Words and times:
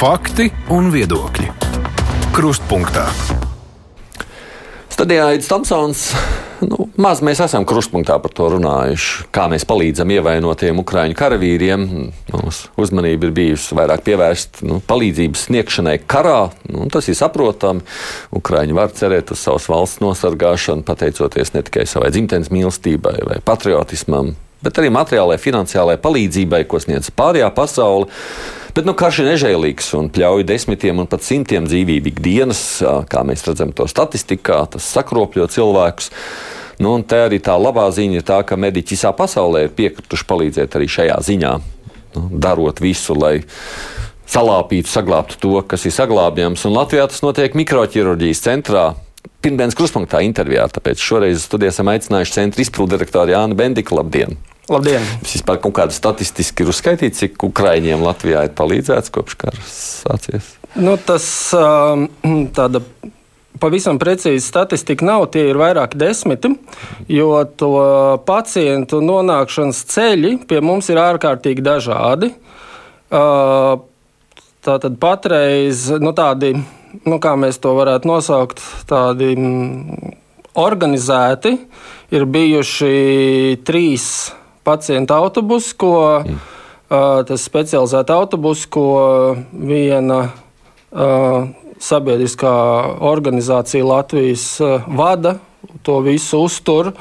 Fakti 0.00 0.46
un 0.72 0.86
viedokļi. 0.88 1.50
Krustpunktā. 2.32 3.02
Studijā 4.88 5.26
Aits 5.34 5.50
Tomsons. 5.50 6.06
Nu, 6.64 6.86
maz 6.96 7.20
mēs 7.20 7.42
esam 7.44 7.66
krustpunktā 7.68 8.16
par 8.24 8.32
to 8.32 8.46
runājuši. 8.54 9.26
Kā 9.28 9.44
mēs 9.52 9.68
palīdzam 9.68 10.08
ievainotiem 10.16 10.80
ukraiņu 10.80 11.18
karavīriem. 11.20 11.84
Mūsu 12.32 12.72
uzmanība 12.80 13.28
ir 13.28 13.36
bijusi 13.42 13.76
vairāk 13.76 14.06
pievērsta 14.08 14.64
nu, 14.72 14.80
palīdzības 14.88 15.46
sniegšanai 15.50 15.98
karā. 16.08 16.46
Nu, 16.72 16.88
tas 16.88 17.12
ir 17.12 17.20
saprotami. 17.20 17.84
Ukraiņi 18.40 18.80
var 18.80 18.96
cerēt 18.96 19.36
uz 19.36 19.44
savas 19.44 19.68
valsts 19.68 20.00
nosargāšanu, 20.00 20.88
pateicoties 20.88 21.52
ne 21.52 21.68
tikai 21.68 21.84
savai 21.84 22.08
dzimtenes 22.16 22.48
mīlestībai 22.48 23.18
vai 23.28 23.42
patriotismam, 23.44 24.32
bet 24.64 24.80
arī 24.80 24.90
materiālajai, 24.94 25.42
finansiālajai 25.42 26.00
palīdzībai, 26.04 26.64
ko 26.68 26.80
sniedz 26.82 27.12
pārējā 27.16 27.50
pasaule. 27.56 28.08
Bet 28.74 28.86
nu, 28.86 28.94
karš 28.94 29.22
ir 29.22 29.30
nežēlīgs 29.32 29.88
un 29.98 30.08
pļauj 30.14 30.44
desmitiem 30.46 31.02
un 31.02 31.08
pat 31.10 31.24
simtiem 31.26 31.66
dzīvību 31.66 32.12
ikdienas, 32.12 32.62
kā 33.10 33.24
mēs 33.26 33.42
redzam 33.48 33.72
to 33.74 33.88
statistikā, 33.90 34.62
tas 34.70 34.86
sakropļo 34.94 35.48
cilvēkus. 35.50 36.12
Nu, 36.80 36.94
un 36.96 37.02
te 37.04 37.18
arī 37.26 37.40
tā 37.44 37.56
labā 37.60 37.88
ziņa 37.92 38.20
ir 38.20 38.26
tā, 38.28 38.38
ka 38.46 38.56
mediķi 38.56 38.94
visā 38.94 39.10
pasaulē 39.16 39.66
ir 39.66 39.74
piekrituši 39.76 40.28
palīdzēt 40.30 40.78
arī 40.78 40.86
šajā 40.88 41.18
ziņā, 41.26 41.50
nu, 42.14 42.22
darot 42.40 42.80
visu, 42.80 43.16
lai 43.18 43.40
salāpītu, 44.30 44.88
saglabātu 44.88 45.40
to, 45.42 45.56
kas 45.66 45.84
ir 45.88 45.94
saglābjams. 45.96 46.64
Un 46.68 46.78
Latvijā 46.78 47.08
tas 47.10 47.24
notiek 47.26 47.56
mikroķirurģijas 47.58 48.44
centrā. 48.46 48.84
Pirmdienas 49.40 49.76
kruspunktā 49.78 50.20
intervijā, 50.26 50.66
tāpēc 50.68 51.00
šoreiz 51.00 51.46
studijā 51.46 51.72
esam 51.72 51.88
aicinājuši 51.88 52.34
centra 52.34 52.60
izpildirektoru 52.60 53.32
Jānu 53.32 53.56
Bendiku. 53.56 53.96
Labdien! 53.96 54.36
Labdien! 54.70 55.06
Vispār 55.24 55.56
kaut 55.64 55.74
kāda 55.78 55.96
statistiski 55.96 56.66
ir 56.66 56.72
uzskaitīta, 56.74 57.16
cik 57.22 57.46
Ukraiņiem 57.48 58.04
Latvijā 58.04 58.44
ir 58.46 58.52
palīdzēts 58.58 59.12
kopš 59.14 59.38
kara 59.40 59.62
sācies? 59.64 60.52
Nu, 60.76 60.98
tas 61.00 61.24
um, 61.56 62.06
tāda. 62.54 62.84
Pavisam 63.60 63.98
precīzi 64.00 64.40
statistika 64.44 65.04
nav, 65.04 65.26
tie 65.34 65.42
ir 65.50 65.58
vairāki 65.60 65.98
desmiti, 66.00 66.52
jo 67.12 67.42
to 67.60 67.72
pacientu 68.24 69.02
nonākšanas 69.04 69.82
ceļi 69.90 70.30
pie 70.48 70.60
mums 70.64 70.88
ir 70.88 71.00
ārkārtīgi 71.02 71.64
dažādi. 71.66 72.30
Uh, 73.10 73.82
tātad 74.64 74.96
patreiz 75.02 75.88
nu, 76.00 76.14
tādi, 76.16 76.54
nu, 77.06 77.18
kā 77.22 77.34
mēs 77.38 77.60
to 77.62 77.74
varētu 77.78 78.08
nosaukt, 78.10 78.62
tādi 78.90 79.32
mm, 79.36 80.14
organizēti 80.60 81.54
ir 82.14 82.26
bijuši 82.26 83.60
trīs 83.66 84.06
pacientu 84.66 85.16
autobusu, 85.16 85.76
ko 85.80 85.94
mm. 86.24 86.36
uh, 86.90 87.22
tas 87.28 87.46
specializēta 87.46 88.16
autobus, 88.18 88.66
ko 88.66 89.36
viena 89.52 90.20
uh, 90.28 91.48
sabiedriskā 91.80 92.54
organizācija 93.10 93.86
Latvijas 93.86 94.52
uh, 94.64 94.86
vada, 94.86 95.38
to 95.86 96.00
visu 96.04 96.44
uztur. 96.46 96.94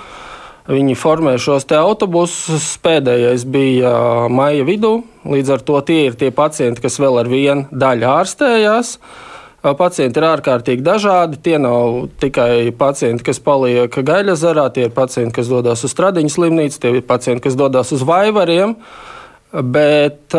Viņi 0.70 0.94
formē 1.02 1.32
šos 1.42 1.64
autobusus. 1.74 2.76
Pēdējais 2.84 3.42
bija 3.50 3.94
maija 4.30 4.62
vidū. 4.68 5.00
Līdz 5.26 5.56
ar 5.56 5.64
to 5.66 5.80
tie 5.82 6.04
ir 6.12 6.18
tie 6.20 6.30
pacienti, 6.30 6.84
kas 6.84 7.00
vēl 7.02 7.18
ar 7.24 7.32
vienu 7.32 7.66
daļu 7.74 8.06
ārstējās. 8.06 8.92
Uh, 9.00 9.29
Pacienti 9.60 10.22
ir 10.22 10.24
ārkārtīgi 10.24 10.84
dažādi. 10.86 11.40
Tie 11.44 11.58
nav 11.60 12.06
tikai 12.22 12.72
pacienti, 12.80 13.26
kas 13.28 13.42
paliek 13.44 13.92
gaļazarā, 13.92 14.70
tie 14.72 14.88
ir 14.88 14.94
pacienti, 14.96 15.36
kas 15.36 15.50
dodas 15.52 15.84
uz 15.84 15.92
Stradiņas 15.92 16.38
slimnīcu, 16.38 16.80
tie 16.80 16.94
ir 16.96 17.04
pacienti, 17.08 17.44
kas 17.44 17.58
dodas 17.60 17.92
uz 17.96 18.06
Vaivariem. 18.08 18.78
Bet 19.50 20.36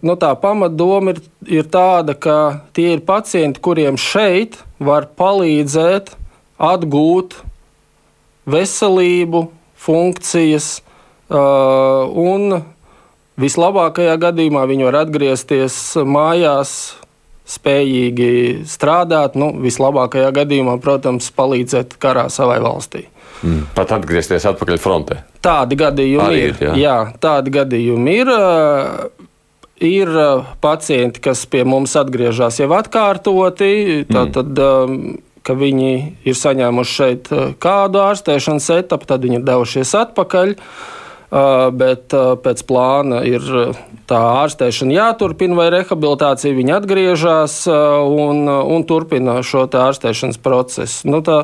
nu, 0.00 0.14
tā 0.16 0.30
pamatdoma 0.38 1.12
ir, 1.12 1.20
ir 1.60 1.68
tāda, 1.68 2.14
ka 2.14 2.38
tie 2.72 2.94
ir 2.94 3.02
pacienti, 3.04 3.60
kuriem 3.60 3.98
šeit 4.00 4.56
var 4.80 5.10
palīdzēt 5.18 6.14
atgūt 6.56 7.36
veselību, 8.48 9.42
funkcijas 9.78 10.70
un 11.28 12.62
vislabākajā 13.38 14.16
gadījumā 14.22 14.64
viņi 14.70 14.88
var 14.88 15.02
atgriezties 15.02 15.76
mājās 16.08 16.72
spējīgi 17.48 18.32
strādāt, 18.68 19.38
nu, 19.40 19.50
vislabākajā 19.62 20.32
gadījumā, 20.36 20.76
protams, 20.84 21.30
palīdzēt 21.34 21.96
karā 22.02 22.28
savai 22.32 22.58
valstī. 22.64 23.06
Mm. 23.42 23.68
Pat 23.76 23.94
atgriezties 23.94 24.46
atpakaļ 24.50 24.80
frontē. 24.82 25.22
Tādi 25.44 25.78
gadījumi 25.78 26.24
Arī 26.24 26.42
ir. 26.48 26.60
Jā. 26.60 26.74
jā, 26.78 26.98
tādi 27.22 27.54
gadījumi 27.54 28.18
ir. 28.24 28.34
Ir 29.78 30.08
pacienti, 30.58 31.20
kas 31.22 31.44
pie 31.46 31.60
mums 31.62 31.92
atgriežas 31.94 32.56
jau 32.58 32.66
atkārtoti, 32.74 34.02
tad, 34.10 34.34
mm. 34.34 35.12
ka 35.46 35.54
viņi 35.54 35.92
ir 36.26 36.34
saņēmuši 36.34 36.96
šeit 36.96 37.30
kādu 37.62 38.02
ārstēšanas 38.02 38.66
etapu, 38.74 39.06
tad 39.06 39.22
viņi 39.22 39.38
ir 39.38 39.44
devušies 39.46 39.94
atpakaļ. 40.00 40.56
Uh, 40.58 40.97
bet 41.30 42.14
pēc 42.44 42.62
plāna 42.68 43.20
ir 43.28 43.44
tā 44.08 44.20
ārstēšana 44.44 44.94
jāturpina, 44.94 45.58
vai 45.58 45.66
rehabilitācija 45.74 46.56
viņa 46.56 46.78
atgriežas 46.80 47.58
un, 47.68 48.48
un 48.48 48.86
turpina 48.88 49.42
šo 49.44 49.66
ārstēšanas 49.68 50.40
procesu. 50.40 51.10
Nu, 51.12 51.20
tā, 51.26 51.42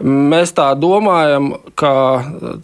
Mēs 0.00 0.54
tā 0.56 0.70
domājam, 0.80 1.50
ka 1.76 1.92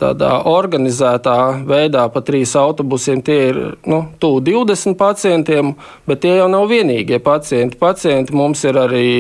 tādā 0.00 0.30
organizētā 0.48 1.66
veidā 1.68 2.06
pa 2.08 2.22
trīs 2.24 2.54
autobusiem 2.56 3.20
tie 3.20 3.36
ir 3.50 3.58
nu, 3.84 3.98
tuvu 4.16 4.40
20 4.46 4.96
pacientiem, 4.96 5.74
bet 6.08 6.22
tie 6.24 6.38
jau 6.38 6.46
nav 6.48 6.64
vienīgie 6.72 7.20
pacienti. 7.20 7.76
Pacienti 7.76 8.32
mums 8.32 8.64
ir 8.64 8.80
arī, 8.80 9.10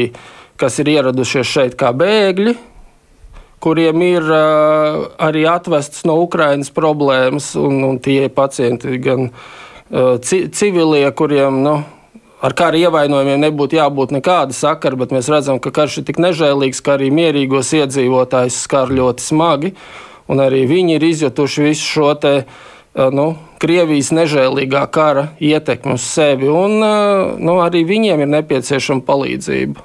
kas 0.56 0.80
ir 0.80 0.94
ieradušies 0.94 1.52
šeit 1.58 1.76
kā 1.76 1.92
bēgļi, 1.92 2.56
kuriem 3.62 4.02
ir 4.04 4.26
uh, 4.28 5.06
arī 5.22 5.46
atvestas 5.50 6.04
no 6.08 6.18
Ukrainas 6.22 6.72
problēmas, 6.74 7.54
un, 7.60 7.82
un 7.86 8.00
tie 8.02 8.28
pacienti 8.28 8.98
gan 9.02 9.30
ci, 9.86 10.48
civilie, 10.50 11.06
kuriem 11.14 11.60
nu, 11.62 11.76
ar 12.42 12.54
kara 12.58 12.78
ievainojumiem 12.80 13.44
nebūtu 13.44 13.78
jābūt 13.78 14.16
nekāda 14.16 14.56
sakara, 14.56 14.98
bet 14.98 15.12
mēs 15.14 15.30
redzam, 15.30 15.60
ka 15.62 15.70
karš 15.70 16.00
ir 16.00 16.08
tik 16.08 16.18
nežēlīgs, 16.24 16.82
ka 16.82 16.96
arī 16.96 17.12
mierīgos 17.14 17.70
iedzīvotājus 17.78 18.58
skar 18.66 18.90
ļoti 18.90 19.22
smagi, 19.22 19.76
un 20.26 20.42
arī 20.42 20.64
viņi 20.66 20.98
ir 20.98 21.06
izjutuši 21.12 21.68
visu 21.68 21.92
šo 21.92 22.14
te. 22.18 22.34
Uh, 22.42 22.74
nu, 23.12 23.34
Krievijas 23.60 24.10
nežēlīgā 24.14 24.82
kara 24.92 25.30
ietekmi 25.40 25.96
uz 25.96 26.04
sevi, 26.04 26.48
un 26.48 26.78
nu, 26.80 27.56
arī 27.64 27.84
viņiem 27.88 28.24
ir 28.24 28.30
nepieciešama 28.32 29.04
palīdzība. 29.06 29.84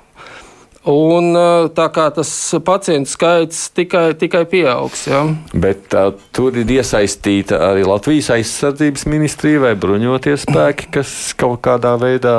Un 0.90 1.36
tā 1.78 1.86
kā 1.94 2.08
tas 2.09 2.30
pacientu 2.66 3.12
skaits 3.12 3.68
tikai, 3.78 4.16
tikai 4.18 4.47
pieaugs. 4.50 5.06
Ja. 5.12 5.22
Bet 5.53 5.94
uh, 5.94 6.09
tur 6.34 6.58
ir 6.58 6.74
iesaistīta 6.74 7.59
arī 7.69 7.86
Latvijas 7.86 8.31
aizsardzības 8.34 9.06
ministrija 9.12 9.62
vai 9.68 9.75
bruņotie 9.78 10.34
spēki, 10.42 10.90
kas 10.97 11.14
kaut 11.38 11.62
kādā 11.68 11.94
veidā 12.02 12.36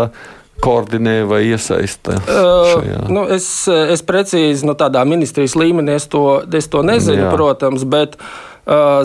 koordinē 0.63 1.21
vai 1.31 1.45
iesaista? 1.53 2.19
Uh, 2.27 2.83
nu, 3.11 3.29
es, 3.31 3.47
es 3.69 4.03
precīzi 4.07 4.67
no 4.67 4.75
tādā 4.79 5.05
ministrijas 5.07 5.55
līmenī 5.59 5.95
es 6.01 6.11
to, 6.11 6.43
es 6.51 6.71
to 6.71 6.83
nezinu, 6.87 7.29
Jā. 7.29 7.31
protams, 7.35 7.87
bet 7.87 8.19
uh, 8.19 8.52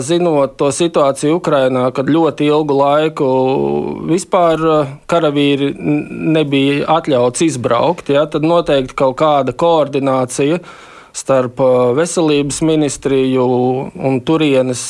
zinot 0.00 0.54
to 0.58 0.68
situāciju 0.70 1.40
Ukrajinā, 1.40 1.88
kad 1.94 2.06
ļoti 2.06 2.46
ilgu 2.46 2.74
laiku 2.78 3.30
vispār 4.06 4.60
karavīri 5.10 5.72
nebija 5.74 6.86
atļauts 6.98 7.42
izbraukt, 7.42 8.12
ja, 8.14 8.26
tad 8.30 8.46
noteikti 8.46 8.94
kaut 8.94 9.18
kāda 9.18 9.54
koordinācija 9.58 10.60
starp 11.18 11.58
veselības 11.98 12.60
ministriju 12.62 13.44
un 13.98 14.20
turienes 14.22 14.82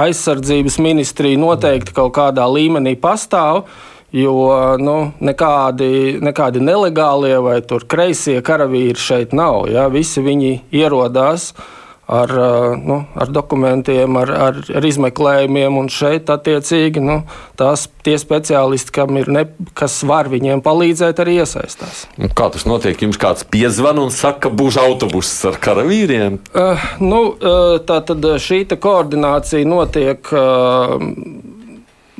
aizsardzības 0.00 0.80
ministriju 0.82 1.38
noteikti 1.38 1.94
kaut 1.94 2.16
kādā 2.16 2.48
līmenī 2.50 2.96
pastāv. 2.98 3.68
Jo 4.12 4.76
nu, 4.76 4.96
nekādi, 5.24 6.18
nekādi 6.20 6.60
nelegālie 6.60 7.38
vai 7.40 7.62
kreisie 7.64 8.42
karavīri 8.44 9.00
šeit 9.00 9.32
nav. 9.32 9.70
Ja? 9.72 9.86
Visi 9.88 10.20
viņi 10.20 10.50
ierodās 10.82 11.46
uh, 11.54 11.62
ar, 12.12 12.32
nu, 12.84 12.98
ar 13.14 13.30
dokumentiem, 13.32 14.16
ar, 14.20 14.32
ar, 14.48 14.58
ar 14.76 14.86
izmeklējumiem. 14.86 15.78
Un 15.80 15.88
šeit, 15.92 16.30
attiecīgi, 16.32 17.02
nu, 17.02 17.22
tās 17.58 17.86
tie 18.04 18.18
speciālisti, 18.20 18.92
kam 18.94 19.16
ir 19.20 19.30
ne, 19.32 19.46
kas 19.78 20.00
var 20.08 20.28
viņiem 20.32 20.62
palīdzēt, 20.64 21.22
arī 21.22 21.38
iesaistās. 21.42 22.04
Kā 22.36 22.50
tas 22.52 22.66
notiek? 22.68 23.00
Jums 23.02 23.20
kāds 23.20 23.46
piezvan 23.48 24.02
un 24.02 24.12
saka, 24.14 24.48
ka 24.48 24.52
būs 24.62 24.78
autobuss 24.80 25.44
ar 25.48 25.58
karavīriem? 25.62 26.40
Uh, 26.52 26.86
nu, 27.02 27.22
uh, 27.32 27.78
tā 27.86 28.02
tad 28.08 28.28
šī 28.42 28.64
koordinācija 28.72 29.68
notiek. 29.68 30.28
Uh, 30.32 31.00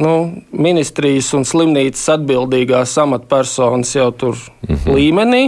nu, 0.03 0.13
ministrijas 0.51 1.31
un 1.37 1.47
slimnīcas 1.47 2.05
atbildīgās 2.17 2.95
amatpersonas 3.03 3.95
jau 3.95 4.11
tur 4.13 4.37
mm 4.37 4.75
-hmm. 4.75 4.95
līmenī. 4.97 5.43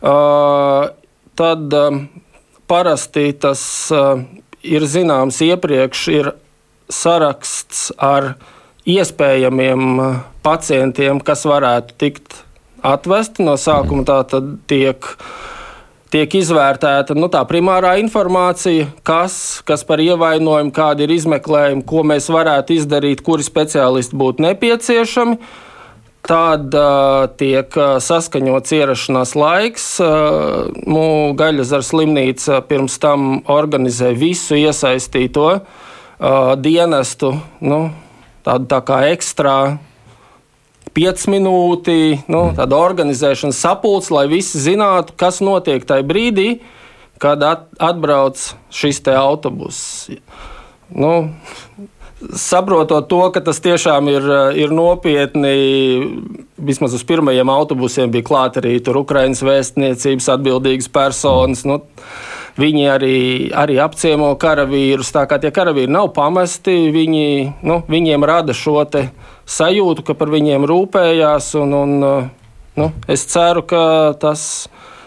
Uh, 0.00 0.90
tad 1.34 1.72
uh, 1.72 1.96
parasti 2.70 3.32
tas 3.42 3.62
uh, 3.94 4.22
ir 4.62 4.86
zināms 4.86 5.42
iepriekš, 5.44 6.06
ir 6.14 6.32
saraksts 6.90 7.90
ar 7.98 8.34
iespējamiem 8.88 9.86
uh, 9.98 10.20
pacientiem, 10.46 11.20
kas 11.22 11.44
varētu 11.48 11.98
tikt 12.00 12.42
atvesti. 12.86 13.44
No 13.46 13.58
sākuma 13.60 14.06
tā 14.08 14.22
tad 14.30 14.54
tiek 14.70 15.08
tiek 16.10 16.34
izvērtēta 16.40 17.14
nu, 17.14 17.28
tā 17.30 17.42
primārā 17.46 17.94
informācija, 18.02 18.88
kas, 19.06 19.60
kas 19.66 19.84
par 19.86 20.02
ievainojumu, 20.02 20.72
kādi 20.74 21.06
ir 21.06 21.14
izmeklējumi, 21.14 21.84
ko 21.86 22.02
mēs 22.06 22.26
varētu 22.32 22.74
izdarīt, 22.80 23.22
kuri 23.26 23.46
speciālisti 23.46 24.18
būtu 24.18 24.44
nepieciešami. 24.48 25.38
Tad 26.26 26.74
uh, 26.76 27.30
tiek 27.40 27.74
saskaņots 28.04 28.74
ierašanās 28.76 29.32
laiks. 29.38 29.86
Uh, 30.04 30.68
Gaļas 31.38 31.72
slimnīca 31.88 32.60
pirms 32.68 32.98
tam 33.00 33.40
organizē 33.50 34.12
visu 34.18 34.58
iesaistīto 34.60 35.46
uh, 35.56 36.52
dienestu, 36.60 37.32
nu, 37.64 37.80
tādu 38.44 38.68
tā 38.70 38.82
kā 38.84 39.00
ekstrā 39.14 39.78
5 40.96 41.28
minūti, 41.30 41.98
nu, 42.26 42.50
mm. 42.50 42.56
tāda 42.58 42.78
organizēšanas 42.82 43.60
sapulce, 43.62 44.12
lai 44.14 44.26
visi 44.30 44.60
zinātu, 44.60 45.14
kas 45.18 45.38
notiek 45.44 45.84
tajā 45.86 46.06
brīdī, 46.06 46.48
kad 47.22 47.42
at, 47.46 47.68
atbrauc 47.78 48.42
šis 48.74 49.02
autobuss. 49.14 50.10
Nu, 50.90 51.30
saprotot 52.36 53.08
to, 53.08 53.20
ka 53.34 53.42
tas 53.44 53.60
tiešām 53.64 54.08
ir, 54.12 54.26
ir 54.60 54.74
nopietni, 54.74 55.54
vismaz 56.60 56.94
uz 56.96 57.04
pirmajiem 57.08 57.50
autobusiem 57.52 58.12
bija 58.12 58.26
klāta 58.26 58.60
arī 58.60 58.78
Ukraiņas 58.80 59.44
vēstniecības 59.46 60.28
atbildīgas 60.36 60.90
personas. 60.92 61.64
Nu, 61.68 61.82
Viņi 62.60 62.82
arī, 62.90 63.16
arī 63.56 63.76
apciemo 63.80 64.32
karavīrus. 64.36 65.12
Tā 65.14 65.22
kā 65.30 65.38
tie 65.40 65.52
karavīri 65.54 65.88
nav 65.88 66.10
pamesti, 66.12 66.90
viņi, 66.92 67.26
nu, 67.64 67.78
viņiem 67.88 68.26
rada 68.26 68.52
šo 68.52 68.82
sajūtu, 69.46 70.04
ka 70.04 70.16
par 70.18 70.32
viņiem 70.34 70.66
rūpējās. 70.68 71.54
Un, 71.62 71.72
un, 71.78 71.94
nu, 72.76 72.90
es 73.08 73.24
ceru, 73.30 73.62
ka 73.62 74.12
tas, 74.20 74.42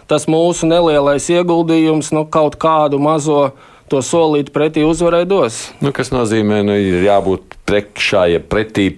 tas 0.09 0.25
mūsu 0.25 0.71
nelielais 0.71 1.30
ieguldījums 1.30 2.13
nu, 2.16 2.25
kaut 2.25 2.57
kādu 2.57 2.98
mazo 3.04 3.51
to 3.91 4.01
solīt 4.06 4.51
pretī 4.56 4.85
uzvarai 4.88 5.24
dos. 5.30 5.69
Nu, 5.83 5.94
kas 5.95 6.13
nozīmē, 6.13 6.62
ka 6.62 6.68
nu, 6.71 6.77
ir 6.80 7.07
jābūt 7.07 7.57
priekšā, 7.68 8.27
ja 8.33 8.44
pretī 8.44 8.94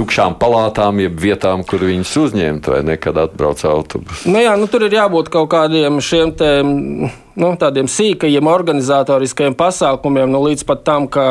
tukšām 0.00 0.36
palātām, 0.40 1.00
jeb 1.02 1.18
vietām, 1.20 1.64
kur 1.66 1.82
viņus 1.84 2.12
uzņemt, 2.22 2.68
vai 2.72 2.80
nekad 2.88 3.18
atbrauc 3.20 3.60
autobusu. 3.68 4.30
Nu 4.32 4.40
jā, 4.40 4.54
nu, 4.56 4.68
tur 4.70 4.86
ir 4.86 4.96
jābūt 4.96 5.28
kaut 5.32 5.50
kādiem 5.52 6.00
šiem 6.04 6.32
te, 6.38 6.50
nu, 6.64 7.50
tādiem 7.60 7.90
sīkajiem 7.90 8.48
organizatoriskiem 8.48 9.56
pasākumiem, 9.58 10.30
nu, 10.32 10.40
līdz 10.48 10.64
pat 10.68 10.86
tam, 10.88 11.08
ka 11.10 11.26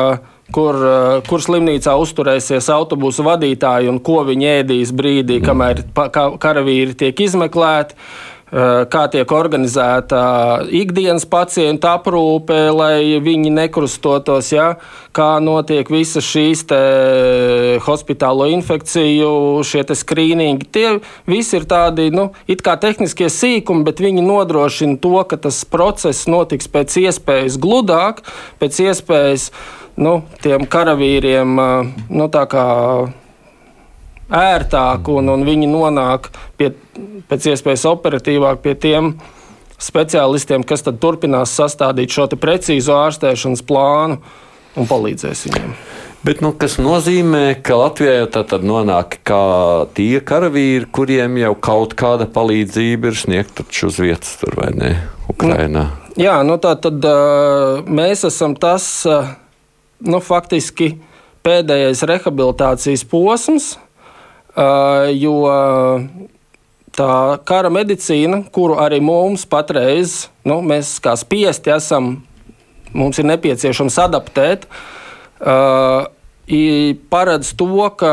kur, 0.54 0.78
kur 1.26 1.42
slimnīcā 1.42 1.94
uzturēsies 1.98 2.70
autobusu 2.74 3.26
vadītāji 3.26 3.90
un 3.90 4.00
ko 4.02 4.20
viņi 4.28 4.50
ēdīs 4.60 4.94
brīdī, 4.96 5.40
kamēr 5.44 5.84
karavīri 6.42 6.98
tiek 7.04 7.26
izmeklēti. 7.26 7.98
Eh, 8.50 8.84
kā 8.90 9.04
tiek 9.06 9.30
organizēta 9.30 10.20
ikdienas 10.74 11.22
pacientu 11.30 11.86
aprūpe, 11.86 12.56
lai 12.74 13.20
viņi 13.22 13.52
nekrustotos, 13.54 14.48
ja? 14.50 14.72
kā 15.14 15.38
notiek 15.42 15.86
visas 15.90 16.26
šīs 16.26 16.64
hospitālo 17.82 18.48
infekciju, 18.50 19.62
šie 19.66 19.84
skrīningi. 19.98 20.66
Tie 20.70 20.90
visi 21.30 21.58
ir 21.58 21.66
tādi 21.70 22.08
nu, 22.14 22.30
tehniskie 22.82 23.30
sīkumi, 23.30 23.86
bet 23.86 24.02
viņi 24.02 24.26
nodrošina 24.26 24.98
to, 25.02 25.14
ka 25.30 25.38
tas 25.46 25.62
process 25.66 26.26
notiks 26.30 26.70
pēc 26.70 26.98
iespējas 27.06 27.58
gludāk, 27.58 28.22
pēc 28.62 28.82
iespējas 28.90 29.50
nu, 29.94 30.20
tiem 30.42 30.66
karavīriem. 30.66 31.54
Eh, 31.54 32.04
nu, 32.10 32.30
ērtāk, 34.30 35.10
un, 35.12 35.32
un 35.34 35.44
viņi 35.46 35.68
nonāk 35.70 36.30
pie, 36.58 36.72
pēc 37.30 37.50
iespējas 37.52 37.86
operatīvāk 37.90 38.62
pie 38.64 38.76
tiem 38.78 39.14
speciālistiem, 39.80 40.64
kas 40.66 40.84
turpinās 40.86 41.56
sastādīt 41.56 42.12
šo 42.12 42.28
precīzo 42.40 42.98
ārstēšanas 43.00 43.64
plānu 43.66 44.20
un 44.78 44.88
palīdzēs 44.88 45.46
viņiem. 45.48 45.74
Bet, 46.20 46.42
nu, 46.44 46.50
kas 46.52 46.74
nozīmē, 46.76 47.62
ka 47.64 47.78
Latvijā 47.80 48.26
tad 48.28 48.52
nonāk 48.60 49.16
tie 49.96 50.20
karavīri, 50.20 50.84
kuriem 50.92 51.38
jau 51.40 51.54
kaut 51.56 51.94
kāda 51.96 52.26
palīdzība 52.28 53.08
ir 53.08 53.16
sniegta 53.16 53.64
uz 53.64 53.96
vietas, 53.96 54.34
tur 54.42 54.58
vai 54.60 54.68
ne? 54.76 54.90
Ukrainā. 55.32 55.86
Nu, 55.88 56.20
jā, 56.20 56.34
nu 56.44 56.58
tā 56.60 56.74
tad 56.76 57.00
uh, 57.08 57.80
mēs 57.88 58.26
esam 58.28 58.52
tas, 58.52 58.84
uh, 59.08 59.32
nu, 60.04 60.20
faktiski 60.20 60.98
pēdējais 61.46 62.04
rehabilitācijas 62.10 63.06
posms, 63.08 63.70
jo 64.56 65.36
tā 66.96 67.38
kara 67.46 67.70
medicīna, 67.72 68.42
kuru 68.52 68.78
arī 68.82 69.00
mums 69.02 69.46
patreiz, 69.48 70.28
nu, 70.44 70.60
mēs 70.64 70.98
kā 71.02 71.14
spiesti 71.18 71.72
esam, 71.74 72.16
mums 72.92 73.20
ir 73.20 73.28
nepieciešams 73.30 73.98
adaptēt, 74.02 74.66
paredz 77.14 77.54
to, 77.56 77.86
ka 77.96 78.12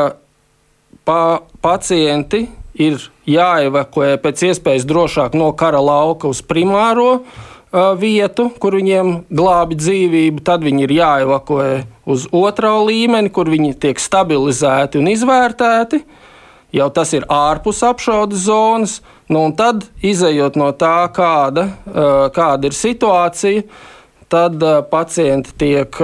pa, 1.07 1.19
pacienti 1.63 2.45
ir 2.77 3.01
jāevakuē 3.27 4.15
pēc 4.21 4.47
iespējas 4.51 4.85
drošāk 4.87 5.35
no 5.35 5.49
kara 5.57 5.81
lauka 5.81 6.29
uz 6.29 6.43
primāro 6.45 7.23
vietu, 7.99 8.47
kur 8.61 8.77
viņiem 8.77 9.25
glābi 9.33 9.75
dzīvību, 9.75 10.43
tad 10.45 10.61
viņi 10.63 10.85
ir 10.85 10.93
jāevakuē 11.01 11.71
uz 12.07 12.29
otro 12.31 12.77
līmeni, 12.87 13.33
kur 13.33 13.49
viņi 13.51 13.73
tiek 13.81 13.99
stabilizēti 13.99 15.01
un 15.01 15.09
izvērtēti. 15.11 15.99
Uh, 15.99 16.26
jau 16.77 16.87
tas 16.93 17.13
ir 17.17 17.25
ārpus 17.31 17.83
apšaudes 17.85 18.45
zonas. 18.47 18.99
Nu, 19.27 19.43
tad, 19.57 19.83
izējot 20.05 20.55
no 20.59 20.69
tā, 20.71 21.09
kāda, 21.11 21.67
kāda 22.35 22.69
ir 22.69 22.75
situācija, 22.77 23.63
tad 24.31 24.61
pacienti 24.91 25.55
tiek. 25.59 25.99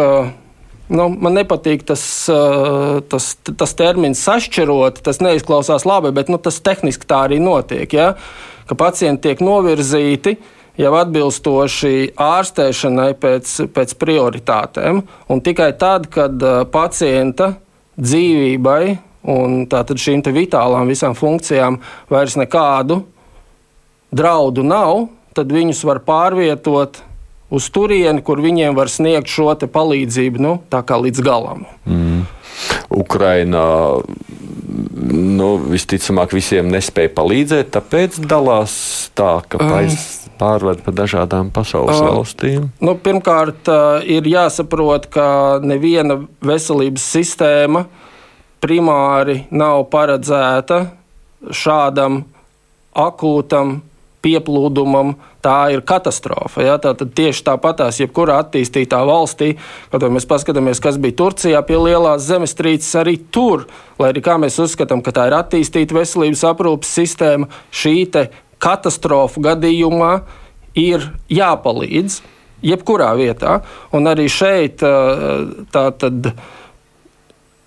Nu, 0.93 1.05
man 1.07 1.37
nepatīk 1.37 1.85
tas, 1.87 2.03
tas, 3.09 3.29
tas 3.47 3.75
termins 3.79 4.19
sašķirot, 4.27 4.99
tas 5.05 5.21
neizklausās 5.23 5.87
labi, 5.87 6.11
bet 6.15 6.27
nu, 6.29 6.37
tas 6.41 6.59
tehniski 6.63 7.07
tā 7.07 7.23
arī 7.29 7.39
notiek. 7.41 7.87
Ja? 7.95 8.11
Ka 8.67 8.75
pacienti 8.79 9.29
tiek 9.29 9.41
novirzīti 9.43 10.35
jau 10.79 10.91
atbilstoši 10.97 12.13
ārstēšanai 12.19 13.13
pēc, 13.21 13.55
pēc 13.73 13.95
prioritātēm, 14.01 15.03
un 15.31 15.43
tikai 15.45 15.71
tad, 15.79 16.09
kad 16.11 16.43
pacienta 16.73 17.53
dzīvībai 17.99 19.12
Un 19.23 19.63
tātad 19.71 19.99
šīm 20.01 20.23
vitālām 20.35 20.89
visām 20.91 21.15
funkcijām 21.15 21.79
vairs 22.11 22.35
nekādu 22.35 23.03
draudu 24.13 24.65
nav, 24.67 25.07
tad 25.33 25.51
viņus 25.53 25.83
var 25.87 26.01
pārvietot 26.03 26.99
uz 27.53 27.69
turieni, 27.73 28.23
kur 28.25 28.41
viņiem 28.43 28.75
var 28.75 28.91
sniegt 28.91 29.31
šo 29.31 29.53
palīdzību 29.55 30.43
nu, 30.43 30.57
līdz 30.69 31.23
galam. 31.23 31.65
Mm. 31.85 32.25
Ukraina 32.93 33.63
nu, 35.13 35.47
visticamāk 35.71 36.35
visiem 36.35 36.69
nespēja 36.73 37.13
palīdzēt, 37.15 37.71
tāpēc 37.73 38.19
dalās 38.29 38.75
tā, 39.17 39.39
ka 39.49 39.61
um, 39.61 39.97
pārved 40.39 40.83
pa 40.85 40.93
dažādām 40.93 41.49
pasaules 41.53 41.97
uh, 41.97 42.11
valstīm. 42.11 42.69
Nu, 42.83 42.95
pirmkārt, 42.99 43.69
ir 44.05 44.29
jāsaprot, 44.29 45.09
ka 45.13 45.25
neviena 45.65 46.21
veselības 46.45 47.09
sistēma 47.15 47.87
uh, 47.87 48.02
primāri 48.63 49.43
nav 49.51 49.87
paredzēta 49.91 50.85
šādam 51.51 52.21
akūtam 52.95 53.81
pieplūdumam, 54.23 55.17
tā 55.43 55.57
ir 55.75 55.81
katastrofa. 55.83 56.63
Ja? 56.63 56.77
Tātad 56.81 57.11
tieši 57.17 57.43
tāpatās, 57.49 57.99
jebkurā 57.99 58.37
attīstītā 58.45 59.01
valstī, 59.07 59.53
kad 59.91 60.05
mēs 60.07 60.27
paskatāmies, 60.29 60.79
kas 60.83 60.99
bija 61.01 61.17
Turcijā 61.19 61.59
pie 61.67 61.81
lielās 61.81 62.23
zemestrīces, 62.29 62.93
arī 63.01 63.17
tur, 63.35 63.67
lai 63.99 64.13
arī 64.13 64.23
kā 64.23 64.37
mēs 64.39 64.61
uzskatām, 64.63 65.03
ka 65.03 65.11
tā 65.15 65.27
ir 65.27 65.35
attīstīta 65.41 65.97
veselības 65.97 66.45
aprūpes 66.53 66.95
sistēma, 67.01 67.51
šī 67.75 67.97
katastrofu 68.63 69.43
gadījumā 69.43 70.13
ir 70.79 71.09
jāpalīdz 71.27 72.21
jebkurā 72.63 73.11
vietā. 73.19 73.59
Un 73.91 74.07
arī 74.07 74.29
šeit 74.31 74.79
tā 74.79 75.85
tad 75.99 76.31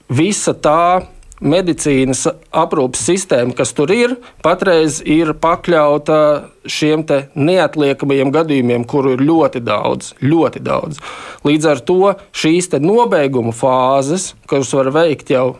visa 0.08 0.54
tā 0.54 1.06
medicīnas 1.40 2.24
aprūpes 2.54 3.02
sistēma, 3.10 3.52
kas 3.56 3.74
tur 3.76 3.90
ir, 3.92 4.14
patreiz 4.44 5.02
ir 5.04 5.34
pakļauta 5.36 6.18
šiem 6.64 7.04
neatliekamajiem 7.36 8.32
gadījumiem, 8.32 8.86
kuru 8.88 9.16
ir 9.16 9.24
ļoti 9.26 9.60
daudz, 9.64 10.14
ļoti 10.24 10.62
daudz. 10.64 11.02
Līdz 11.46 11.68
ar 11.72 11.82
to 11.84 12.14
šīs 12.32 12.72
nobeiguma 12.80 13.52
fāzes, 13.52 14.32
kuras 14.48 14.72
var 14.72 14.90
veikt 14.94 15.34
jau, 15.34 15.58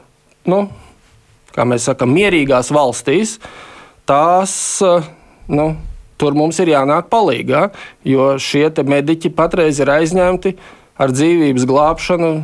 nu, 0.48 0.66
kā 1.52 1.68
mēs 1.68 1.88
sakām, 1.90 2.14
mierīgās 2.16 2.72
valstīs, 2.72 3.36
tās, 4.08 4.80
nu, 5.48 5.68
tur 6.16 6.36
mums 6.36 6.58
ir 6.62 6.72
jānāk 6.72 7.10
palīdzīgā, 7.12 7.68
jo 8.08 8.32
šie 8.40 8.70
mediķi 8.80 9.32
patreiz 9.36 9.80
ir 9.80 9.92
aizņemti 9.92 10.56
ar 10.96 11.12
dzīvības 11.12 11.68
glābšanu 11.68 12.36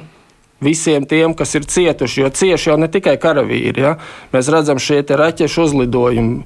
visiem 0.62 1.06
tiem, 1.08 1.34
kas 1.38 1.56
ir 1.58 1.66
cietuši. 1.68 2.22
Jo 2.24 2.30
cieši 2.30 2.70
jau 2.70 2.78
ne 2.80 2.88
tikai 2.92 3.18
karavīri. 3.20 3.84
Ja? 3.84 3.96
Mēs 4.34 4.50
redzam 4.52 4.80
šie 4.82 5.02
raķešu 5.02 5.66
uzlidojumi, 5.66 6.42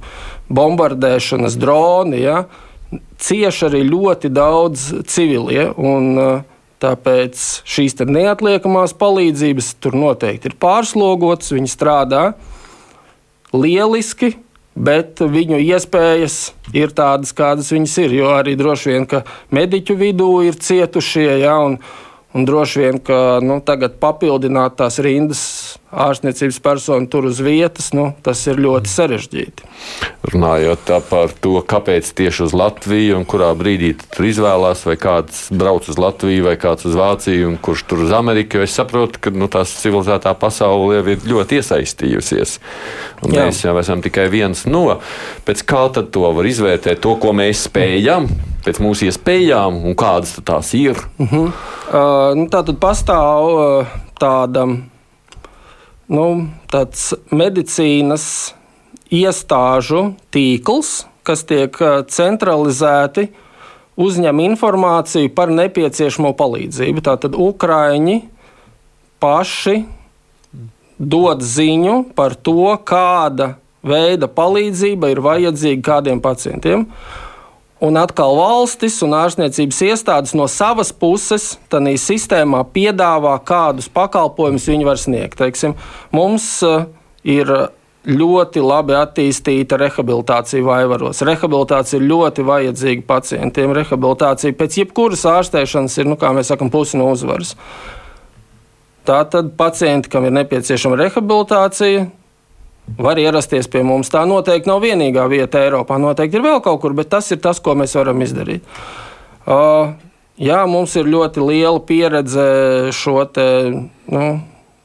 bombardēšanas 0.49 1.59
droni. 1.61 2.25
Ja? 2.25 2.45
Cieši 3.23 3.71
arī 3.71 3.87
ļoti 3.87 4.33
daudz 4.33 4.91
civilie. 5.11 5.71
Un, 5.77 6.13
uh, 6.17 6.45
Tāpēc 6.77 7.41
šīs 7.65 7.97
neatliekamās 8.05 8.93
palīdzības 9.01 9.71
tur 9.81 9.95
noteikti 9.97 10.51
ir 10.51 10.57
pārslogotas, 10.61 11.55
viņi 11.57 11.71
strādā 11.73 12.25
lieliski, 13.57 14.35
bet 14.77 15.23
viņu 15.25 15.57
iespējas 15.65 16.37
ir 16.77 16.93
tādas, 16.93 17.33
kādas 17.33 17.73
viņas 17.73 17.97
ir. 18.05 18.17
Jo 18.19 18.35
arī 18.37 18.59
droši 18.61 18.93
vien, 18.93 19.07
ka 19.09 19.23
mediķu 19.57 19.97
vidū 19.97 20.29
ir 20.45 20.61
cietušie, 20.61 21.31
ja, 21.47 21.57
un, 21.65 21.79
Un 22.37 22.45
droši 22.45 22.83
vien, 22.83 22.99
ka 23.01 23.39
nu, 23.41 23.63
tagad 23.65 23.97
papildināt 24.03 24.77
tās 24.77 24.99
rindas 25.01 25.43
ārstniecības 25.93 26.59
personu 26.65 27.07
tur 27.11 27.29
uz 27.29 27.39
vietas, 27.45 27.93
nu, 27.95 28.09
tas 28.27 28.41
ir 28.51 28.59
ļoti 28.63 28.91
sarežģīti. 28.91 29.69
Runājot 30.33 30.91
par 31.07 31.35
to, 31.41 31.61
kāpēc 31.63 32.09
tieši 32.19 32.47
uz 32.49 32.57
Latviju 32.57 33.21
un 33.21 33.27
kurā 33.29 33.53
brīdī 33.59 33.93
tur 34.03 34.27
izvēlās, 34.27 34.83
vai 34.89 34.97
kāds 35.01 35.47
brauc 35.55 35.87
uz 35.87 36.01
Latviju, 36.01 36.49
vai 36.49 36.57
kāds 36.61 36.89
uz 36.89 36.99
Vāciju, 36.99 37.53
un 37.53 37.61
kurš 37.63 37.87
tur 37.91 38.03
uz 38.07 38.15
Ameriku, 38.17 38.59
jo 38.59 38.67
es 38.67 38.75
saprotu, 38.75 39.23
ka 39.23 39.31
nu, 39.35 39.47
tās 39.53 39.77
civilizētā 39.83 40.35
pasaule 40.41 40.99
jau 40.99 41.07
ir 41.15 41.31
ļoti 41.31 41.61
iesaistījusies. 41.61 42.59
Mēs 43.31 43.63
jau 43.65 43.77
esam 43.81 44.03
tikai 44.05 44.27
viens 44.33 44.67
no. 44.67 44.99
Pēc 45.47 45.63
kā 45.69 45.87
tad 45.95 46.11
to 46.15 46.27
var 46.35 46.51
izvērtēt, 46.51 47.01
to, 47.05 47.15
ko 47.23 47.35
mēs 47.37 47.69
spējam? 47.71 48.29
pēc 48.67 48.81
mūsu 48.83 49.07
iespējām, 49.07 49.79
un 49.87 49.95
kādas 49.99 50.35
tās 50.43 50.73
ir? 50.75 50.99
Uh 51.23 51.33
-huh. 51.33 51.47
uh, 51.47 52.35
nu, 52.35 52.49
tā 52.51 52.65
tad 52.67 52.81
pastāv 52.83 53.51
uh, 53.53 53.93
tāda, 54.19 54.67
nu, 56.13 56.27
tāds 56.71 57.11
medicīnas 57.35 58.55
iestāžu 59.13 60.13
tīkls, 60.35 61.05
kas 61.27 61.43
tiek 61.47 61.77
centralizēti, 62.13 63.29
uzņem 63.97 64.43
informāciju 64.53 65.33
par 65.35 65.51
nepieciešamo 65.55 66.33
palīdzību. 66.39 67.05
Tātad 67.07 67.37
Ukrāņi 67.39 68.21
paši 69.23 69.79
dod 70.97 71.43
ziņu 71.45 72.01
par 72.17 72.37
to, 72.37 72.73
kāda 72.87 73.55
veida 73.87 74.29
palīdzība 74.31 75.13
ir 75.13 75.23
vajadzīga 75.25 75.87
kādiem 75.87 76.21
pacientiem. 76.25 76.87
Uh, 76.87 77.26
Un 77.85 77.99
atkal 78.01 78.33
valstis 78.39 79.03
un 79.05 79.13
ārstniecības 79.13 79.83
iestādes 79.85 80.33
no 80.39 80.47
savas 80.49 80.95
puses 80.97 81.59
tādā 81.69 81.93
sistēmā 82.01 82.63
piedāvā, 82.73 83.35
kādus 83.45 83.91
pakalpojumus 83.93 84.69
viņi 84.73 84.87
var 84.89 85.01
sniegt. 85.01 85.37
Teiksim, 85.37 85.75
mums 86.17 86.47
uh, 86.65 86.87
ir 87.21 87.53
ļoti 88.07 88.63
labi 88.63 88.95
attīstīta 88.97 89.77
rehabilitācija 89.81 90.65
vaivaros. 90.65 91.21
Rehabilitācija 91.27 92.01
ir 92.01 92.09
ļoti 92.09 92.45
vajadzīga 92.47 93.05
pacientiem. 93.09 93.75
Rehabilitācija 93.77 94.57
pēc 94.57 94.81
jebkuras 94.81 95.27
ārstēšanas 95.29 95.99
ir, 95.99 96.09
nu, 96.09 96.17
kā 96.21 96.31
mēs 96.37 96.53
sakām, 96.53 96.71
pusi 96.73 97.01
no 97.01 97.11
uzvaras. 97.13 97.57
Tātad 99.07 99.53
pacienti, 99.59 100.11
kam 100.11 100.27
ir 100.27 100.35
nepieciešama 100.39 100.99
rehabilitācija, 101.03 102.07
var 102.99 103.19
ierasties 103.21 103.69
pie 103.71 103.83
mums. 103.87 104.11
Tā 104.13 104.25
noteikti 104.29 104.71
nav 104.71 104.83
vienīgā 104.85 105.27
vieta 105.31 105.63
Eiropā. 105.65 105.99
Noteikti 106.01 106.39
ir 106.39 106.47
vēl 106.47 106.61
kaut 106.65 106.81
kur, 106.83 106.97
bet 106.97 107.11
tas 107.13 107.31
ir 107.35 107.43
tas, 107.43 107.61
ko 107.61 107.77
mēs 107.79 107.97
varam 107.99 108.23
izdarīt. 108.25 108.67
Uh, 109.47 109.95
jā, 110.41 110.63
mums 110.71 110.97
ir 110.99 111.11
ļoti 111.11 111.43
liela 111.45 111.81
pieredze 111.87 112.47
šo 112.97 113.25
te, 113.31 113.49
nu, 114.11 114.27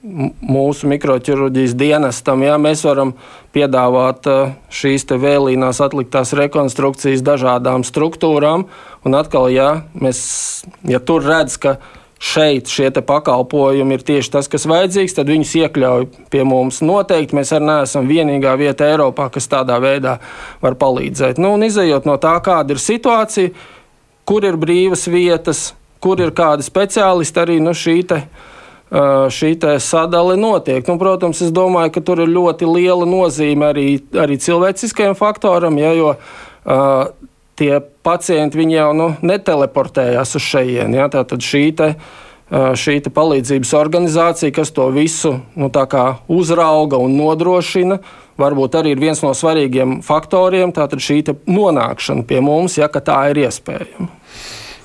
mūsu 0.01 0.89
mikroķirurģijas 0.89 1.75
dienestam. 1.77 2.41
Jā, 2.45 2.57
mēs 2.61 2.81
varam 2.85 3.13
piedāvāt 3.53 4.27
šīs 4.73 5.05
vēlīnās 5.05 5.81
atliktās 5.83 6.33
rekonstrukcijas 6.37 7.21
dažādām 7.25 7.85
struktūrām. 7.85 8.65
Un 9.05 9.17
atkal, 9.17 9.49
ja, 9.53 9.83
mēs, 9.93 10.21
ja 10.87 11.01
tur 11.03 11.25
redz, 11.25 11.57
ka 11.61 11.77
šeit 12.21 12.69
šie 12.69 12.91
pakalpojumi 12.93 13.97
ir 13.97 14.03
tieši 14.05 14.31
tas, 14.35 14.47
kas 14.51 14.67
vajadzīgs, 14.69 15.15
tad 15.17 15.29
viņus 15.31 15.55
iekļauj 15.63 16.05
pie 16.29 16.43
mums. 16.45 16.83
Noteikti 16.85 17.37
mēs 17.37 17.53
arī 17.57 17.65
neesam 17.65 18.09
vienīgā 18.09 18.53
vieta 18.61 18.91
Eiropā, 18.91 19.31
kas 19.33 19.49
tādā 19.49 19.79
veidā 19.81 20.19
var 20.61 20.77
palīdzēt. 20.77 21.41
Nu, 21.41 21.55
un 21.57 21.65
izējot 21.65 22.05
no 22.05 22.19
tā, 22.21 22.35
kāda 22.45 22.75
ir 22.75 22.81
situācija, 22.83 23.55
kur 24.29 24.45
ir 24.45 24.59
brīvas 24.61 25.07
vietas, 25.09 25.71
kur 26.01 26.21
ir 26.21 26.33
kādi 26.37 26.65
speciālisti, 26.65 27.41
arī 27.41 27.57
nu, 27.63 27.73
šī 27.73 27.97
te, 28.05 28.21
šī 29.33 29.51
sadale 29.81 30.37
notiek. 30.37 30.85
Nu, 30.85 30.99
protams, 31.01 31.41
es 31.41 31.49
domāju, 31.49 31.95
ka 31.97 32.05
tur 32.05 32.21
ir 32.21 32.29
ļoti 32.29 32.69
liela 32.69 33.09
nozīme 33.09 33.71
arī, 33.73 33.87
arī 34.13 34.37
cilvēciskajam 34.37 35.17
faktoram, 35.17 35.81
ja, 35.81 35.95
jo 35.97 36.13
uh, 36.13 37.09
tie 37.55 37.79
pacienti 38.03 38.59
jau 38.71 38.91
nu, 38.97 39.11
neteleportējās 39.21 40.35
uz 40.37 40.45
šejienes. 40.45 40.97
Ja? 40.97 41.07
Tātad 41.11 41.43
šī 41.45 41.63
te, 41.77 41.89
šī 42.51 42.97
te 43.05 43.13
palīdzības 43.13 43.73
organizācija, 43.77 44.53
kas 44.55 44.73
to 44.75 44.89
visu 44.95 45.37
nu, 45.55 45.69
uzrauga 46.27 46.99
un 47.01 47.15
nodrošina, 47.19 47.99
varbūt 48.41 48.79
arī 48.79 48.95
ir 48.95 49.03
viens 49.03 49.21
no 49.23 49.33
svarīgiem 49.37 49.99
faktoriem. 50.05 50.73
Tātad 50.75 51.03
šī 51.03 51.21
nonākšana 51.47 52.25
pie 52.27 52.41
mums, 52.43 52.79
ja 52.79 52.89
tā 52.91 53.21
ir 53.31 53.45
iespējama. 53.45 54.09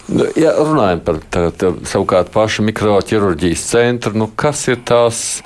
Nu, 0.06 0.28
ja 0.38 0.52
runājam 0.54 1.00
par 1.02 1.16
tā, 1.34 1.48
tā, 1.50 1.72
savukārt 1.88 2.30
pašu 2.34 2.62
mikroķirurģijas 2.68 3.64
centru, 3.72 4.14
nu, 4.14 4.28
kas 4.38 4.60
ir 4.70 4.78
tās, 4.86 5.40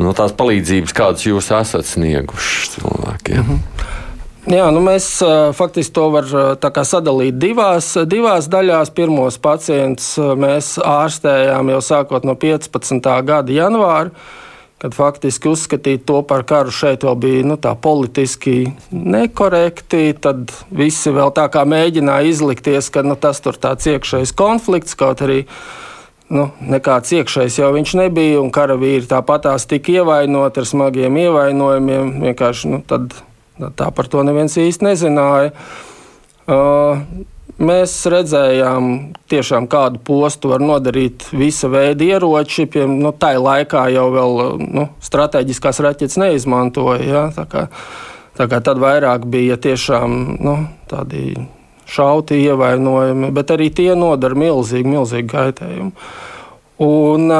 nu, 0.00 0.14
tās 0.16 0.32
palīdzības, 0.38 0.94
kādas 0.96 1.26
jūs 1.28 1.50
esat 1.52 1.84
snieguši 1.84 2.70
cilvēkiem? 2.78 3.42
Mm 3.42 3.50
-hmm. 3.50 4.04
Jā, 4.46 4.68
nu 4.70 4.78
mēs 4.78 5.08
faktiski 5.58 5.90
to 5.96 6.04
varam 6.14 6.84
sadalīt 6.86 7.34
divās, 7.34 7.88
divās 8.06 8.46
daļās. 8.46 8.92
Pirmos 8.94 9.40
pacientus 9.42 10.12
mēs 10.38 10.76
ārstējām 10.78 11.72
jau 11.72 11.80
sākot 11.82 12.28
no 12.28 12.36
15. 12.38 13.08
gada 13.26 13.56
janvāra, 13.56 14.14
kad 14.78 14.94
faktiski 14.94 15.50
uzskatīt 15.50 16.06
to 16.06 16.22
par 16.22 16.46
karu 16.46 16.70
šeit 16.70 17.02
vēl 17.02 17.18
bija 17.26 17.42
nu, 17.50 17.58
politiski 17.58 18.70
nekorekti. 18.94 20.14
Tad 20.22 20.54
visi 20.70 21.10
vēl 21.10 21.34
tā 21.34 21.50
kā 21.50 21.66
mēģināja 21.66 22.30
izlikties, 22.30 22.94
ka 22.94 23.02
nu, 23.02 23.18
tas 23.18 23.42
tur 23.42 23.58
tāds 23.58 23.90
iekšējs 23.90 24.36
konflikts 24.38 24.94
kaut 24.94 25.26
arī. 25.26 25.42
Nu, 26.30 26.52
nekāds 26.62 27.10
iekšējs 27.18 27.64
jau 27.64 27.74
viņš 27.74 27.98
nebija, 27.98 28.38
un 28.38 28.54
karavīri 28.54 29.10
tāpatās 29.10 29.66
tika 29.66 30.04
ievainoti 30.04 30.62
ar 30.62 30.74
smagiem 30.76 31.24
ievainojumiem. 31.26 32.20
Vienkārši 32.30 32.76
nu, 32.76 32.86
tad 32.86 33.24
Tā 33.56 33.88
par 33.94 34.10
to 34.12 34.22
neviens 34.26 34.56
īsti 34.60 34.84
nezināja. 34.84 35.52
Uh, 36.46 37.00
mēs 37.56 37.94
redzējām, 38.12 38.90
tiešām, 39.30 39.68
kādu 39.70 40.00
postu 40.04 40.52
var 40.52 40.62
nodarīt 40.64 41.28
visa 41.32 41.70
veida 41.72 42.04
ieroči. 42.04 42.68
Pie, 42.70 42.84
nu, 42.90 43.14
tā 43.16 43.34
laikā 43.40 43.86
jau 43.94 44.06
vēl 44.14 44.38
nu, 44.60 44.86
strateģiskās 45.04 45.80
raķetes 45.86 46.20
neizmantoja. 46.20 47.02
Ja? 47.08 47.24
Tā 47.36 47.46
kā, 47.50 47.66
tā 48.38 48.48
kā 48.52 48.60
tad 48.64 48.80
vairāk 48.82 49.26
bija 49.32 49.56
tiešām 49.56 50.16
nu, 50.36 50.56
tādi 50.90 51.34
šauti 51.86 52.40
ievainojumi, 52.42 53.30
bet 53.34 53.52
arī 53.54 53.70
tie 53.74 53.92
nodara 53.98 54.36
milzīgu, 54.38 54.90
milzīgu 54.96 55.30
kaitējumu. 55.32 55.92
Un, 56.76 57.30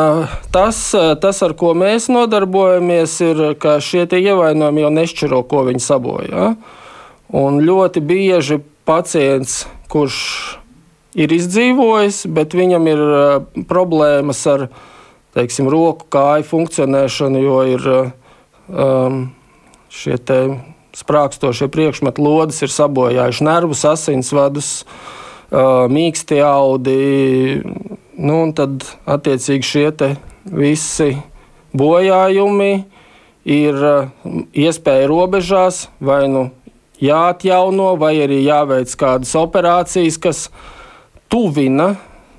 tas, 0.49 0.78
tas, 1.21 1.43
ar 1.45 1.52
ko 1.61 1.75
mēs 1.76 2.07
nodarbojamies, 2.09 3.19
ir, 3.21 3.40
ka 3.61 3.76
šie 3.85 4.07
ievainojumi 4.09 4.81
jau 4.81 4.93
nešķiro, 4.97 5.43
ko 5.45 5.66
viņi 5.66 5.83
sabojā. 5.85 6.47
Un 7.37 7.59
ļoti 7.61 8.00
bieži 8.00 8.62
pacients, 8.88 9.66
kurš 9.93 10.16
ir 11.16 11.35
izdzīvojis, 11.37 12.23
bet 12.33 12.57
viņam 12.57 12.88
ir 12.88 13.02
problēmas 13.69 14.40
ar 14.49 14.69
teiksim, 15.37 15.69
roku, 15.69 16.09
kāju 16.09 16.49
funkcionēšanu, 16.49 17.45
jo 17.45 17.61
ir 17.69 17.87
um, 17.93 19.21
šie 19.93 20.16
sprākstošie 20.97 21.69
priekšmetu 21.69 22.25
lodes, 22.25 22.62
ir 22.64 22.73
sabojājuši 22.73 23.45
nervus, 23.45 23.85
asinsvadus, 23.85 24.71
uh, 25.52 25.85
mīksti 25.93 26.40
audi 26.40 26.97
Nu, 28.17 28.41
un 28.47 28.53
tad, 28.57 28.85
attiecīgi, 29.05 29.67
šie 29.67 29.89
visi 30.49 31.11
bojājumi 31.77 32.71
ir 33.45 33.77
uh, 33.77 34.07
iespēja 34.57 35.09
robežās 35.11 35.87
vai 36.01 36.25
nu 36.33 36.47
jāatjauno, 37.03 37.93
vai 38.01 38.15
arī 38.25 38.41
jāveic 38.47 38.95
kādas 38.97 39.35
operācijas, 39.37 40.17
kas 40.17 40.47
tuvina 41.29 41.95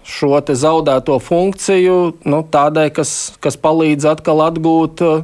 šo 0.08 0.40
zaudēto 0.42 1.20
funkciju, 1.22 1.98
nu, 2.26 2.42
tādai, 2.50 2.88
kas, 2.96 3.38
kas 3.44 3.60
palīdz 3.60 4.08
atkal 4.16 4.42
atgūt 4.48 5.06
uh, 5.06 5.22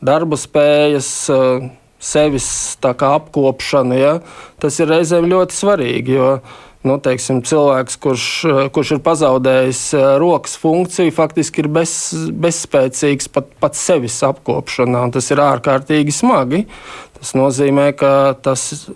darba 0.00 0.38
spējas, 0.40 1.10
uh, 1.34 1.68
sevis 2.00 2.48
apkopšanu. 2.80 4.00
Ja? 4.00 4.16
Tas 4.62 4.80
ir 4.80 4.88
reizēm 4.94 5.28
ļoti 5.28 5.60
svarīgi, 5.60 6.16
jo 6.16 6.30
nu, 6.86 6.96
teiksim, 7.02 7.42
cilvēks, 7.46 7.98
kurš, 8.00 8.26
kurš 8.74 8.94
ir 8.96 9.02
pazaudējis 9.04 9.82
rokas 10.22 10.56
funkciju, 10.60 11.12
faktiski 11.16 11.64
ir 11.64 11.70
bez, 11.72 11.92
bezspēcīgs 12.32 13.30
pat, 13.34 13.52
pat 13.60 13.78
sevis 13.78 14.16
apkopšanā. 14.26 15.04
Tas 15.14 15.30
ir 15.32 15.44
ārkārtīgi 15.44 16.14
smagi. 16.14 16.64
Tas 17.20 17.36
nozīmē, 17.36 17.90
ka 18.00 18.12
tas 18.40 18.88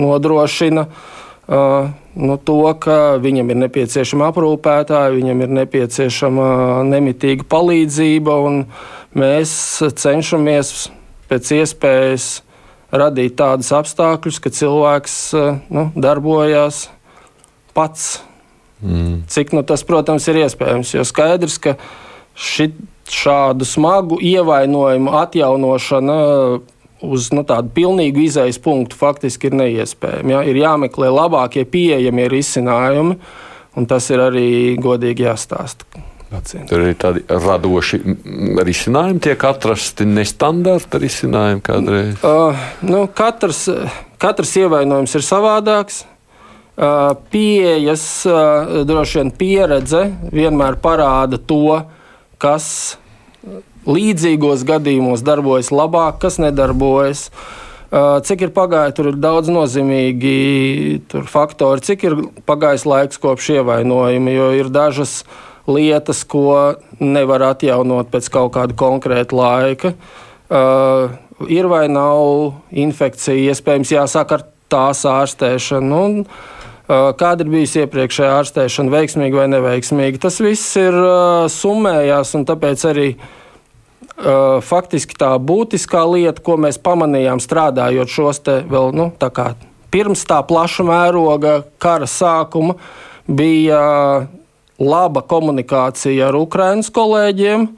nodrošina 0.00 0.86
uh, 0.88 1.90
nu, 2.14 2.36
to, 2.44 2.60
ka 2.78 3.16
viņam 3.22 3.50
ir 3.50 3.58
nepieciešama 3.64 4.30
aprūpētāja, 4.30 5.14
viņam 5.14 5.42
ir 5.44 5.56
nepieciešama 5.60 6.46
nemitīga 6.90 7.46
palīdzība, 7.50 8.36
un 8.46 8.62
mēs 9.18 9.52
cenšamies 10.02 10.90
pēc 11.30 11.52
iespējas 11.60 12.30
radīt 12.90 13.36
tādus 13.38 13.70
apstākļus, 13.74 14.40
ka 14.42 14.50
cilvēks 14.54 15.18
nu, 15.70 15.90
darbojas 15.94 16.88
pats. 17.74 18.20
Mm. 18.82 19.22
Cik 19.28 19.52
nu, 19.52 19.62
tas, 19.66 19.84
protams, 19.84 20.26
ir 20.30 20.40
iespējams. 20.44 20.94
Jo 20.96 21.04
skaidrs, 21.04 21.58
ka 21.60 21.76
šit, 22.34 22.76
šādu 23.10 23.66
smagu 23.66 24.20
ievainojumu 24.22 25.12
atjaunošana 25.20 26.18
uz 27.00 27.30
nu, 27.34 27.44
tādu 27.48 27.72
pilnīgu 27.74 28.24
izējas 28.26 28.60
punktu 28.62 28.98
faktiski 29.00 29.50
ir 29.50 29.56
neiespējama. 29.60 30.36
Ja? 30.36 30.42
Ir 30.46 30.60
jāmeklē 30.60 31.10
labākie 31.12 31.64
pieejamie 31.68 32.28
risinājumi, 32.30 33.16
un 33.76 33.90
tas 33.90 34.08
ir 34.12 34.22
arī 34.22 34.50
godīgi 34.80 35.26
jāstāsta. 35.28 35.88
Pacienti. 36.30 36.68
Tur 36.70 36.84
ir 36.86 36.94
tādi 36.94 37.24
radoši 37.26 37.98
risinājumi, 38.62 39.18
tiek 39.24 39.44
atrasti 39.48 40.06
nestandarta 40.06 41.00
risinājumi 41.02 41.64
kādreiz. 41.66 42.12
Uh, 42.22 42.68
nu, 42.86 43.02
katrs, 43.18 43.64
katrs 44.22 44.54
ievainojums 44.60 45.16
ir 45.18 45.26
savādāks. 45.26 46.04
Uh, 46.04 46.19
pieejas, 47.30 48.04
droši 48.88 49.18
vien 49.20 49.32
pieredze 49.36 50.04
vienmēr 50.32 50.78
parāda 50.80 51.36
to, 51.36 51.82
kas 52.40 52.96
līdzīgos 53.88 54.64
gadījumos 54.68 55.24
darbojas 55.24 55.70
labāk, 55.74 56.20
kas 56.24 56.38
nedarbojas. 56.40 57.28
Cik 57.90 58.46
ir 58.46 58.52
pagājis, 58.54 58.94
tur 58.96 59.10
ir 59.10 59.20
daudz 59.20 59.50
nozīmīgi 59.50 60.34
faktori, 61.28 61.82
cik 61.84 62.04
ir 62.06 62.18
pagājis 62.46 62.86
laiks 62.86 63.20
kopš 63.20 63.50
ievainojuma, 63.58 64.34
jo 64.36 64.50
ir 64.60 64.70
dažas 64.70 65.24
lietas, 65.68 66.22
ko 66.24 66.76
nevar 67.02 67.50
atjaunot 67.50 68.12
pēc 68.12 68.30
kaut 68.32 68.54
kāda 68.56 68.76
konkrēta 68.78 69.36
laika. 69.36 69.92
Uh, 70.50 71.18
ir 71.48 71.68
vai 71.70 71.84
nav 71.88 72.56
infekcija, 72.70 73.52
iespējams, 73.52 73.92
jāsāk 73.94 74.34
ar 74.34 74.46
tās 74.70 75.04
ārstēšanu. 75.08 76.00
Un, 76.00 76.24
Kāda 76.90 77.44
ir 77.44 77.50
bijusi 77.52 77.84
iepriekšējā 77.84 78.30
ārstēšana, 78.40 78.90
veiksmīga 78.90 79.44
vai 79.44 79.50
neveiksmīga? 79.52 80.18
Tas 80.24 80.40
viss 80.42 80.72
ir 80.80 80.96
summējās, 81.54 82.32
un 82.34 82.46
tāpēc 82.48 82.82
arī 82.90 83.10
faktiski 84.66 85.14
tā 85.20 85.30
būtiskā 85.38 86.02
lieta, 86.10 86.42
ko 86.42 86.56
mēs 86.60 86.80
pamanījām 86.82 87.38
strādājot 87.40 88.10
šos 88.10 88.42
te 88.42 88.56
vēl 88.68 88.90
nu, 88.96 89.06
tā 89.22 89.30
kā 89.30 89.52
pirms 89.94 90.24
tā 90.26 90.40
plaša 90.46 90.86
mēroga 90.86 91.60
kara 91.82 92.08
sākuma, 92.10 92.74
bija 93.30 94.26
laba 94.80 95.22
komunikācija 95.30 96.30
ar 96.30 96.38
Ukraiņas 96.40 96.90
kolēģiem, 96.94 97.68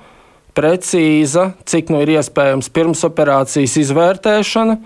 precīza, 0.57 1.50
cik 1.69 1.92
nu 1.92 2.02
ir 2.04 2.14
iespējams 2.16 2.73
pirms 2.73 3.04
operācijas 3.09 3.76
izvērtēšana, 3.85 4.76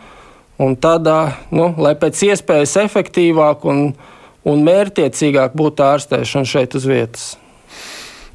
un 0.62 0.76
tādā, 0.80 1.20
nu, 1.54 1.72
lai 1.78 1.94
pēc 1.98 2.22
iespējas 2.30 2.76
efektīvāk 2.86 3.66
un 3.68 3.88
un 4.46 4.62
mērķiecīgāk 4.66 5.56
būtu 5.58 5.84
ārstēšana 5.86 6.48
šeit 6.48 6.76
uz 6.78 6.86
vietas. 6.88 7.26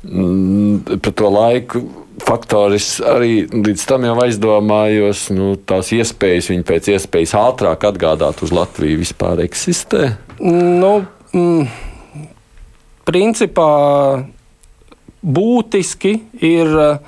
Mm, 0.01 0.97
par 0.97 1.13
to 1.13 1.29
laiku 1.29 1.83
faktoris 2.25 2.95
arī 3.05 3.45
līdz 3.51 3.83
tam 3.89 4.05
jau 4.07 4.15
aizdomājos, 4.23 5.27
nu, 5.33 5.53
tās 5.55 5.91
iespējas 5.95 6.49
viņu 6.51 6.65
pēc 6.67 6.89
iespējas 6.95 7.35
ātrāk 7.37 7.85
atgādāt 7.89 8.41
uz 8.45 8.53
Latviju 8.55 9.01
vispār 9.01 9.43
eksistē? 9.45 10.15
Nu, 10.41 11.03
mm, 11.33 11.69
principā 13.07 13.71
būtiski 15.21 16.15
ir 16.41 16.75
uh, 16.81 16.99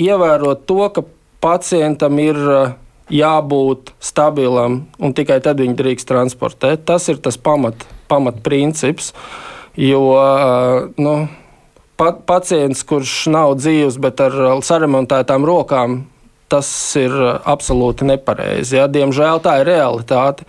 ievērot 0.00 0.64
to, 0.68 0.82
ka 0.94 1.04
pacientam 1.44 2.18
ir 2.22 2.38
uh, 2.38 2.76
jābūt 3.12 3.92
stabilam, 4.02 4.82
un 5.00 5.14
tikai 5.16 5.40
tad 5.44 5.60
viņi 5.62 5.76
drīkst 5.78 6.08
transportēt. 6.10 6.84
Tas 6.88 7.08
ir 7.08 7.20
tas 7.24 7.38
pamat, 7.40 7.86
pamatprincips. 8.10 9.12
Jo 9.78 10.02
nu, 10.98 11.14
pa, 12.00 12.12
pacients, 12.26 12.82
kurš 12.86 13.28
nav 13.32 13.54
dzīves, 13.60 14.00
bet 14.02 14.20
ar 14.24 14.36
saremontētām 14.66 15.46
rokām, 15.46 16.02
tas 16.48 16.68
ir 16.98 17.14
absolūti 17.44 18.08
nepareizi. 18.08 18.78
Ja? 18.80 18.88
Diemžēl 18.90 19.42
tā 19.44 19.60
ir 19.62 19.70
realitāte. 19.70 20.48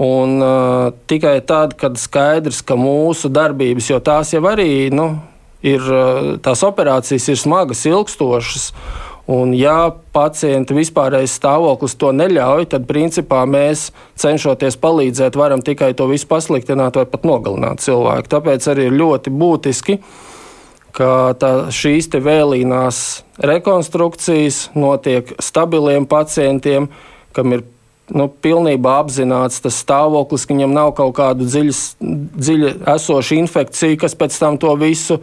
Un, 0.00 0.38
uh, 0.40 0.94
tikai 1.10 1.38
tad, 1.44 1.74
kad 1.76 1.98
skaidrs, 2.00 2.62
ka 2.64 2.72
mūsu 2.80 3.28
darbības, 3.28 3.90
jo 3.90 3.98
tās 4.00 4.32
jau 4.32 4.40
arī 4.48 4.88
nu, 4.96 5.10
ir, 5.60 5.84
tās 6.40 6.62
operācijas 6.64 7.28
ir 7.28 7.38
smagas, 7.40 7.84
ilgstošas, 7.88 8.70
Un, 9.30 9.52
ja 9.54 9.92
pacienta 10.10 10.74
vispārējais 10.74 11.36
stāvoklis 11.38 11.94
to 12.00 12.10
neļauj, 12.16 12.66
tad 12.72 12.88
principā 12.88 13.44
mēs 13.46 13.90
cenšoties 14.18 14.78
palīdzēt, 14.82 15.38
varam 15.38 15.62
tikai 15.62 15.92
to 15.94 16.08
visu 16.10 16.26
pasliktināt 16.30 16.98
vai 16.98 17.06
pat 17.06 17.28
nogalināt 17.28 17.84
cilvēku. 17.84 18.30
Tāpēc 18.32 18.66
arī 18.72 18.88
ir 18.88 18.96
ļoti 18.98 19.30
būtiski, 19.30 20.00
ka 20.96 21.10
tā, 21.38 21.52
šīs 21.70 22.10
vēlīnās 22.10 23.04
rekonstrukcijas 23.46 24.64
notiek 24.74 25.30
stabiliem 25.38 26.10
pacientiem, 26.10 26.90
kam 27.36 27.54
ir 27.54 27.62
nu, 28.10 28.26
pilnībā 28.42 28.98
apzināts 29.04 29.62
tas 29.62 29.78
stāvoklis, 29.84 30.46
ka 30.46 30.56
viņam 30.56 30.74
nav 30.74 30.92
kaut 30.98 31.14
kāda 31.20 31.46
dziļa 31.46 32.74
esoša 32.96 33.38
infekcija, 33.38 33.98
kas 34.02 34.18
pēc 34.18 34.42
tam 34.42 34.58
to 34.58 34.74
visu 34.80 35.20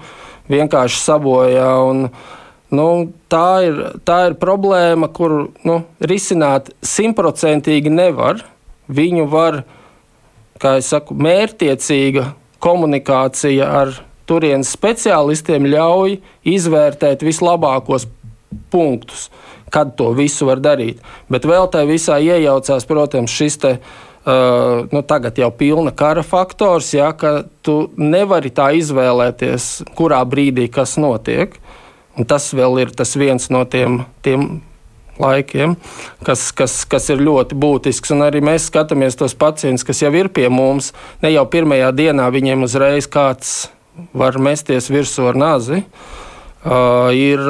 vienkārši 0.52 1.02
sabojā. 1.04 1.70
Un, 1.90 2.08
Nu, 2.68 3.14
tā, 3.32 3.48
ir, 3.64 3.78
tā 4.04 4.18
ir 4.28 4.36
problēma, 4.40 5.08
kuru 5.16 5.54
nu, 5.68 5.80
risināt 6.04 6.74
simtprocentīgi 6.84 7.92
nevar. 7.94 8.42
Viņu 8.92 9.28
var, 9.32 9.62
kā 10.60 10.78
jau 10.78 10.84
saku, 10.84 11.16
mērķiecīga 11.16 12.26
komunikācija 12.64 13.70
ar 13.82 13.94
turienes 14.28 14.74
speciālistiem 14.76 15.68
ļauj 15.72 16.18
izvērtēt 16.48 17.24
vislabākos 17.24 18.08
punktus, 18.72 19.30
kad 19.72 19.96
to 20.00 20.12
visu 20.18 20.48
var 20.50 20.60
darīt. 20.64 21.00
Bet 21.32 21.48
vēl 21.48 21.70
tā 21.72 21.86
visā 21.88 22.20
iejaucās, 22.24 22.88
protams, 22.88 23.32
šis 23.32 23.60
te, 23.64 23.74
uh, 23.80 24.84
nu, 24.92 25.04
tagad 25.08 25.40
jau 25.40 25.52
pilna 25.56 25.96
kara 25.96 26.24
faktors, 26.24 26.92
ja, 26.96 27.14
ka 27.16 27.46
tu 27.64 27.80
nevari 27.96 28.52
tā 28.52 28.74
izvēlēties, 28.80 29.88
kurā 29.96 30.20
brīdī 30.28 30.68
kas 30.72 30.98
notiek. 31.00 31.56
Un 32.18 32.26
tas 32.26 32.50
vēl 32.56 32.82
ir 32.82 32.94
tas 32.98 33.14
viens 33.20 33.50
no 33.54 33.62
tiem, 33.70 34.02
tiem 34.26 34.48
laikiem, 35.22 35.76
kas, 36.26 36.50
kas, 36.56 36.80
kas 36.90 37.10
ir 37.14 37.22
ļoti 37.24 37.58
būtisks. 37.58 38.14
Un 38.16 38.26
arī 38.28 38.42
mēs 38.46 38.70
skatāmies 38.72 39.18
tos 39.20 39.36
pacientus, 39.38 39.86
kas 39.88 40.02
jau 40.04 40.14
ir 40.18 40.30
pie 40.34 40.48
mums. 40.54 40.94
Ne 41.24 41.34
jau 41.34 41.46
pirmajā 41.50 41.92
dienā 41.98 42.30
viņiem 42.34 42.66
uzreiz 42.68 43.10
kāds 43.10 43.70
var 44.18 44.38
mesties 44.42 44.92
virsū 44.94 45.28
ar 45.30 45.38
nāzi. 45.40 45.84
Uh, 46.68 47.14
ir, 47.16 47.42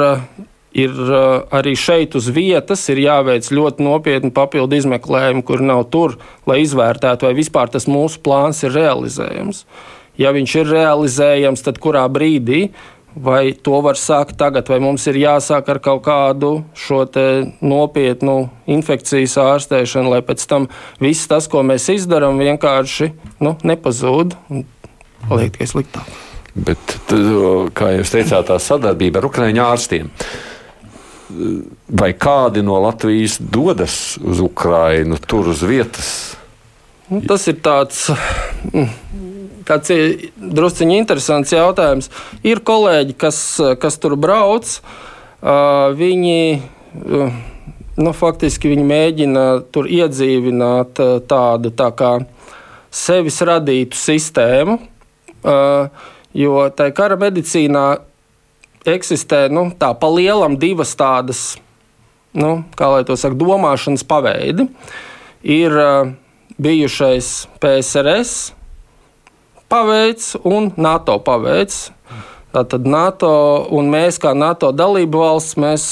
ir 0.76 0.98
uh, 1.08 1.48
arī 1.54 1.74
šeit 1.78 2.14
uz 2.18 2.28
vietas 2.32 2.84
jāveic 2.92 3.48
ļoti 3.50 3.84
nopietni 3.84 4.32
papildu 4.34 4.78
izmeklējumi, 4.78 5.44
kur 5.48 5.64
nav 5.64 5.86
tur, 5.92 6.18
lai 6.48 6.60
izvērtētu, 6.64 7.26
vai 7.26 7.36
vispār 7.36 7.72
tas 7.72 7.88
mūsu 7.90 8.20
plāns 8.24 8.62
ir 8.64 8.76
realizējams. 8.76 9.64
Ja 10.18 10.32
viņš 10.34 10.54
ir 10.60 10.70
realizējams, 10.72 11.64
tad 11.66 11.80
kurā 11.82 12.04
brīdī 12.10 12.68
Vai 13.18 13.50
to 13.52 13.80
var 13.82 13.98
sākt 13.98 14.36
tagad, 14.38 14.68
vai 14.70 14.78
mums 14.82 15.02
ir 15.10 15.16
jāsāk 15.18 15.70
ar 15.72 15.80
kaut 15.82 16.04
kādu 16.06 16.50
šo 16.78 17.00
nopietnu 17.64 18.36
infekcijas 18.70 19.34
ārstēšanu, 19.42 20.12
lai 20.12 20.20
pēc 20.22 20.44
tam 20.46 20.68
viss 21.02 21.26
tas, 21.30 21.48
ko 21.50 21.64
mēs 21.66 21.88
izdarām, 21.96 22.38
vienkārši 22.38 23.10
nu, 23.42 23.56
nepazūd 23.66 24.36
un 24.52 24.64
paliek 25.26 25.50
tikai 25.56 25.70
sliktāk. 25.72 26.14
Bet, 26.58 26.94
kā 27.74 27.90
jūs 27.96 28.14
teicāt, 28.14 28.48
tā 28.48 28.58
sadarbība 28.62 29.20
ar 29.20 29.28
Ukrāņu 29.28 29.62
ārstiem. 29.66 30.10
Vai 31.88 32.12
kādi 32.16 32.62
no 32.64 32.78
Latvijas 32.82 33.36
dodas 33.38 34.16
uz 34.22 34.40
Ukrajinu, 34.42 35.18
tur 35.26 35.50
uz 35.52 35.62
vietas? 35.66 36.12
Nu, 37.08 37.20
tas 37.24 37.46
ir 37.48 37.60
tāds. 37.64 38.08
Tāds 39.68 39.92
drusciņš 40.38 40.96
interesants 40.96 41.52
jautājums. 41.52 42.08
Ir 42.46 42.62
kolēģi, 42.64 43.16
kas, 43.20 43.38
kas 43.80 44.00
tur 44.00 44.16
brauc, 44.20 44.78
viņi. 45.98 46.40
Nu, 47.98 48.12
faktiski 48.14 48.70
viņi 48.70 48.84
mēģina 48.86 49.44
tur 49.74 49.88
iedzīvināt 49.90 51.00
tādu 51.28 51.72
tā 51.74 51.88
kā 51.98 52.12
sevis 52.94 53.40
radītu 53.42 53.98
sistēmu, 53.98 54.76
jo 56.38 56.60
tai 56.78 56.86
kara 56.94 57.18
medicīnā 57.18 57.82
eksistē 58.88 59.48
nu, 59.50 59.66
tā 59.74 59.90
pa 59.98 60.10
lielam 60.14 60.54
divas 60.62 60.94
tādas, 60.98 61.42
nu, 62.38 62.62
kā 62.78 62.92
lai 62.94 63.02
to 63.08 63.18
saka, 63.18 63.34
domāšanas 63.38 64.06
paveidi. 64.06 64.68
Ir 65.42 65.74
bijušais 66.58 67.48
PSRS 67.58 68.57
paveids 69.68 70.34
un 70.48 70.72
NATO 70.76 71.18
paveids. 71.24 71.88
Tātad 72.54 72.86
NATO 72.88 73.30
un 73.76 73.90
mēs, 73.92 74.16
kā 74.20 74.32
NATO 74.36 74.72
dalību 74.72 75.20
valsts, 75.20 75.58
mēs 75.60 75.88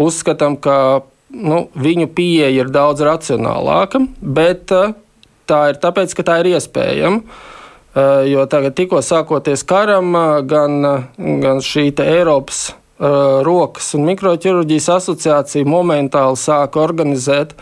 uzskatām, 0.00 0.56
ka 0.56 1.04
nu, 1.28 1.66
viņu 1.76 2.08
pieeja 2.16 2.48
ir 2.64 2.70
daudz 2.72 3.04
racionālāka, 3.04 4.00
bet 4.20 4.72
uh, 4.74 4.94
tā 5.48 5.60
ir 5.72 5.82
tāpēc, 5.82 6.14
ka 6.16 6.24
tā 6.26 6.38
ir 6.42 6.54
iespējama. 6.54 7.20
Uh, 7.94 8.24
jo 8.26 8.46
tagad, 8.50 8.74
tikko 8.78 9.04
sākoties 9.04 9.62
karam, 9.68 10.16
uh, 10.16 10.40
gan, 10.48 10.80
gan 11.44 11.62
šī 11.62 11.92
Eiropas 12.02 12.72
rokas 13.44 13.88
un 13.98 14.04
mikroķirurģijas 14.06 14.86
asociācija 14.94 15.66
momentāli 15.66 16.38
sāka 16.38 16.78
organizēt 16.78 17.56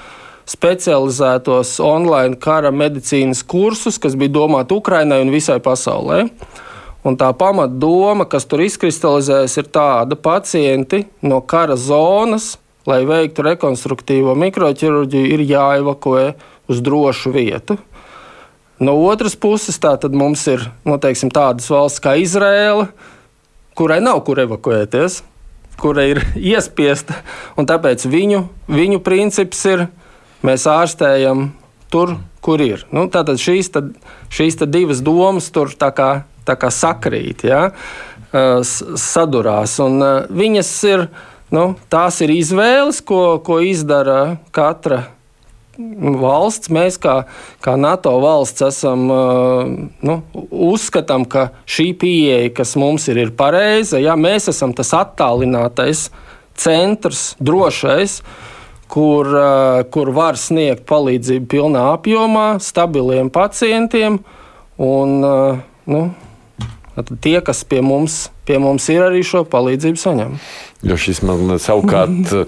specializētos 0.48 1.76
online 1.82 2.38
kara 2.42 2.72
medicīnas 2.74 3.44
kursus, 3.46 3.98
kas 4.02 4.16
bija 4.18 4.34
domāti 4.38 4.76
Ukrainai 4.76 5.22
un 5.24 5.32
visai 5.34 5.60
pasaulē. 5.62 6.24
Un 7.02 7.16
tā 7.18 7.32
pamatdoma, 7.34 8.28
kas 8.30 8.46
tur 8.46 8.62
izkristalizējas, 8.62 9.56
ir 9.58 9.70
tāda, 9.74 10.14
ka 10.14 10.22
pacienti 10.22 11.02
no 11.26 11.40
kara 11.42 11.74
zonas, 11.74 12.56
lai 12.86 13.02
veiktu 13.06 13.42
rekonstruktīvo 13.46 14.36
mikroķirurģiju, 14.38 15.32
ir 15.34 15.42
jāevakuē 15.50 16.28
uz 16.70 16.82
drošu 16.82 17.34
vietu. 17.34 17.78
No 18.82 18.96
otras 19.06 19.34
puses, 19.38 19.78
mums 20.10 20.46
ir 20.50 20.64
nu, 20.86 20.96
teiksim, 20.98 21.30
tādas 21.30 21.68
valsts 21.70 22.02
kā 22.02 22.16
Izraela, 22.18 22.88
kurai 23.78 24.00
nav 24.02 24.22
kur 24.26 24.40
evakuēties, 24.42 25.20
kura 25.78 26.06
ir 26.10 26.22
iespiesta, 26.54 27.20
tāpēc 27.68 28.06
viņu, 28.10 28.46
viņu 28.70 29.02
princips 29.06 29.62
ir, 29.70 29.86
mēs 30.46 30.66
ārstējam 30.70 31.50
tur, 31.92 32.16
kur 32.42 32.62
ir. 32.64 32.86
Nu, 32.94 33.06
tātad 33.12 33.40
šīs, 33.40 33.70
tad, 33.74 33.92
šīs 34.32 34.58
tad 34.62 34.72
divas 34.74 35.02
domas 35.04 35.50
tur 35.54 35.74
tā 35.78 35.92
kā 35.94 36.70
sakrīt, 36.72 37.44
ja, 37.46 37.68
sadurās. 38.32 39.78
Un 39.84 40.02
viņas 40.32 40.70
ir, 40.90 41.08
nu, 41.54 41.72
tās 41.92 42.20
ir 42.24 42.32
izvēles, 42.34 43.02
ko, 43.04 43.38
ko 43.44 43.60
izdara 43.64 44.38
katra 44.54 45.04
valsts. 45.78 46.70
Mēs, 46.72 46.98
kā, 47.00 47.22
kā 47.64 47.76
NATO 47.80 48.14
valsts, 48.22 48.64
esam, 48.66 49.06
nu, 50.02 50.16
uzskatām, 50.50 51.24
ka 51.24 51.50
šī 51.64 51.92
pieeja, 51.98 52.52
kas 52.56 52.76
mums 52.80 53.08
ir, 53.12 53.22
ir 53.26 53.34
pareiza. 53.36 54.00
Ja, 54.02 54.16
mēs 54.16 54.50
esam 54.52 54.74
tas 54.76 54.92
attālinātais 54.96 56.08
centrs, 56.58 57.32
drošais. 57.40 58.20
Kur, 58.92 59.28
kur 59.94 60.10
var 60.12 60.36
sniegt 60.36 60.84
palīdzību 60.90 61.48
pilnā 61.48 61.86
apjomā, 61.94 62.58
stabiliem 62.60 63.30
pacientiem. 63.32 64.18
Un, 64.82 65.14
nu, 65.88 66.02
Tad 66.92 67.08
tie, 67.24 67.38
kas 67.40 67.62
pie 67.64 67.80
mums, 67.80 68.26
pie 68.44 68.58
mums 68.60 68.84
ir, 68.92 69.00
arī 69.06 69.22
šo 69.24 69.46
palīdzību 69.48 70.00
saņem. 70.00 70.34
Jo 70.84 70.98
šis 71.00 71.22
man 71.24 71.54
savukārt. 71.62 72.32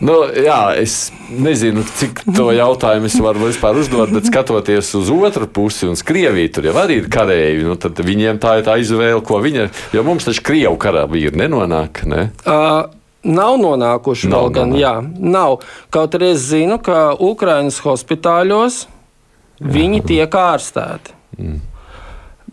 Nu, 0.00 0.14
jā, 0.32 0.70
es 0.80 1.10
nezinu, 1.28 1.82
cik 1.84 2.22
to 2.32 2.46
jautājumu 2.56 3.04
es 3.10 3.18
varu 3.20 3.50
vispār 3.50 3.76
uzdot, 3.76 4.08
bet 4.16 4.30
skatoties 4.30 4.94
uz 4.96 5.10
otru 5.12 5.44
pusi, 5.44 5.84
un 5.90 5.98
Krievija 6.08 6.54
tur 6.56 6.70
jau 6.70 6.72
arī 6.80 7.02
ir 7.02 7.10
kareivi, 7.12 7.66
nu, 7.68 7.76
tad 7.76 8.00
viņiem 8.00 8.40
tā 8.40 8.54
ir 8.56 8.64
tā 8.64 8.78
izvēle, 8.80 9.20
ko 9.20 9.42
viņa. 9.44 9.66
Jo 9.92 10.04
mums 10.06 10.24
taču 10.24 10.46
Krievu 10.48 10.80
karavīri 10.80 11.36
nenonāk. 11.42 12.00
Ne? 12.08 12.30
Uh, 12.48 12.88
Nav 13.24 13.58
nonākuši 13.60 14.30
nav, 14.30 14.46
vēl 14.46 14.52
gan, 14.56 14.70
nav. 14.72 14.80
jā, 14.80 14.92
nav. 15.20 15.56
Kaut 15.92 16.14
arī 16.16 16.32
es 16.34 16.46
zinu, 16.48 16.78
ka 16.80 17.10
Ukraiņas 17.20 17.82
hospitāļos 17.84 18.84
jā. 18.86 19.72
viņi 19.74 20.00
tiek 20.08 20.38
ārstēti. 20.40 21.16
Mm. 21.36 21.58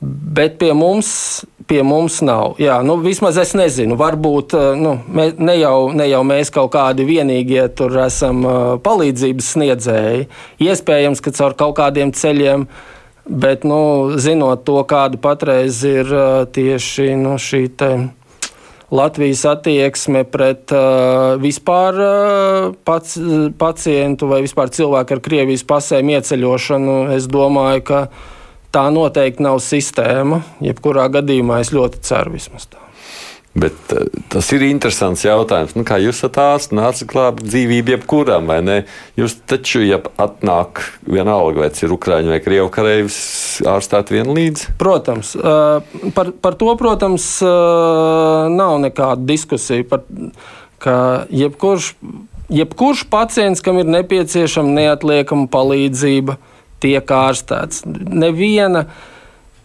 Bet 0.01 0.60
pie 0.60 0.73
mums, 0.77 1.08
pie 1.67 1.80
mums 1.88 2.19
nav. 2.21 2.58
Jā, 2.62 2.82
nu, 2.86 2.97
vismaz 3.01 3.39
es 3.41 3.56
nezinu. 3.58 3.95
Varbūt 3.97 4.53
eh, 4.58 4.67
nu, 4.77 4.97
mē, 5.08 5.32
ne, 5.39 5.56
jau, 5.58 5.89
ne 5.95 6.06
jau 6.12 6.21
mēs 6.27 6.51
kaut 6.53 6.73
kādi 6.75 7.08
vienīgie 7.08 7.63
tur 7.77 7.95
esam 8.03 8.43
uh, 8.45 8.75
palīdzības 8.84 9.49
sniedzēji. 9.56 10.27
Iespējams, 10.67 11.23
ka 11.23 11.34
caur 11.39 11.58
kaut 11.58 11.77
kādiem 11.80 12.13
ceļiem. 12.13 12.67
Bet, 13.27 13.65
nu, 13.67 13.80
zinot 14.23 14.62
to, 14.67 14.77
kāda 14.88 15.19
patreiz 15.19 15.82
ir 15.88 16.12
uh, 16.13 16.45
tieši 16.47 17.15
nu, 17.19 17.36
šī 17.41 17.65
Latvijas 18.91 19.43
attieksme 19.50 20.23
pret 20.32 20.71
uh, 20.71 21.36
vispār 21.43 21.97
uh, 22.00 22.69
pac, 22.88 23.12
pacientu 23.60 24.30
vai 24.32 24.39
vispār 24.45 24.71
cilvēku 24.71 25.17
ar 25.17 25.23
Krievijas 25.26 25.65
pasēm 25.67 26.13
ieceļošanu, 26.15 26.97
es 27.17 27.28
domāju, 27.28 27.84
ka 27.91 28.02
tā 28.71 28.88
noteikti 28.95 29.43
nav 29.43 29.60
sistēma. 29.65 30.39
Jebkurā 30.63 31.10
gadījumā 31.19 31.60
es 31.65 31.76
ļoti 31.76 32.06
ceru 32.08 32.38
vismaz 32.39 32.71
tā. 32.71 32.87
Bet 33.58 33.93
uh, 33.96 34.06
tas 34.30 34.50
ir 34.54 34.65
interesants 34.67 35.24
jautājums. 35.26 35.74
Nu, 35.78 35.86
kā 35.88 35.98
jūs 36.02 36.22
ārsts, 36.28 36.76
nāca 36.78 37.08
klāt 37.10 37.41
dzīvību 37.41 37.96
jebkuram, 37.96 38.50
vai 38.52 38.60
ne? 38.65 38.78
Jūs 39.17 39.39
taču, 39.50 39.82
ja 39.86 40.00
atnāk 40.22 40.84
vienalga, 41.10 41.63
vai 41.63 41.72
tas 41.74 41.86
ir 41.86 41.96
Ukrāņu 41.96 42.34
vai 42.36 42.39
Krievu 42.43 42.70
kareivis, 42.74 43.17
ārstēt 43.65 44.13
vienlīdz? 44.13 44.67
Protams. 44.82 45.34
Uh, 45.39 45.82
par, 46.15 46.32
par 46.43 46.58
to, 46.60 46.70
protams, 46.80 47.32
uh, 47.46 48.46
nav 48.54 48.78
nekāda 48.84 49.26
diskusija. 49.26 49.88
Par, 49.89 50.06
ka 50.84 51.26
jebkurš, 51.34 51.93
jebkurš 52.54 53.08
pacients, 53.10 53.63
kam 53.65 53.80
ir 53.82 53.89
nepieciešama 53.89 54.76
neatliekama 54.78 55.50
palīdzība, 55.52 56.38
tiek 56.84 57.10
ārstēts. 57.10 57.82
Neviena, 57.88 58.86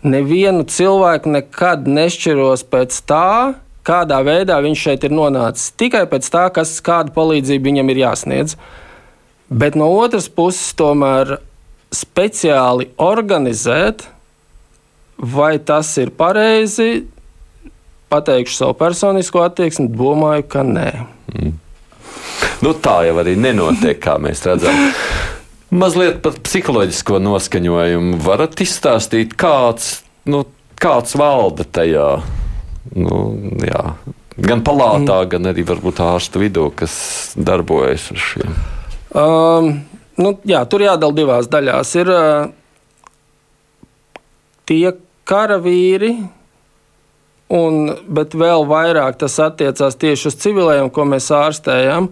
nevienu 0.02 0.64
cilvēku 0.64 1.36
nekad 1.36 1.84
nešķiros 1.90 2.64
pēc 2.72 2.96
tā, 3.08 3.28
kādā 3.86 4.20
veidā 4.26 4.58
viņš 4.62 4.84
šeit 4.86 5.06
ir 5.06 5.14
nonācis. 5.14 5.72
Tikai 5.78 6.04
pēc 6.10 6.28
tā, 6.32 6.46
kas, 6.54 6.76
kāda 6.84 7.14
palīdzība 7.14 7.70
viņam 7.70 7.92
ir 7.92 8.02
jāsniedz. 8.04 8.56
Bet 9.52 9.76
no 9.76 9.90
otras 10.00 10.30
puses, 10.32 10.72
tomēr 10.78 11.36
speciāli 11.92 12.88
organizēt, 13.02 14.06
vai 15.18 15.58
tas 15.60 15.90
ir 16.00 16.14
pareizi, 16.16 17.04
pateikšu 18.12 18.56
savu 18.56 18.78
personisko 18.80 19.44
attieksmi, 19.44 19.90
domāju, 19.92 20.46
ka 20.54 20.64
nē. 20.66 20.88
Mm. 21.34 21.52
Nu, 22.62 22.72
tā 22.78 23.02
jau 23.08 23.16
arī 23.22 23.34
nenotiek, 23.38 23.98
kā 24.02 24.16
mēs 24.22 24.44
redzam. 24.46 24.76
Mazliet 25.72 26.20
par 26.24 26.36
psiholoģisko 26.44 27.18
noskaņojumu 27.24 28.18
varat 28.22 28.60
izstāstīt, 28.60 29.32
kāds, 29.40 30.02
nu, 30.28 30.44
kāds 30.80 31.16
valda 31.18 31.64
tajā. 31.64 32.08
Nu, 32.90 33.18
jā. 33.62 33.94
Gan 34.42 34.62
palātā, 34.64 35.22
mm. 35.22 35.30
gan 35.34 35.50
arī 35.52 35.64
varbūt 35.68 36.00
ārstu 36.02 36.42
vidū, 36.42 36.66
kas 36.74 36.94
darbojas 37.36 38.08
ar 38.14 38.22
šiem. 38.26 38.56
Um, 39.12 39.70
nu, 40.18 40.34
jā, 40.48 40.62
tur 40.66 40.84
jādala 40.84 41.14
divās 41.16 41.50
daļās. 41.52 41.94
Ir 42.00 42.10
uh, 42.12 42.50
tie 44.68 44.94
karavīri, 45.28 46.14
un, 47.52 47.92
bet 48.08 48.36
vēl 48.38 48.66
vairāk 48.68 49.20
tas 49.20 49.38
attiecās 49.44 49.98
tieši 50.00 50.30
uz 50.32 50.38
civiliem, 50.40 50.90
ko 50.90 51.06
mēs 51.08 51.30
ārstējam. 51.36 52.10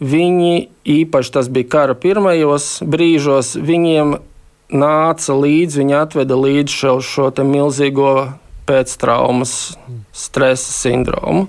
Viņi, 0.00 0.70
īpaši 0.88 1.32
tas 1.34 1.50
bija 1.52 1.68
kara 1.74 1.96
pirmajos 1.98 2.78
brīžos, 2.88 3.52
viņiem 3.60 4.14
nāca 4.70 5.34
līdzi, 5.36 5.82
viņi 5.82 5.96
atveda 5.98 6.38
līdzi 6.38 6.72
šo, 6.72 6.94
šo 7.04 7.28
milzīgo 7.44 8.14
pēctraumas 8.70 9.56
stresa 10.14 10.72
sindromu. 10.72 11.48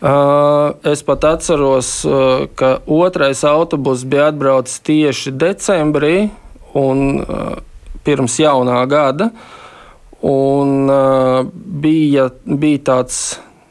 Uh, 0.00 0.72
es 0.88 1.02
pat 1.04 1.26
atceros, 1.28 1.90
uh, 2.08 2.46
ka 2.56 2.78
otrais 2.88 3.42
autobus 3.44 4.06
bija 4.08 4.30
atbraucis 4.30 4.80
tieši 4.80 5.34
decembrī, 5.36 6.30
un, 6.72 7.20
uh, 7.20 7.58
pirms 8.06 8.38
jaunā 8.40 8.80
gada. 8.88 9.28
Un, 10.24 10.84
bija, 11.80 12.26
bija 12.44 12.80
tāds 12.84 13.20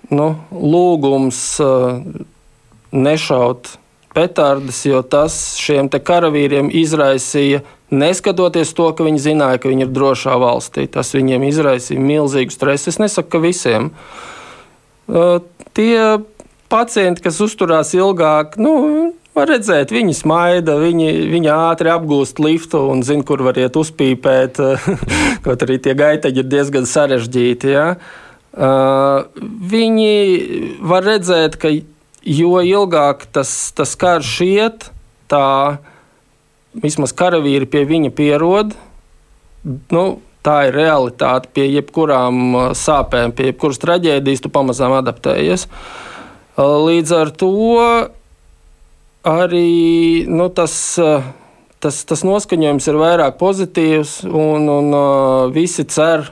nu, 0.09 0.31
lūgums 0.49 1.37
nešaut 2.89 3.69
petardes, 4.17 4.79
jo 4.89 5.03
tas 5.05 5.35
šiem 5.61 5.91
karavīriem 5.93 6.71
izraisīja, 6.73 7.61
neskatoties 7.91 8.73
to, 8.77 8.89
ka 8.95 9.05
viņi 9.07 9.23
zināja, 9.29 9.61
ka 9.61 9.71
viņi 9.71 9.87
ir 9.87 9.93
drošā 9.93 10.35
valstī. 10.41 10.87
Tas 10.91 11.13
viņiem 11.15 11.47
izraisīja 11.49 12.01
milzīgu 12.01 12.53
stresu. 12.53 12.91
Es 12.91 12.99
nesaku, 13.01 13.31
ka 13.35 13.43
visiem. 13.43 13.91
Uh, 15.09 15.39
tie 15.77 16.19
pacienti, 16.69 17.25
kas 17.25 17.41
uzturās 17.41 17.95
ilgāk, 17.97 18.59
nu, 18.61 19.13
Var 19.39 19.47
redzēt, 19.47 19.91
viņi 19.93 20.13
smaida, 20.17 20.73
viņi, 20.81 21.11
viņi 21.31 21.51
ātri 21.53 21.91
apgūst 21.93 22.41
liftu 22.43 22.81
un 22.91 23.03
zina, 23.07 23.23
kur 23.23 23.43
var 23.45 23.59
iet 23.61 23.77
uzpīpēt. 23.77 24.57
Kaut 25.45 25.63
arī 25.63 25.77
tie 25.79 25.93
gaiteņi 25.95 26.41
ir 26.41 26.49
diezgan 26.49 26.87
sarežģīti. 26.89 27.69
Ja? 27.71 27.85
Uh, 28.49 29.29
viņi 29.71 30.11
var 30.81 31.05
redzēt, 31.07 31.55
ka 31.61 31.71
jo 31.71 32.63
ilgāk 32.65 33.29
tas, 33.31 33.53
tas 33.77 33.93
karš 33.99 34.33
iet, 34.43 34.89
tā 35.31 35.77
vismaz 36.73 37.13
karavīri 37.15 37.69
pie 37.69 37.85
viņa 37.89 38.11
pierod. 38.15 38.75
Nu, 39.91 40.03
tā 40.45 40.69
ir 40.69 40.77
realitāte. 40.77 41.49
Pie 41.53 41.67
jebkurām 41.69 42.75
sāpēm, 42.77 43.33
pie 43.35 43.51
jebkuras 43.51 43.81
traģēdijas 43.81 44.45
tu 44.45 44.51
pamazām 44.53 44.95
adaptējies. 44.99 45.67
Līdz 46.59 47.15
ar 47.15 47.33
to 47.39 47.51
arī 49.27 50.25
nu, 50.27 50.49
tas, 50.51 50.73
tas, 51.79 51.99
tas 52.07 52.23
noskaņojums 52.27 52.87
ir 52.91 52.99
vairāk 52.99 53.37
pozitīvs, 53.39 54.21
un, 54.27 54.67
un 54.71 54.89
visi 55.55 55.85
cer, 55.87 56.29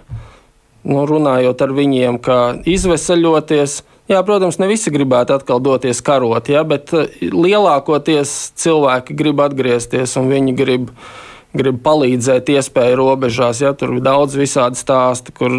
nu, 0.88 1.04
runājot 1.08 1.64
ar 1.64 1.76
viņiem, 1.76 2.20
ka 2.24 2.40
izvesaļoties. 2.68 3.82
Jā, 4.08 4.22
protams, 4.24 4.56
ne 4.62 4.70
visi 4.70 4.92
gribētu 4.94 5.36
atkal 5.36 5.60
doties 5.60 6.00
karot, 6.06 6.48
ja, 6.48 6.62
bet 6.64 6.94
lielākoties 7.20 8.54
cilvēki 8.56 9.16
grib 9.20 9.42
atgriezties 9.44 10.16
un 10.20 10.30
viņi 10.32 10.56
grib 10.56 10.94
grib 11.58 11.80
palīdzēt 11.84 12.52
iespēju 12.54 12.98
robežās. 13.00 13.62
Ja, 13.64 13.74
tur 13.78 13.96
ir 13.96 14.04
daudz 14.06 14.36
visādi 14.38 14.80
stāsti, 14.80 15.34
kur 15.36 15.54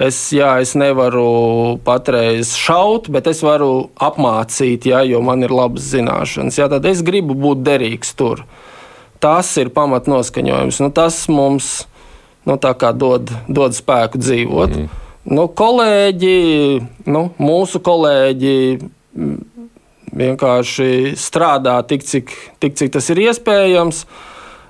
es, 0.00 0.18
jā, 0.34 0.54
es 0.62 0.74
nevaru 0.78 1.78
patreiz 1.86 2.54
šaut, 2.58 3.10
bet 3.12 3.28
es 3.30 3.42
varu 3.44 3.90
apmācīt, 3.94 4.88
ja, 4.90 5.02
jo 5.06 5.20
man 5.24 5.44
ir 5.46 5.54
labas 5.54 5.90
zināšanas. 5.92 6.58
Ja, 6.60 6.70
tad 6.72 6.88
es 6.88 7.04
gribu 7.06 7.36
būt 7.38 7.62
derīgs 7.66 8.14
tur. 8.18 8.44
Tas 9.22 9.50
ir 9.58 9.72
pamatnoskaņojums. 9.74 10.78
Nu, 10.84 10.92
tas 10.94 11.24
mums 11.30 11.72
nu, 12.46 12.56
dod, 12.58 13.32
dod 13.50 13.76
spēku 13.76 14.20
dzīvot. 14.22 14.76
Mm. 14.78 15.06
Nu, 15.28 15.44
kolēģi, 15.52 16.36
nu, 17.12 17.20
mūsu 17.36 17.82
kolēģi 17.84 18.54
vienkārši 20.16 21.12
strādā 21.20 21.74
tik, 21.84 22.06
cik, 22.08 22.32
tik, 22.62 22.78
cik 22.80 22.94
tas 22.94 23.10
ir 23.12 23.20
iespējams. 23.26 24.06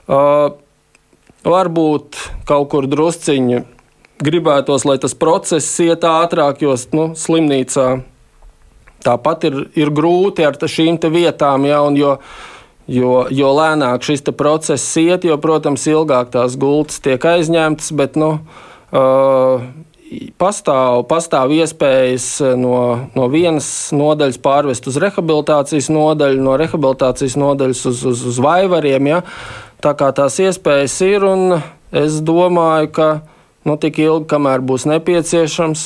Uh, 0.09 0.57
varbūt 1.47 2.19
kaut 2.49 2.71
kur 2.73 2.89
drusciņi 2.91 3.63
gribētos, 4.25 4.83
lai 4.89 4.99
tas 4.99 5.15
process 5.15 5.79
iet 5.85 6.03
ātrāk, 6.03 6.65
jo 6.67 6.75
nu, 6.91 7.13
slimnīcā 7.15 7.89
tāpat 9.07 9.47
ir, 9.47 9.59
ir 9.79 9.95
grūti 9.95 10.43
ar 10.49 10.59
šīm 10.59 10.99
vietām. 11.15 11.69
Ja, 11.71 11.85
jo, 11.95 12.17
jo, 12.91 13.13
jo 13.31 13.53
lēnāk 13.63 14.03
šis 14.03 14.27
process 14.35 14.97
iet, 14.99 15.29
jo, 15.29 15.39
protams, 15.39 15.87
ilgāk 15.87 16.35
tās 16.35 16.59
gultas 16.59 16.99
tiek 17.05 17.23
aizņemtas. 17.23 17.95
Bet, 17.95 18.19
nu, 18.19 18.41
uh, 18.91 19.69
pastāv, 20.41 21.03
pastāv 21.09 21.53
iespējas 21.59 22.29
no, 22.59 22.77
no 23.17 23.29
vienas 23.33 23.69
nodaļas 23.97 24.41
pārvest 24.45 24.89
uz 24.91 24.99
rehabilitācijas 25.03 25.91
nodaļu, 25.93 26.43
no 26.45 26.57
rehabilitācijas 26.61 27.37
nodaļas 27.41 27.85
uz, 27.91 28.05
uz, 28.13 28.23
uz 28.33 28.39
vaivariem. 28.43 29.11
Ja? 29.13 29.23
Tā 29.85 29.95
kā 29.99 30.11
tās 30.17 30.39
iespējas 30.43 30.97
ir, 31.07 31.27
un 31.29 31.59
es 31.95 32.21
domāju, 32.25 32.93
ka 32.97 33.09
nu, 33.69 33.77
tik 33.81 34.01
ilgi, 34.03 34.29
kamēr 34.33 34.65
būs 34.65 34.89
nepieciešams, 34.91 35.83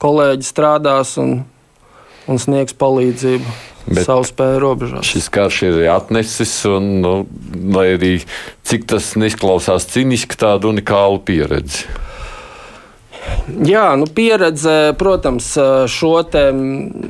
kolēģi 0.00 0.46
strādās 0.46 1.16
un, 1.20 1.42
un 2.30 2.40
sniegs 2.40 2.76
palīdzību. 2.78 3.58
Bet 3.90 4.04
savu 4.04 4.26
spēju 4.28 4.58
robežās. 4.60 5.08
Šis 5.08 5.26
karš 5.32 5.62
ir 5.66 5.78
atnesis, 5.90 6.52
un, 6.68 6.84
nu, 7.00 7.12
lai 7.74 7.86
arī 7.96 8.12
cik 8.68 8.84
tas 8.92 9.14
neizklausās 9.18 9.88
cīniski, 9.90 10.36
tādu 10.38 10.70
unikālu 10.70 11.18
pieredzi. 11.26 11.88
Jā, 13.66 13.96
nu 13.98 14.06
pieredze, 14.06 14.92
protams, 14.98 15.52
šo 15.90 16.12
te, 16.30 16.44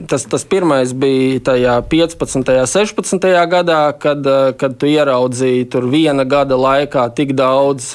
tas, 0.09 0.25
tas 0.31 0.47
pirmais 0.49 0.95
bija 0.97 1.41
tajā 1.51 1.75
15. 1.91 2.39
un 2.41 2.71
16. 2.71 3.29
gadā, 3.51 3.83
kad, 4.01 4.25
kad 4.61 4.79
tu 4.81 4.89
ieraudzīji 4.89 5.69
tur 5.73 5.91
viena 5.93 6.25
gada 6.25 6.59
laikā 6.61 7.09
tik 7.17 7.37
daudz 7.39 7.95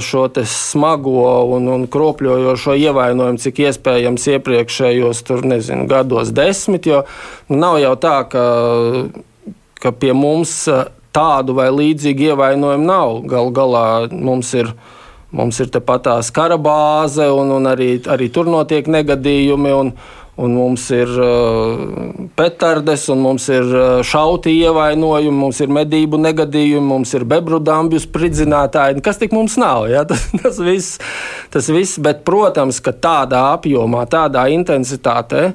šo 0.00 0.28
smago 0.46 1.44
un, 1.56 1.66
un 1.68 1.86
kropļojošo 1.90 2.76
ievainojumu, 2.78 3.40
cik 3.42 3.64
iespējams 3.66 4.28
iepriekšējos 4.36 5.22
tur, 5.26 5.42
nezinu, 5.42 5.88
gados 5.90 6.30
desmit. 6.30 6.86
Jo 6.86 7.02
nu, 7.48 7.58
nav 7.58 7.78
jau 7.82 7.94
tā, 7.98 8.16
ka, 8.30 8.44
ka 9.82 9.92
pie 9.92 10.12
mums 10.14 10.68
tādu 11.14 11.54
vai 11.58 11.70
līdzīgu 11.74 12.30
ievainojumu 12.30 12.86
nav. 12.86 13.18
Galu 13.30 13.50
galā 13.54 13.86
mums 14.12 14.54
ir 14.54 14.70
ielikumi 14.70 14.92
Mums 15.34 15.58
ir 15.62 15.70
tepat 15.74 16.04
tās 16.06 16.30
kara 16.34 16.58
bāze, 16.60 17.26
un, 17.34 17.50
un 17.56 17.66
arī, 17.66 17.96
arī 18.10 18.28
tur 18.30 18.46
notiek 18.50 18.86
negadījumi. 18.86 19.72
Un, 19.74 19.90
un 20.34 20.54
mums 20.54 20.88
ir 20.94 21.10
uh, 21.22 21.82
petardes, 22.38 23.06
un 23.12 23.20
mums 23.22 23.46
ir 23.52 23.68
uh, 23.70 24.00
šauti 24.06 24.54
ievainojumi, 24.64 25.36
mums 25.38 25.60
ir 25.62 25.70
medību 25.74 26.18
negadījumi, 26.22 26.86
mums 26.86 27.14
ir 27.14 27.26
bebru 27.30 27.60
dambju 27.62 28.02
spridzinātāji. 28.02 29.02
Kas 29.04 29.20
tik 29.20 29.34
mums 29.34 29.58
nav? 29.60 29.86
Ja? 29.90 30.02
Tas, 30.10 30.26
tas, 30.42 30.58
viss, 30.62 30.98
tas 31.54 31.70
viss, 31.70 31.98
bet, 32.02 32.24
protams, 32.26 32.82
ka 32.82 32.94
tādā 32.94 33.44
apjomā, 33.54 34.06
tādā 34.10 34.46
intensitātē. 34.54 35.48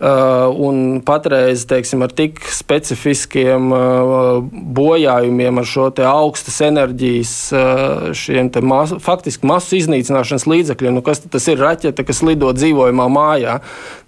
Uh, 0.00 0.48
un 0.56 1.02
patreiz 1.04 1.66
teiksim, 1.68 2.00
ar 2.00 2.12
tik 2.16 2.38
specifiskiem 2.56 3.66
uh, 3.68 4.38
bojājumiem, 4.48 5.58
ar 5.60 5.66
šo 5.68 5.90
augstas 6.08 6.54
enerģijas, 6.64 7.32
uh, 7.52 8.06
šiem 8.16 8.48
masu, 8.64 8.96
faktiski 9.04 9.44
masu 9.44 9.76
iznīcināšanas 9.76 10.46
līdzekļiem, 10.48 10.94
nu, 10.96 11.02
kas 11.04 11.20
tas 11.26 11.44
ir 11.52 11.60
raķete, 11.60 12.06
kas 12.08 12.22
lido 12.24 12.48
dzīvojamā 12.56 13.10
mājā. 13.12 13.58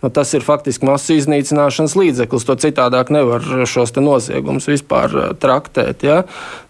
Nu, 0.00 0.08
tas 0.08 0.32
ir 0.32 0.46
faktiski 0.46 0.88
masu 0.88 1.18
iznīcināšanas 1.18 1.98
līdzeklis. 2.00 2.48
To 2.48 2.56
citādāk 2.64 3.12
nevar 3.12 3.44
šos 3.68 3.92
noziegumus 4.00 4.70
vispār 4.72 5.34
traktēt. 5.44 6.06
Ja? 6.08 6.22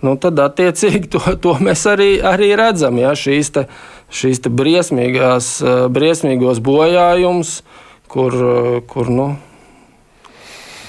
Nu, 0.02 0.16
tad, 0.18 0.42
attiecīgi, 0.42 1.12
to, 1.14 1.22
to 1.38 1.54
mēs 1.62 1.86
arī, 1.86 2.16
arī 2.18 2.50
redzam. 2.58 2.98
Ja? 2.98 3.14
Šīs, 3.14 3.54
te, 3.54 3.68
šīs 4.10 4.42
te 4.42 4.50
briesmīgās, 4.50 5.54
briesmīgos 5.94 6.58
bojājumus 6.58 7.60
kur, 8.12 8.36
kur 8.90 9.08
nu, 9.12 9.26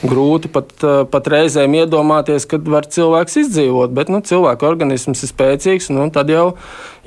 grūti 0.04 0.52
pat, 0.52 0.74
pat 1.12 1.30
reizēm 1.32 1.78
iedomāties, 1.80 2.46
kad 2.50 2.68
var 2.70 2.88
cilvēks 2.92 3.40
izdzīvot. 3.46 3.94
Bet 3.96 4.12
nu, 4.12 4.20
cilvēka 4.26 4.68
organisms 4.68 5.24
ir 5.24 5.32
spēcīgs, 5.32 5.90
un 5.92 6.02
nu, 6.02 6.08
tad 6.14 6.32
jau, 6.34 6.54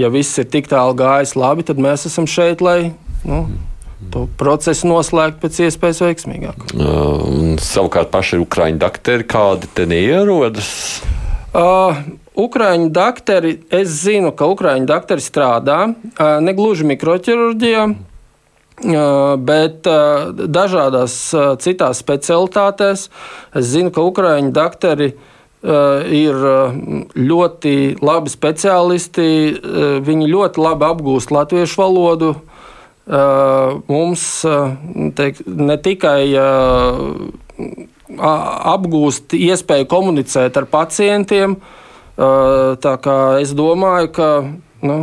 ja 0.00 0.10
viss 0.12 0.40
ir 0.40 0.48
tik 0.52 0.70
tālu 0.72 0.96
gājis 0.98 1.36
labi, 1.38 1.66
tad 1.68 1.80
mēs 1.82 2.08
esam 2.08 2.28
šeit, 2.30 2.64
lai 2.64 2.94
nu, 3.28 3.44
to 4.12 4.26
procesu 4.40 4.88
noslēgtu 4.90 5.42
pēc 5.44 5.60
iespējas 5.68 6.02
veiksmīgāk. 6.04 6.68
Uh, 6.76 7.56
savukārt 7.62 8.12
paši 8.12 8.40
Ukrāņu 8.44 8.80
dakteri 8.82 9.26
kādi 9.28 9.70
te 9.76 9.86
neierodas? 9.88 10.70
Uh, 11.56 12.04
Ukrāņu 12.36 12.90
dakteri, 12.92 13.56
es 13.72 14.02
zinu, 14.02 14.34
ka 14.36 14.48
Ukrāņu 14.52 14.88
dakteri 14.88 15.24
strādā 15.24 15.78
uh, 15.88 16.36
negluži 16.44 16.84
mikroķirurģijā. 16.92 17.88
Bet 18.76 19.88
dažādās 20.52 21.14
citās 21.64 22.02
specialitātēs 22.02 23.06
es 23.56 23.70
zinu, 23.70 23.88
ka 23.94 24.04
Ukrāņu 24.04 24.52
doktori 24.52 25.14
ir 25.64 26.36
ļoti 27.16 27.96
labi 28.04 28.30
speciālisti. 28.34 29.28
Viņi 30.04 30.28
ļoti 30.28 30.60
labi 30.60 30.88
apgūst 30.90 31.32
latviešu 31.32 31.80
valodu. 31.80 32.34
Mums 33.88 34.28
teik, 35.16 35.40
ne 35.46 35.76
tikai 35.80 36.20
apgūst 38.76 39.32
iespēju 39.40 39.88
komunicēt 39.90 40.56
ar 40.60 40.68
pacientiem, 40.70 41.56
tā 42.16 42.96
kā 43.02 43.20
es 43.40 43.56
domāju, 43.56 44.12
ka. 44.12 44.30
Nu, 44.86 44.96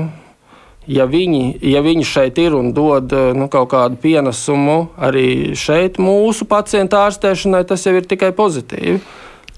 ja 0.87 1.07
viņi, 1.09 1.57
ja 1.73 1.81
viņi 1.83 2.05
šeit 2.07 2.39
ir 2.41 2.55
un 2.57 2.71
dod 2.75 3.13
eh, 3.13 3.31
nu, 3.37 3.49
kaut 3.51 3.71
kādu 3.73 3.99
pienesumu 4.03 4.77
arī 4.97 5.53
šeit 5.57 5.99
mūsu 6.01 6.47
pacientu 6.49 6.99
ārstēšanai, 6.99 7.63
tas 7.69 7.85
jau 7.87 7.95
ir 7.97 8.09
tikai 8.09 8.33
pozitīvi. 8.35 8.99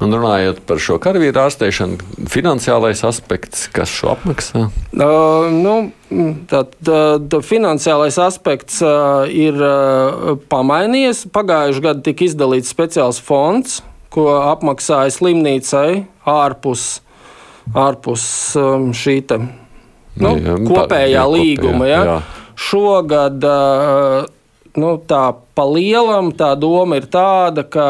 Un 0.04 0.12
runājot 0.12 0.58
par 0.68 0.80
šo 0.84 0.98
karavīru 1.00 1.40
ārstēšanu, 1.46 2.26
finansiālais 2.28 3.00
aspekts, 3.08 3.70
kas 3.72 3.94
šo 3.96 4.12
apmaksā? 4.12 4.66
Uh, 4.92 5.48
nu, 5.56 5.76
tā, 6.52 6.66
tā, 6.84 7.04
tā 7.32 7.40
finansiālais 7.40 8.18
aspekts 8.20 8.82
uh, 8.84 9.24
ir 9.32 9.56
uh, 9.56 10.34
pamainījies. 10.52 11.30
Pagājušajā 11.32 11.86
gadā 11.88 12.04
tika 12.10 12.28
izdalīts 12.28 12.76
speciāls 12.76 13.22
fonds, 13.24 13.80
ko 14.12 14.28
apmaksāja 14.42 15.16
slimnīcai 15.16 16.04
ārpus, 16.28 16.90
ārpus 17.72 18.28
um, 18.60 18.92
šī 18.92 19.22
nu, 20.21 20.36
jā, 20.39 20.56
kopējā 20.67 21.12
jā, 21.17 21.25
līguma. 21.32 21.89
Ja? 21.89 22.01
jā. 22.08 22.17
Šogad 22.56 23.43
nu, 24.80 24.91
tā 25.08 25.23
pa 25.56 25.65
lielam 25.67 26.32
tā 26.36 26.54
doma 26.60 26.99
ir 26.99 27.10
tāda, 27.12 27.65
ka 27.67 27.88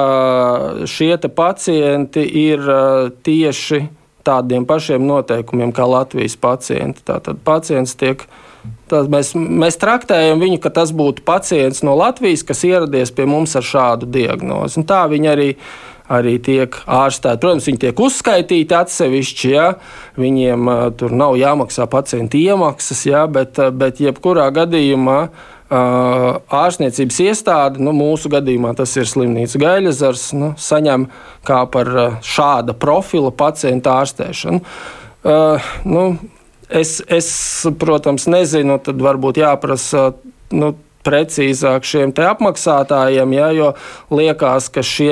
šie 0.90 1.18
pacienti 1.30 2.26
ir 2.46 2.66
tieši 3.26 3.84
tādiem 4.26 4.66
pašiem 4.66 5.06
noteikumiem 5.06 5.74
kā 5.76 5.86
Latvijas 5.90 6.38
pacienti. 6.42 7.06
Tātad 7.06 7.42
pacients 7.46 7.96
tiek. 8.00 8.26
Tad 8.90 9.10
mēs, 9.14 9.34
mēs 9.36 9.78
traktējam 9.82 10.42
viņu, 10.42 10.60
ka 10.62 10.72
tas 10.74 10.94
būtu 10.94 11.22
pacients 11.26 11.84
no 11.86 11.94
Latvijas, 11.98 12.46
kas 12.46 12.64
ieradies 12.66 13.14
pie 13.14 13.28
mums 13.30 13.54
ar 13.58 13.66
šādu 13.66 14.10
diagnozi. 14.10 14.80
Un 14.82 14.88
tā 14.90 15.04
viņi 15.10 15.30
arī, 15.30 15.50
arī 16.12 16.38
tiek 16.44 16.76
ārstēti. 16.86 17.42
Protams, 17.42 17.68
viņi 17.70 17.82
tiek 17.88 18.00
uzskaitīti 18.08 18.78
atsevišķi. 18.78 19.52
Ja? 19.56 19.68
Viņiem 20.20 20.70
uh, 20.70 20.86
tur 20.98 21.16
nav 21.16 21.38
jāmaksā 21.40 21.88
pacienta 21.92 22.38
iemaksas, 22.40 23.06
ja? 23.10 23.26
bet, 23.32 23.58
uh, 23.62 23.72
bet 23.74 24.02
jebkurā 24.04 24.48
gadījumā 24.56 25.18
uh, 25.26 26.28
ārstniecības 26.62 27.20
iestāde, 27.26 27.84
nu, 27.84 27.96
mūsu 27.98 28.32
gadījumā 28.34 28.76
tas 28.78 28.94
ir 29.00 29.10
slimnīca 29.10 29.62
Gaļazars, 29.66 30.30
nu, 30.38 30.54
saņem 30.62 31.10
kā 31.48 31.64
par 31.74 31.92
šāda 32.26 32.78
profila 32.78 33.34
pacienta 33.34 34.00
ārstēšanu. 34.04 34.62
Uh, 35.26 35.74
nu, 35.90 36.08
es, 36.70 37.00
es, 37.10 37.30
protams, 37.82 38.30
nezinu, 38.30 38.78
tad 38.84 39.02
varbūt 39.02 39.42
jāprasa. 39.42 40.12
Nu, 40.54 40.76
Precīzāk 41.06 41.84
šiem 41.86 42.10
apmaksātājiem, 42.18 43.34
ja, 43.38 43.52
jo 43.54 43.68
liekas, 44.10 44.72
ka 44.74 44.82
šie 44.82 45.12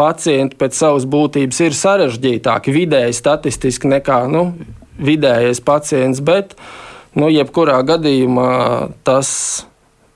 pacienti 0.00 0.56
pēc 0.56 0.76
savas 0.80 1.04
būtības 1.04 1.64
ir 1.66 1.76
sarežģītāki 1.76 2.72
vidēji 2.72 3.18
statistiski 3.20 3.90
nekā 3.92 4.22
nu, 4.32 4.46
vidējais 5.00 5.60
pacients, 5.64 6.22
bet 6.24 6.56
nu, 7.16 7.28
jebkurā 7.28 7.82
gadījumā 7.84 8.52
tas 9.04 9.32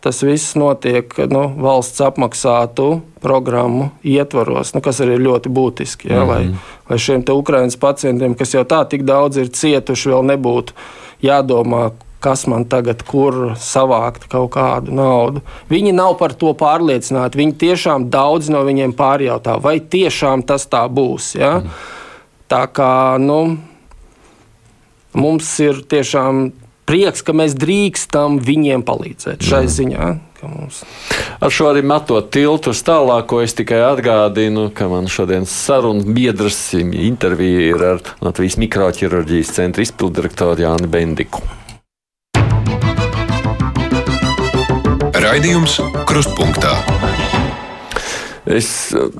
Tas 0.04 0.18
viss 0.20 0.52
notiek 0.60 1.14
nu, 1.32 1.46
valsts 1.64 2.02
apmaksātu 2.04 2.98
programmu 3.24 3.86
ietvaros, 4.04 4.74
nu, 4.76 4.82
kas 4.84 4.98
arī 5.00 5.14
ir 5.16 5.22
ļoti 5.24 5.48
būtiski. 5.48 6.10
Ja, 6.10 6.18
mm 6.18 6.20
-hmm. 6.20 6.28
lai, 6.28 6.44
mhm. 6.44 6.58
lai 6.90 6.98
šiem 6.98 7.24
Ukraiņas 7.32 7.76
pacientiem, 7.80 8.34
kas 8.34 8.52
jau 8.54 8.64
tā 8.68 8.82
tik 8.88 9.02
daudz 9.02 9.36
ir 9.36 9.48
cietuši, 9.48 10.10
vēl 10.10 10.26
nebūtu 10.32 10.76
jādomā, 11.22 11.90
kas 12.24 12.46
man 12.50 12.64
tagad 12.70 13.04
kur 13.04 13.54
savākt 13.60 14.26
kaut 14.32 14.54
kādu 14.56 14.94
naudu. 14.96 15.44
Viņi 15.68 15.92
nav 15.96 16.16
par 16.20 16.32
to 16.38 16.54
pārliecināti. 16.56 17.40
Viņi 17.42 17.58
tiešām 17.60 18.08
daudz 18.12 18.48
no 18.52 18.64
viņiem 18.64 18.96
pārjautā, 18.96 19.58
vai 19.60 19.76
tiešām 19.80 20.46
tas 20.48 20.66
tā 20.70 20.86
būs. 20.88 21.34
Ja? 21.36 21.58
Mm. 21.60 21.78
Tā 22.48 22.64
kā 22.72 22.92
nu, 23.20 23.40
mums 25.14 25.48
ir 25.64 25.84
tiešām 25.88 26.46
prieks, 26.88 27.24
ka 27.24 27.34
mēs 27.36 27.56
drīkstam 27.58 28.38
viņiem 28.44 28.84
palīdzēt 28.86 29.44
šai 29.44 29.64
mm. 29.66 29.74
ziņā. 29.78 30.12
Ar 31.40 31.52
šo 31.52 31.70
arī 31.70 31.80
matot 31.86 32.28
tiltu 32.34 32.74
uz 32.74 32.82
tālāko, 32.84 33.40
es 33.44 33.56
tikai 33.56 33.80
atgādinu, 33.86 34.68
ka 34.76 34.90
man 34.92 35.08
šodienas 35.08 35.52
sarunas 35.64 36.04
biedrs 36.04 36.60
intervija 36.76 37.68
ir 37.70 37.88
ar 37.94 38.02
Latvijas 38.24 38.58
mikroķirurģijas 38.60 39.54
centra 39.56 39.86
izpildirektoru 39.86 40.66
Jāni 40.66 40.90
Bendiku. 40.90 41.44
Raidījums 45.24 45.78
Krustpunktā. 46.04 46.74
Es 48.44 48.66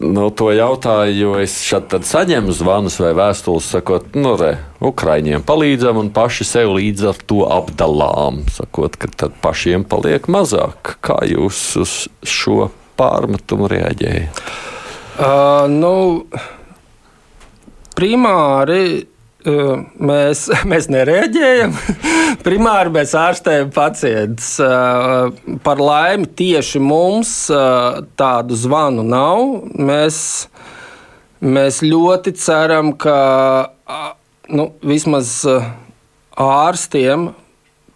no 0.04 0.26
to 0.36 0.50
jautāju, 0.52 1.14
jo 1.16 1.30
es 1.40 1.54
šeit 1.64 1.94
saņemu 2.04 2.52
zvanus 2.52 2.98
vai 3.00 3.14
vēstules, 3.16 3.70
sakot, 3.72 4.10
nu, 4.12 4.34
re, 4.36 4.50
Ukraiņiem 4.84 5.46
palīdzam 5.48 6.02
un 6.02 6.10
paši 6.12 6.44
sev 6.44 6.74
līdz 6.76 7.06
ar 7.08 7.22
to 7.24 7.46
apdalām, 7.48 8.42
sakot, 8.52 8.98
ka 9.00 9.08
tad 9.24 9.38
pašiem 9.40 9.86
paliek 9.88 10.28
mazāk. 10.28 10.98
Kā 11.00 11.22
jūs 11.30 11.62
uz 11.80 11.96
šo 12.20 12.68
pārmetumu 13.00 13.72
reaģējat? 13.72 14.44
Uh, 15.14 15.64
nu, 15.72 15.94
primāri 17.96 19.06
mēs, 19.44 20.46
mēs 20.70 20.88
nereaģējam. 20.92 21.74
Primāri 22.46 22.92
mēs 22.94 23.14
ārstējam 23.18 23.70
pacientus. 23.74 24.56
Par 25.64 25.82
laimi 25.82 26.28
tieši 26.38 26.82
mums 26.82 27.32
tādu 28.18 28.58
zvanu 28.58 29.04
nav. 29.06 29.44
Mēs, 29.74 30.18
mēs 31.44 31.82
ļoti 31.84 32.34
ceram, 32.40 32.92
ka 32.96 33.18
nu, 34.48 34.70
vismaz 34.84 35.40
ārstiem 36.34 37.30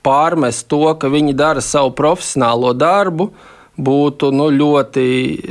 pārmest 0.04 0.68
to, 0.70 0.84
ka 1.00 1.10
viņi 1.12 1.34
dara 1.36 1.62
savu 1.64 1.92
profesionālo 1.96 2.72
darbu, 2.76 3.30
būtu 3.78 4.30
nu, 4.34 4.48
ļoti, 4.54 5.08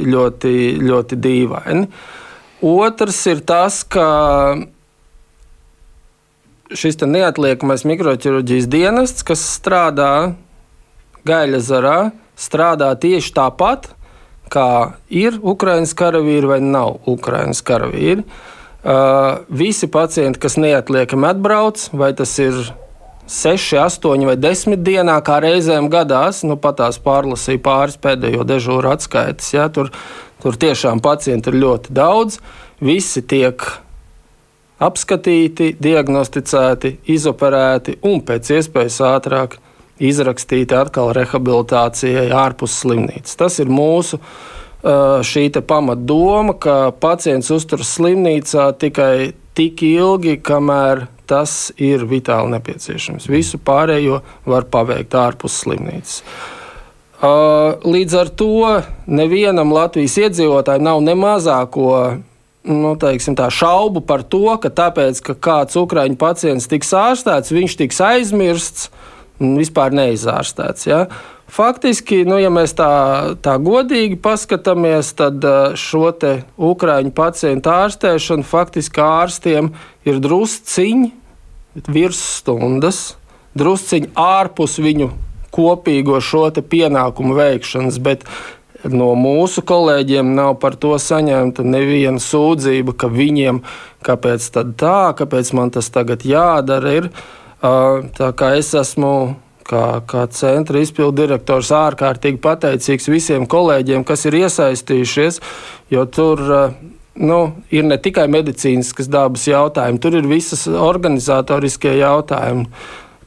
ļoti, 0.08 0.54
ļoti 0.84 1.20
dīvaini. 1.24 1.86
Otrs 2.68 3.20
ir 3.30 3.44
tas, 3.48 3.84
ka 3.86 4.08
šis 6.76 7.00
neatliekamais 7.04 7.86
mikroķirurģijas 7.88 8.68
dienests, 8.72 9.26
kas 9.28 9.44
strādā 9.58 10.36
Gaļa 11.28 11.60
zarā, 11.60 11.98
strādā 12.40 12.94
tieši 12.96 13.34
tāpat, 13.36 13.90
kā 14.48 14.96
ir 15.12 15.40
Ukraiņas 15.44 15.92
karavīri 15.98 16.48
vai 16.48 16.60
nav 16.64 17.02
Ukraiņas 17.10 17.64
karavīri. 17.68 18.24
Uh, 18.88 19.42
visi 19.52 19.90
pacienti, 19.92 20.40
kas 20.40 20.56
neatliekami 20.62 21.28
atbrauc, 21.28 21.82
vai 21.92 22.14
tas 22.16 22.32
ir 22.40 22.56
6, 23.28 23.74
8 23.76 24.24
vai 24.30 24.38
10 24.40 24.80
dienā, 24.88 25.18
kā 25.26 25.42
reizēm 25.44 25.90
gadās, 25.92 26.46
nu 26.48 26.56
pat 26.56 26.80
tās 26.80 27.02
pārlasīja 27.04 27.60
pāris 27.66 28.00
pēdējo 28.00 28.46
dežūru 28.48 28.94
atskaites. 28.94 29.50
Ja, 29.58 29.68
tur, 29.74 29.92
tur 30.40 30.56
tiešām 30.56 31.04
pacienti 31.04 31.52
ir 31.52 31.60
ļoti 31.66 31.92
daudz, 31.98 32.40
visi 32.80 33.26
tiek 33.28 33.68
apskatīti, 34.84 35.72
diagnosticēti, 35.82 36.98
izoperēti 37.10 37.98
un 38.06 38.22
pēc 38.26 38.52
iespējas 38.60 39.00
ātrāk 39.08 39.58
izrakstīti 39.98 40.78
atkal 40.78 41.10
rehabilitācijai 41.18 42.30
ārpus 42.36 42.76
slimnīcas. 42.84 43.38
Tas 43.40 43.58
ir 43.64 43.72
mūsu 43.74 44.20
šī 45.26 45.50
pamatdoma, 45.66 46.54
ka 46.62 46.76
pacients 47.02 47.50
uzturas 47.52 47.96
slimnīcā 47.98 48.70
tikai 48.78 49.34
tik 49.58 49.82
ilgi, 49.82 50.38
kamēr 50.38 51.08
tas 51.28 51.74
ir 51.82 52.06
vitāli 52.08 52.54
nepieciešams. 52.54 53.26
Visu 53.28 53.58
pārējo 53.58 54.22
var 54.46 54.70
paveikt 54.72 55.18
ārpus 55.18 55.58
slimnīcas. 55.64 56.22
Līdz 57.18 58.14
ar 58.22 58.30
to 58.38 58.78
nevienam 59.10 59.74
Latvijas 59.74 60.20
iedzīvotājam 60.22 60.86
nav 60.86 61.02
ne 61.02 61.18
mazāko 61.18 61.90
nu, 62.68 62.94
teiksim, 63.00 63.36
tā, 63.40 63.48
šaubu 63.54 64.04
par 64.06 64.24
to, 64.28 64.46
ka 64.62 64.72
tāpēc, 64.74 65.22
ka 65.24 65.36
kāds 65.48 65.78
ukrāņu 65.80 66.20
pacients 66.20 66.70
tiks 66.70 66.94
ārstēts, 66.96 67.54
viņš 67.56 67.78
tiks 67.80 68.02
aizmirsts 68.04 68.90
un 69.42 69.58
vispār 69.60 69.96
neizārstēts. 69.96 70.88
Ja? 70.90 71.06
Faktiski, 71.48 72.24
nu, 72.28 72.40
ja 72.42 72.50
mēs 72.52 72.74
tā, 72.76 72.90
tā 73.44 73.56
godīgi 73.64 74.18
paskatāmies, 74.20 75.14
tad 75.18 75.46
šo 75.80 76.10
ukrāņu 76.70 77.14
pacientu 77.16 77.72
ārstēšanu 77.72 78.44
faktiski 78.48 79.04
ārstiem 79.04 79.72
ir 80.08 80.20
drusciņi 80.24 81.14
virsstundas, 81.88 83.16
drusciņi 83.58 84.12
ārpus 84.20 84.78
viņu 84.84 85.12
kopīgo 85.56 86.20
šo 86.22 86.50
pienākumu 86.52 87.38
veikšanas, 87.38 88.02
bet 88.04 88.28
no 88.86 89.14
mūsu 89.18 89.64
kolēģiem 89.68 90.36
nav 90.38 90.58
par 90.62 90.78
to 90.80 90.94
saņemta 91.02 91.66
neviena 91.66 92.22
sūdzība, 92.22 92.94
ka 92.98 93.10
viņiem 93.12 93.64
kāpēc 94.06 94.52
tā, 94.54 95.00
kāpēc 95.18 95.52
man 95.58 95.74
tas 95.74 95.90
tagad 95.94 96.26
jādara. 96.28 96.96
Ir. 97.02 97.12
Tā 98.18 98.32
kā 98.38 98.52
es 98.60 98.70
esmu 98.78 99.14
kā, 99.68 99.86
kā 100.08 100.28
centra 100.34 100.82
izpildu 100.84 101.24
direktors 101.24 101.72
ārkārtīgi 101.74 102.40
pateicīgs 102.44 103.10
visiem 103.12 103.48
kolēģiem, 103.50 104.06
kas 104.08 104.28
ir 104.30 104.38
iesaistījušies, 104.44 105.42
jo 105.94 106.06
tur 106.06 106.44
nu, 107.18 107.40
ir 107.74 107.88
ne 107.88 107.98
tikai 107.98 108.28
medicīniskas 108.32 109.10
dabas 109.12 109.48
jautājumi, 109.50 110.02
tur 110.02 110.20
ir 110.20 110.30
visas 110.30 110.68
organizatoriskie 110.68 111.98
jautājumi. 111.98 112.68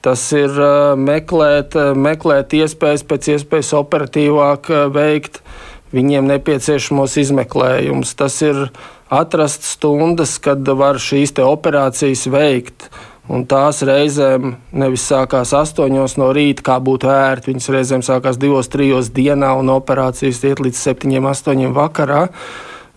Tas 0.01 0.23
ir 0.33 0.55
meklēt, 0.97 1.75
meklēt 1.77 2.55
iespējas 2.57 3.05
pēc 3.05 3.35
iespējas 3.35 3.75
operatīvāk 3.83 4.71
veikt 4.95 5.43
viņiem 5.93 6.29
nepieciešamos 6.31 7.19
izmeklējumus. 7.21 8.15
Tas 8.17 8.39
ir 8.47 8.69
atrast 9.11 9.67
stundas, 9.67 10.39
kad 10.43 10.67
var 10.79 11.01
šīs 11.03 11.35
operācijas 11.45 12.27
veikt. 12.31 12.91
Un 13.31 13.45
tās 13.47 13.85
reizēm 13.87 14.57
nevis 14.75 15.05
sākās 15.07 15.53
astoņos 15.55 16.17
no 16.19 16.33
rīta, 16.35 16.65
kā 16.67 16.79
būtu 16.83 17.11
ērti. 17.13 17.53
Viņas 17.53 17.69
reizēm 17.71 18.03
sākās 18.03 18.41
divos, 18.43 18.71
trijos 18.73 19.13
dienā, 19.15 19.53
un 19.61 19.71
operācijas 19.71 20.43
iet 20.49 20.63
līdz 20.65 20.81
septiņiem, 20.81 21.29
astoņiem 21.31 21.77
vakarā. 21.77 22.25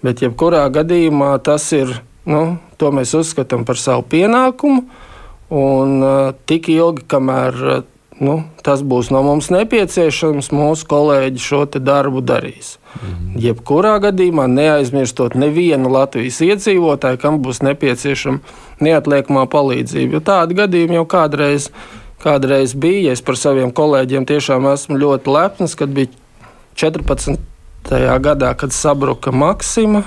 Bet, 0.03 0.23
jebkurā 0.25 0.65
gadījumā, 0.73 1.35
tas 1.45 1.67
ir, 1.77 1.99
nu, 2.25 2.57
to 2.81 2.89
mēs 2.95 3.13
uzskatām 3.19 3.61
par 3.67 3.77
savu 3.77 4.07
pienākumu. 4.09 4.87
Un 5.53 5.99
uh, 6.01 6.31
tik 6.49 6.71
ilgi, 6.73 7.03
kamēr 7.13 7.59
uh, 7.61 7.81
nu, 8.23 8.37
tas 8.65 8.81
būs 8.85 9.09
no 9.13 9.21
mums 9.25 9.49
nepieciešams, 9.53 10.49
mūsu 10.53 10.87
kolēģi 10.89 11.41
šo 11.41 11.65
darbu 11.77 12.23
darīs. 12.25 12.77
Mhm. 12.97 13.37
Jebkurā 13.41 13.97
gadījumā 14.03 14.47
neaizmirstot 14.49 15.35
nevienu 15.39 15.91
Latvijas 15.93 16.39
iedzīvotāju, 16.45 17.19
kam 17.21 17.41
būs 17.43 17.63
nepieciešama 17.65 18.39
neatliekamā 18.83 19.45
palīdzība. 19.49 20.17
Jo 20.17 20.23
tādi 20.25 20.57
gadījumi 20.57 20.99
jau 20.99 21.05
kādreiz, 21.09 21.69
kādreiz 22.23 22.75
bija. 22.75 23.13
Es 23.13 23.21
par 23.21 23.39
saviem 23.39 23.73
kolēģiem 23.73 24.27
tiešām 24.29 24.67
esmu 24.73 24.99
ļoti 25.01 25.33
lepns, 25.33 25.77
kad 25.79 25.93
bija 25.93 26.11
14. 26.79 27.39
gadā, 28.23 28.53
kad 28.57 28.73
sabruka 28.73 29.31
Maksima. 29.31 30.05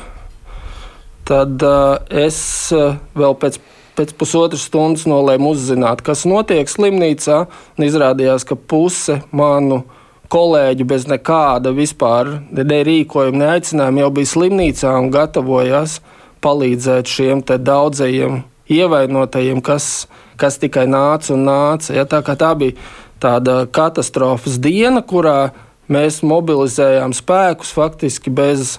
Tad 1.27 1.63
uh, 1.67 1.99
es 2.07 2.39
uh, 2.75 3.01
vēl 3.19 3.35
pēc 3.43 3.59
pēc 3.97 4.15
pusotras 4.19 4.67
stundas 4.69 5.07
nolēmu 5.09 5.53
uzzināt, 5.55 6.03
kas 6.05 6.27
notiek 6.29 6.69
slimnīcā. 6.71 7.45
Izrādījās, 7.83 8.47
ka 8.49 8.57
puse 8.57 9.21
manu 9.35 9.85
kolēģu 10.33 10.87
bez 10.89 11.07
nekāda 11.11 11.73
vispār 11.75 12.37
ne 12.51 12.83
rīkojuma, 12.87 13.41
ne 13.41 13.51
aicinājuma 13.57 14.05
jau 14.05 14.13
bija 14.19 14.33
slimnīcā 14.33 14.93
un 15.01 15.11
gatavojās 15.15 16.01
palīdzēt 16.45 17.11
šiem 17.11 17.43
daudzajiem 17.47 18.43
ievainotajiem, 18.71 19.63
kas, 19.63 20.07
kas 20.41 20.59
tikai 20.63 20.87
nāca 20.91 21.35
un 21.35 21.47
nāca. 21.47 21.95
Ja, 21.95 22.07
tā, 22.09 22.23
tā 22.23 22.53
bija 22.59 22.77
tāda 23.23 23.65
katastrofas 23.71 24.59
diena, 24.63 25.03
kurā 25.03 25.53
mēs 25.93 26.23
mobilizējām 26.27 27.15
spēkus 27.17 27.73
faktiski 27.77 28.33
bez 28.35 28.77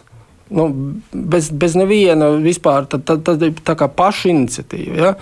nu, 0.49 0.67
bez, 1.11 1.49
bez 1.51 1.77
neviena 1.79 2.29
vispār 2.41 2.87
tad, 2.89 3.07
tad 3.07 3.43
ir 3.43 3.55
tā 3.65 3.77
kā 3.79 3.89
paša 3.91 4.31
iniciatīva. 4.33 4.97
Ja? 4.97 5.13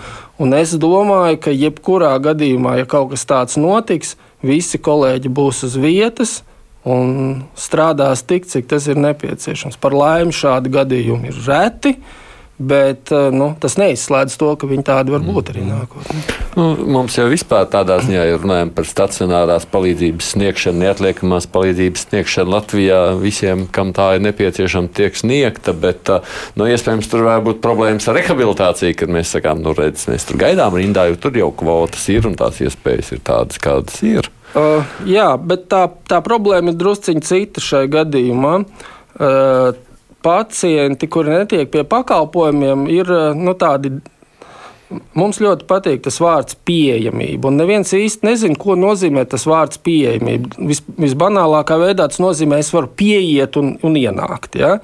Un 0.42 0.54
es 0.56 0.74
domāju, 0.80 1.40
ka 1.46 1.54
jebkurā 1.54 2.12
gadījumā, 2.22 2.76
ja 2.80 2.90
kaut 2.90 3.14
kas 3.14 3.26
tāds 3.28 3.58
notiks, 3.60 4.16
visi 4.46 4.78
kolēģi 4.78 5.32
būs 5.32 5.64
uz 5.66 5.78
vietas 5.80 6.40
un 6.86 7.42
strādās 7.58 8.22
tik, 8.22 8.46
cik 8.46 8.68
tas 8.70 8.86
ir 8.86 9.00
nepieciešams. 9.02 9.80
Par 9.82 9.96
laimi 9.96 10.34
šādi 10.34 10.70
gadījumi 10.76 11.32
ir 11.32 11.42
reti. 11.48 11.96
Uh, 11.96 12.22
Bet 12.58 13.12
eh, 13.12 13.28
nu, 13.36 13.50
tas 13.60 13.74
neizslēdz 13.76 14.38
to, 14.40 14.48
ka 14.56 14.68
viņi 14.68 14.84
tādi 14.88 15.12
var 15.12 15.20
būt 15.24 15.50
arī 15.52 15.66
nākotnē. 15.66 16.22
Nu, 16.56 16.70
mums 16.96 17.18
jau 17.18 17.26
vispār 17.28 17.66
tādā 17.68 17.98
ziņā 18.00 18.22
ir 18.30 18.38
runājama 18.40 18.72
par 18.78 18.88
stacionārās 18.88 19.66
palīdzības 19.68 20.30
sniegšanu, 20.32 20.80
neatliekamās 20.86 21.48
palīdzības 21.52 22.06
sniegšanu 22.08 22.54
Latvijā. 22.54 23.00
Visiem, 23.20 23.66
kam 23.68 23.92
tā 23.96 24.14
ir 24.16 24.24
nepieciešama, 24.24 24.88
tiek 24.96 25.20
sniegta, 25.20 25.76
bet 25.76 26.08
eh, 26.14 26.32
nu, 26.56 26.70
iespējams 26.72 27.12
tur 27.12 27.26
var 27.28 27.44
būt 27.44 27.60
problēmas 27.64 28.08
ar 28.08 28.16
rehabilitāciju, 28.22 28.96
kad 29.02 29.12
mēs 29.12 29.36
sakām, 29.36 29.60
nu, 29.60 29.76
redz, 29.76 30.08
mēs 30.08 30.24
tur 30.24 30.40
gaidām 30.40 30.80
rindā, 30.80 31.10
jo 31.10 31.20
tur 31.20 31.36
jau 31.36 31.52
kvotas 31.52 32.08
ir 32.14 32.30
un 32.30 32.40
tās 32.40 32.64
iespējas 32.64 33.12
ir 33.18 33.24
tādas, 33.26 33.60
kādas 33.60 34.00
ir. 34.00 34.32
Uh, 34.56 34.80
jā, 35.04 35.34
bet 35.36 35.68
tā, 35.68 35.90
tā 36.08 36.24
problēma 36.24 36.72
ir 36.72 36.80
drusciņā 36.80 37.28
cita 37.28 37.60
šajā 37.60 37.92
gadījumā. 37.98 38.60
Uh, 39.16 39.76
pacienti, 40.26 41.06
kuri 41.06 41.34
netiek 41.36 41.70
pie 41.70 41.86
pakalpojumiem, 41.86 42.86
ir 42.90 43.10
eh, 43.14 43.32
nu, 43.38 43.54
tādi. 43.58 43.94
Mums 45.18 45.40
ļoti 45.42 45.66
patīk 45.66 46.04
tas 46.04 46.20
vārds 46.22 46.54
pieejamība. 46.62 47.50
Un 47.50 47.56
neviens 47.58 47.90
īsti 47.90 48.22
nezina, 48.28 48.54
ko 48.54 48.76
nozīmē 48.78 49.24
tas 49.26 49.42
vārds 49.50 49.80
pieejamība. 49.82 50.60
Vis, 50.68 50.78
visbanālākā 50.94 51.74
veidā 51.82 52.06
tas 52.06 52.22
nozīmē, 52.22 52.60
es 52.62 52.70
varu 52.70 52.92
pieiet 52.94 53.58
un, 53.58 53.72
un 53.82 53.98
ienākt. 53.98 54.54
Ja? 54.62 54.76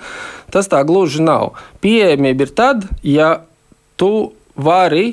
Tas 0.51 0.67
tā 0.71 0.83
gluži 0.89 1.23
nav. 1.23 1.53
Pieejamība 1.87 2.49
ir 2.49 2.55
tad, 2.59 2.89
ja 3.07 3.31
tu 3.95 4.33
vari 4.59 5.13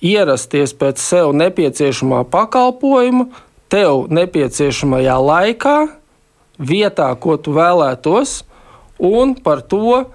ierasties 0.00 0.72
pēc 0.72 1.00
sev 1.00 1.34
nepieciešamā 1.36 2.24
pakalpojuma, 2.32 3.28
tev 3.68 4.06
nepieciešamajā 4.08 5.18
laikā, 5.20 5.76
vietā, 6.62 7.10
ko 7.20 7.36
tu 7.36 7.52
vēlētos, 7.56 8.40
un 9.02 9.34
par 9.34 9.64
to 9.66 9.98
uh, 9.98 10.06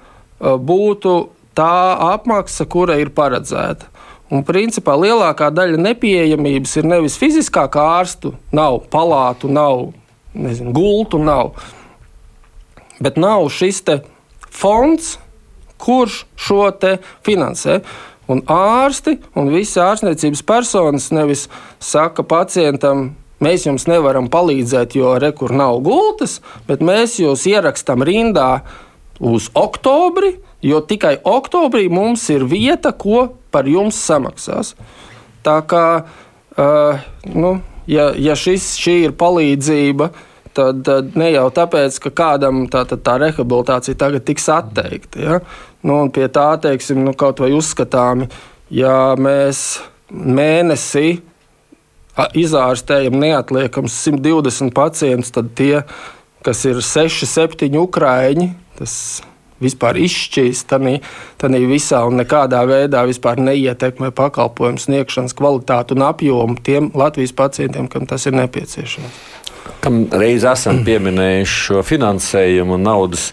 būtu 0.56 1.18
tā 1.58 1.98
apmaksa, 2.14 2.68
kura 2.70 2.98
ir 3.02 3.12
paredzēta. 3.16 3.90
Un, 4.28 4.44
principā, 4.44 4.98
lielākā 5.00 5.48
daļa 5.56 5.80
nepieejamības 5.80 6.74
ir 6.82 6.90
nevis 6.90 7.16
fiziskā, 7.20 7.64
kā 7.72 7.86
ārstu, 8.02 8.34
nav 8.52 8.82
palātu, 8.92 9.48
nav 9.48 9.94
nezinu, 10.36 10.74
gultu, 10.76 11.20
nav. 11.24 11.54
Bet 13.00 13.16
nav 13.22 13.48
šis 13.54 13.80
fonds, 14.52 15.16
kurš 15.80 16.26
šo 16.36 16.68
finansē. 17.24 17.80
Un 18.28 18.42
ārsti 18.52 19.16
un 19.40 19.48
visi 19.54 19.80
ārstniecības 19.80 20.44
personas 20.44 21.08
nevis 21.16 21.46
saka 21.80 22.26
pacientam, 22.28 23.14
mēs 23.44 23.68
jums 23.68 23.88
nevaram 23.90 24.30
palīdzēt, 24.32 24.98
jo 24.98 25.16
rekur 25.22 25.54
nav 25.56 25.82
gultas, 25.86 26.40
bet 26.68 26.84
mēs 26.86 27.20
jūs 27.22 27.46
ierakstām 27.50 28.06
rindā 28.08 28.62
uz 29.20 29.50
oktobri, 29.58 30.36
jo 30.62 30.82
tikai 30.86 31.18
oktobrī 31.26 31.88
mums 31.90 32.26
ir 32.34 32.46
vieta, 32.50 32.94
ko 32.94 33.28
par 33.54 33.70
jums 33.70 33.98
samaksās. 33.98 34.74
Tā 35.46 35.60
kā 35.70 35.86
uh, 36.58 37.06
nu, 37.34 37.58
ja, 37.90 38.10
ja 38.18 38.36
šis, 38.38 38.74
šī 38.82 38.98
ir 39.08 39.16
palīdzība, 39.18 40.10
tad, 40.58 40.82
tad 40.88 41.16
ne 41.20 41.32
jau 41.32 41.48
tāpēc, 41.54 42.00
ka 42.08 42.14
kādam 42.22 42.66
tā, 42.72 42.84
tā, 42.90 42.98
tā 42.98 43.18
rehabilitācija 43.22 43.98
tagad 44.00 44.26
tiks 44.28 44.50
atteikta. 44.52 45.22
Ja? 45.22 45.40
Nu, 45.86 46.02
pie 46.14 46.28
tā, 46.34 46.50
teiksim, 46.62 47.04
nu, 47.06 47.14
kaut 47.18 47.42
vai 47.44 47.54
uzskatāmi, 47.56 48.30
ja 48.74 49.16
mēs 49.20 49.80
mēnesī 50.12 51.20
izārstējam 52.38 53.18
neatliekams 53.22 53.96
120 54.08 54.74
pacientus, 54.76 55.34
tad 55.36 55.54
tie, 55.58 55.82
kas 56.46 56.66
ir 56.70 56.82
6, 56.82 57.26
7 57.30 57.78
ukrāņi, 57.82 58.52
tas 58.80 58.94
vispār 59.64 59.98
izšķīst 60.06 60.68
tādā 61.42 61.62
visā 61.70 62.04
un 62.08 62.20
nekādā 62.22 62.62
veidā 62.70 63.04
neietekmē 63.42 64.12
pakalpojumu 64.18 64.82
sniegšanas 64.82 65.36
kvalitāti 65.38 65.98
un 65.98 66.06
apjomu 66.08 66.58
tiem 66.64 66.92
Latvijas 66.98 67.34
pacientiem, 67.38 67.90
kam 67.90 68.06
tas 68.10 68.28
ir 68.30 68.38
nepieciešams. 68.38 69.24
Kam 69.82 70.06
reiz 70.14 70.46
esam 70.48 70.84
pieminējuši 70.86 71.58
šo 71.68 71.82
finansējumu 71.86 72.78
un 72.78 72.86
naudas 72.88 73.32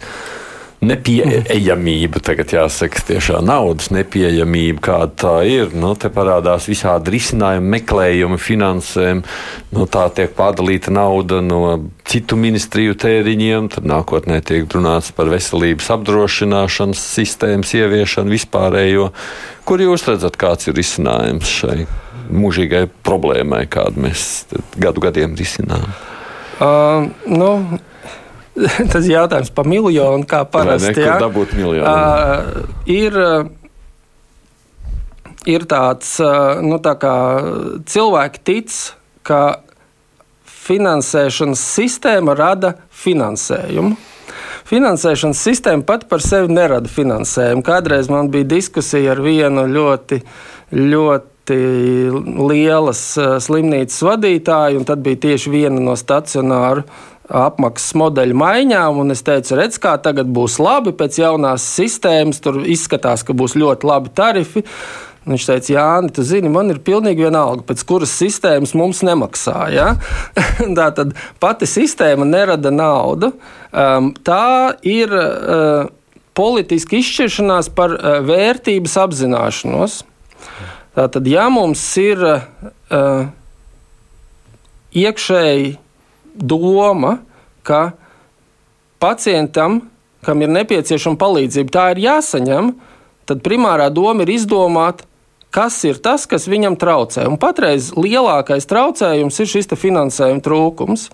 nepieejamība, 0.85 2.20
tagad 2.25 2.53
jāsaka, 2.55 3.03
tiešām 3.09 3.47
naudas 3.49 3.91
nepieejamība, 3.95 4.83
kāda 4.85 5.14
tā 5.22 5.35
ir. 5.49 5.72
Nu, 5.77 5.95
te 5.99 6.11
parādās 6.12 6.68
visādi 6.70 7.14
risinājumi, 7.14 7.70
meklējumi, 7.77 8.39
finansējumi. 8.41 9.25
Nu, 9.75 9.87
tā 9.91 10.07
tiek 10.16 10.35
pārdalīta 10.37 10.93
nauda 10.95 11.41
no 11.45 11.61
citu 12.09 12.39
ministriju 12.41 12.97
tēriņiem, 13.01 13.70
tad 13.75 13.89
nākotnē 13.89 14.41
tiek 14.45 14.68
runāts 14.75 15.12
par 15.16 15.31
veselības 15.33 15.91
apdrošināšanas 15.97 17.05
sistēmas 17.16 17.75
ieviešanu 17.79 18.35
vispārējo. 18.35 19.11
Kur 19.64 19.85
jūs 19.85 20.07
redzat, 20.11 20.39
kāds 20.41 20.68
ir 20.68 20.77
risinājums 20.79 21.55
šai 21.62 21.85
mūžīgai 22.35 22.87
problēmai, 23.05 23.64
kādu 23.70 24.07
mēs 24.07 24.45
gadu 24.81 25.03
gadiem 25.05 25.37
risinām? 25.39 25.89
Uh, 26.62 27.11
nu, 27.27 27.51
tas 28.93 29.09
jautājums 29.09 29.51
par 29.55 29.69
miljonu, 29.69 30.25
kā 30.29 30.45
parasti. 30.47 31.03
Jā, 31.03 31.19
dabūt 31.23 31.55
miljonu. 31.59 31.85
Uh, 31.91 32.65
ir, 32.91 33.19
ir 35.51 35.67
tāds, 35.71 36.17
nu, 36.63 36.79
tā 36.83 36.95
kā 37.01 37.15
cilvēki 37.91 38.45
tic, 38.47 38.81
ka 39.27 39.43
finansēšanas 40.65 41.63
sistēma 41.75 42.37
rada 42.39 42.75
finansējumu. 43.05 43.97
Finansēšanas 44.65 45.41
sistēma 45.45 45.85
pati 45.85 46.09
par 46.09 46.23
sevi 46.25 46.55
nerada 46.55 46.89
finansējumu. 46.89 47.65
Kādreiz 47.67 48.09
man 48.13 48.31
bija 48.33 48.49
diskusija 48.55 49.13
ar 49.13 49.21
vienu 49.25 49.67
ļoti, 49.69 50.23
ļoti 50.73 51.59
lielas 52.49 53.03
slimnīcas 53.45 54.01
vadītāju, 54.07 54.81
un 54.81 54.89
tad 54.89 55.05
bija 55.05 55.21
tieši 55.27 55.53
viena 55.53 55.83
no 55.85 55.99
stacionāru 56.01 56.87
apmaksas 57.29 57.95
modeļu 57.97 58.37
maiņām, 58.37 59.01
un 59.01 59.14
es 59.14 59.25
teicu, 59.25 59.57
redz, 59.59 59.79
kā 59.81 59.95
tagad 60.03 60.29
būs 60.35 60.59
labi 60.61 60.93
pēc 60.97 61.18
jaunās 61.22 61.64
sistēmas, 61.79 62.43
tur 62.45 62.61
izskatās, 62.68 63.25
ka 63.25 63.37
būs 63.37 63.57
ļoti 63.61 63.89
labi 63.89 64.12
tarifi. 64.14 64.64
Viņš 65.25 65.45
teica, 65.49 65.70
Jāni, 65.72 66.11
tu 66.12 66.20
zini, 66.27 66.51
man 66.53 66.68
ir 66.68 66.83
pilnīgi 66.85 67.25
vienalga, 67.25 67.64
pēc 67.64 67.81
kuras 67.89 68.12
sistēmas 68.12 68.75
mums 68.77 69.01
nemaksā. 69.07 69.57
Ja? 69.72 69.87
tā 70.79 70.89
tad 70.99 71.14
pati 71.41 71.68
sistēma 71.68 72.27
nerada 72.29 72.72
naudu. 72.75 73.33
Um, 73.72 74.11
tā 74.20 74.77
ir 74.85 75.14
uh, 75.16 75.87
politiska 76.37 76.99
izšķiršanās 77.01 77.72
par 77.72 77.97
uh, 77.97 78.18
vērtības 78.27 78.99
apzināšanos. 79.01 80.03
Tātad, 80.95 81.25
ja 81.27 81.49
mums 81.51 81.81
ir 81.99 82.20
uh, 82.20 83.25
iekšēji 84.93 85.72
doma, 86.35 87.18
ka 87.66 87.95
pacientam, 89.03 89.82
kam 90.24 90.43
ir 90.45 90.53
nepieciešama 90.53 91.20
palīdzība, 91.20 91.72
tā 91.72 91.89
ir 91.95 92.05
jāsaņem, 92.07 92.72
tad 93.28 93.43
primārā 93.45 93.91
doma 93.93 94.24
ir 94.24 94.35
izdomāt, 94.37 95.05
kas 95.55 95.76
ir 95.87 96.01
tas, 96.03 96.26
kas 96.26 96.49
viņam 96.51 96.76
traucē. 96.80 97.28
Un 97.30 97.39
patreiz 97.41 97.93
lielākais 97.95 98.66
traucējums 98.70 99.41
ir 99.41 99.51
šis 99.51 99.70
finansējuma 99.78 100.43
trūkums. 100.45 101.09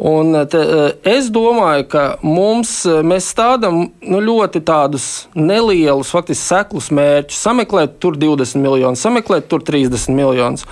Un 0.00 0.32
te, 0.48 0.60
es 1.04 1.26
domāju, 1.34 1.84
ka 1.92 2.04
mums, 2.24 2.70
mēs 3.04 3.26
stādām 3.34 3.82
nu, 4.00 4.20
ļoti 4.24 4.62
tādus 4.64 5.08
nelielus, 5.36 6.12
faktiski 6.14 6.46
seklus 6.46 6.88
mērķus. 6.94 7.42
Sameklēt 7.42 7.98
tur 8.00 8.16
20 8.16 8.62
miljonus, 8.62 9.02
sameklēt 9.04 9.50
tur 9.50 9.60
30 9.66 10.14
miljonus. 10.16 10.64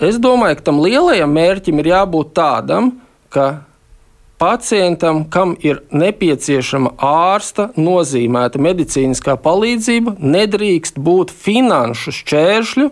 Es 0.00 0.16
domāju, 0.16 0.56
ka 0.56 0.70
tam 0.70 0.78
lielajam 0.80 1.32
mērķim 1.36 1.82
ir 1.82 1.90
jābūt 1.90 2.32
tādam, 2.38 2.94
ka 3.28 3.66
pacientam, 4.40 5.26
kam 5.28 5.52
ir 5.60 5.82
nepieciešama 5.92 6.94
ārsta 7.04 7.68
nozīmēta 7.76 8.62
medicīniskā 8.62 9.36
palīdzība, 9.44 10.16
nedrīkst 10.16 10.96
būt 10.96 11.34
finanšu 11.34 12.14
šķēršļu 12.16 12.88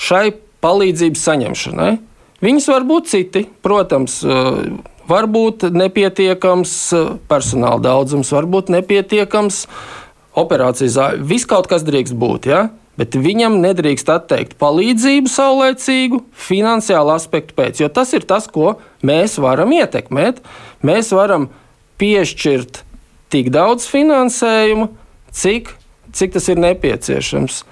šai 0.00 0.24
palīdzības 0.62 1.26
saņemšanai. 1.26 1.90
Viņas 2.40 2.68
var 2.70 2.86
būt 2.88 3.10
citi, 3.10 3.44
protams, 3.66 4.20
eh, 4.22 4.60
var 5.10 5.26
būt 5.26 5.66
nepietiekams 5.74 6.76
eh, 6.94 7.10
personāla 7.28 7.82
daudzums, 7.82 8.30
var 8.32 8.46
būt 8.46 8.70
nepietiekams 8.70 9.66
operācijas 10.38 10.94
zāle. 10.94 11.24
Viss 11.26 11.50
kaut 11.50 11.66
kas 11.66 11.82
drīkst 11.82 12.14
būt. 12.14 12.46
Ja? 12.46 12.68
Bet 13.00 13.16
viņam 13.16 13.56
nedrīkst 13.62 14.10
atteikt 14.12 14.58
palīdzību 14.60 15.30
saulēcīgu, 15.32 16.20
finansiālu 16.36 17.14
aspektu 17.14 17.56
pēc, 17.56 17.80
jo 17.80 17.88
tas 17.88 18.12
ir 18.12 18.26
tas, 18.28 18.44
ko 18.44 18.74
mēs 19.06 19.38
varam 19.40 19.72
ietekmēt. 19.72 20.42
Mēs 20.84 21.08
varam 21.16 21.48
piešķirt 22.00 22.82
tik 23.32 23.48
daudz 23.54 23.86
finansējumu, 23.88 24.90
cik, 25.32 25.70
cik 26.12 26.34
tas 26.36 26.48
ir 26.52 26.60
nepieciešams. 26.60 27.62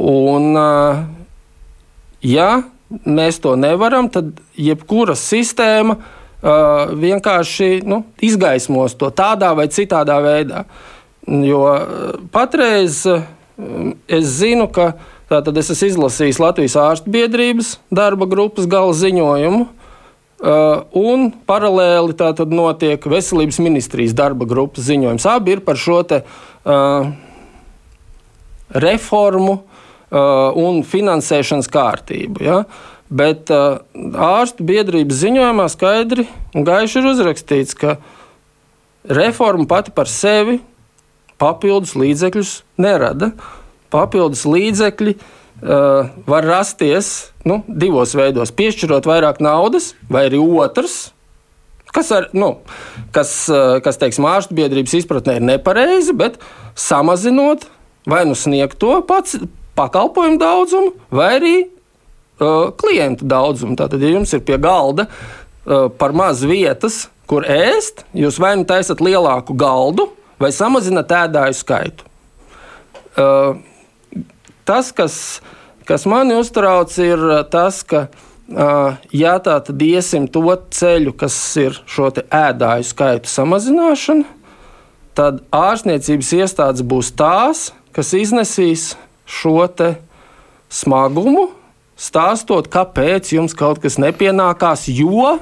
Un, 0.00 0.54
ja 2.24 2.48
mēs 3.04 3.40
to 3.44 3.56
nevaram, 3.60 4.08
tad 4.12 4.38
jebkura 4.56 5.16
sistēma 5.18 5.98
uh, 5.98 6.94
vienkārši 6.96 7.82
nu, 7.88 8.04
izgaismos 8.22 8.96
to 8.96 9.10
tādā 9.12 9.52
vai 9.58 9.68
citādā 9.72 10.16
veidā. 10.24 10.64
Jo 11.26 11.66
patreiz 12.32 13.02
uh, 13.10 13.26
Es 14.10 14.36
zinu, 14.38 14.66
ka 14.72 14.94
tātad 15.30 15.58
es 15.60 15.70
esmu 15.74 15.90
izlasījis 15.90 16.40
Latvijas 16.42 16.76
ārstu 16.80 17.12
biedrības 17.12 17.76
darba 17.92 18.28
grupas 18.30 18.68
gala 18.70 18.94
ziņojumu. 18.96 19.66
Uh, 20.40 20.86
un 20.96 21.26
paralēli 21.44 22.14
tātad 22.16 22.48
notiek 22.48 23.04
veselības 23.04 23.58
ministrijas 23.60 24.14
darba 24.16 24.46
grupas 24.48 24.86
ziņojums. 24.86 25.26
Abi 25.28 25.52
ir 25.52 25.60
par 25.66 25.76
šo 25.76 25.98
te, 26.08 26.22
uh, 26.24 27.10
reformu 28.72 29.58
uh, 29.58 30.56
un 30.56 30.80
finansēšanas 30.86 31.68
kārtību. 31.68 32.40
Ja? 32.46 32.62
Bet 33.12 33.52
uh, 33.52 33.82
ārstu 34.16 34.64
biedrības 34.64 35.20
ziņojumā 35.26 35.68
skaidri 35.72 36.24
un 36.54 36.64
gaiši 36.64 37.02
ir 37.02 37.10
uzrakstīts, 37.12 37.76
ka 37.76 37.98
reforma 39.12 39.68
pati 39.68 39.92
par 39.92 40.08
sevi 40.08 40.56
papildus 41.40 41.96
līdzekļus 41.98 42.54
nerada. 42.80 43.32
Papildus 43.90 44.44
līdzekļi 44.46 45.16
uh, 45.16 46.10
var 46.28 46.46
rasties 46.46 47.30
nu, 47.48 47.62
divos 47.66 48.14
veidos. 48.18 48.52
Piešķirot 48.54 49.08
vairāk 49.08 49.40
naudas, 49.42 49.94
vai 50.12 50.26
arī 50.28 50.38
otrs, 50.38 51.10
kas, 51.94 52.12
ar, 52.14 52.28
nu, 52.36 52.52
kas, 53.14 53.32
uh, 53.50 53.78
kas 53.84 53.98
teiksim, 54.00 54.28
ārstu 54.30 54.56
biedrības 54.58 55.00
izpratnē 55.00 55.40
ir 55.40 55.48
nepareizi, 55.54 56.14
bet 56.16 56.38
samazinot 56.78 57.66
vai 58.08 58.24
nu 58.28 58.36
sniegt 58.38 58.78
to 58.80 59.00
pats 59.08 59.38
pakalpojumu 59.78 60.38
daudzumu, 60.40 60.94
vai 61.14 61.32
arī 61.38 61.56
uh, 61.64 62.70
klientu 62.78 63.26
daudzumu. 63.28 63.76
Tātad, 63.80 64.02
ja 64.02 64.12
jums 64.14 64.32
ir 64.36 64.44
pie 64.46 64.58
galda 64.60 65.08
uh, 65.08 65.88
par 65.90 66.14
maz 66.16 66.44
vietas, 66.46 67.08
kur 67.30 67.46
ēst, 67.46 68.04
jūs 68.16 68.40
vai 68.42 68.56
nu 68.58 68.66
taisat 68.68 69.02
lielāku 69.04 69.54
galdu, 69.58 70.08
vai 70.40 70.50
samazinat 70.54 71.12
ēdāju 71.24 71.58
skaitu. 71.58 72.08
Uh, 73.18 73.60
tas, 74.64 74.90
kas, 74.96 75.14
kas 75.88 76.06
mani 76.08 76.38
uztrauc, 76.40 76.96
ir 77.02 77.22
tas, 77.52 77.84
ka. 77.84 78.08
Uh, 78.50 78.96
ja 79.14 79.36
tā 79.38 79.60
tad 79.62 79.78
iesim 79.86 80.24
to 80.26 80.42
ceļu, 80.74 81.12
kas 81.14 81.36
ir 81.60 81.76
šo 81.86 82.08
ēdāju 82.18 82.88
skaitu 82.88 83.30
samazināšana, 83.30 84.26
tad 85.14 85.38
ārstniecības 85.54 86.32
iestādes 86.34 86.82
būs 86.82 87.12
tās, 87.14 87.68
kas 87.94 88.10
iznesīs 88.18 88.96
šo 89.30 89.68
smagumu, 90.70 91.50
stāstot, 91.94 92.66
kāpēc 92.72 93.34
jums 93.36 93.54
kaut 93.54 93.78
kas 93.82 94.00
nepienākās, 94.02 94.88
jo 94.90 95.36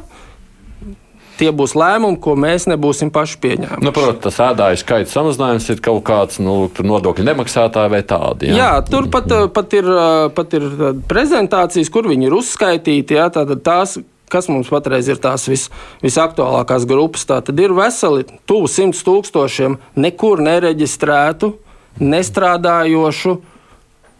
tie 1.38 1.52
būs 1.54 1.74
lēmumi, 1.78 2.18
ko 2.22 2.34
mēs 2.38 2.66
nebūsim 2.70 3.12
paši 3.14 3.38
pieņēmuši. 3.44 3.84
Nu, 3.84 3.92
protams, 3.94 4.20
tas 4.26 4.38
ēdāju 4.50 4.80
skaits 4.82 5.14
samazinājums 5.16 5.68
ir 5.72 5.82
kaut 5.84 6.02
kāds 6.08 6.40
nu, 6.42 6.56
nodokļu 6.68 7.26
nemaksātāji 7.30 7.94
vai 7.94 8.02
tādi. 8.06 8.52
Jā, 8.52 8.58
jā 8.58 8.70
tur 8.88 9.08
pat, 9.12 9.30
pat, 9.54 9.74
ir, 9.78 9.90
pat 10.36 10.56
ir 10.58 10.68
prezentācijas, 11.10 11.92
kur 11.94 12.10
viņi 12.10 12.28
ir 12.28 12.38
uzskaitīti. 12.38 13.18
Jā, 13.18 13.28
tās, 13.64 13.98
kas 14.32 14.50
mums 14.52 14.70
patreiz 14.72 15.08
ir 15.10 15.20
tās 15.22 15.46
vis, 15.50 15.68
visaktuālākās 16.04 16.86
grupas. 16.88 17.26
Tā 17.28 17.40
tad 17.44 17.60
ir 17.62 17.74
veseli 17.76 18.26
tuvu 18.48 18.70
simts 18.70 19.04
tūkstošiem 19.06 19.78
nekur 19.98 20.42
nereģistrētu, 20.44 21.54
nestrādājošu 22.02 23.38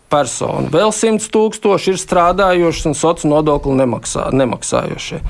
personu. 0.08 0.72
Vēl 0.72 0.92
simts 0.96 1.28
tūkstoši 1.32 1.94
ir 1.94 2.00
strādājoši 2.00 2.90
un 2.90 2.98
sociālo 2.98 3.36
nodokli 3.36 3.76
nemaksā, 3.82 4.28
nemaksājošie. 4.34 5.20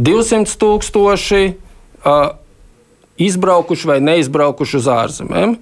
200 0.00 0.56
tūkstoši 0.60 1.42
uh, 1.50 2.32
izbraukuši 3.20 3.88
vai 3.90 3.98
neizbraukuši 4.00 4.78
uz 4.80 4.88
ārzemēm. 4.88 5.58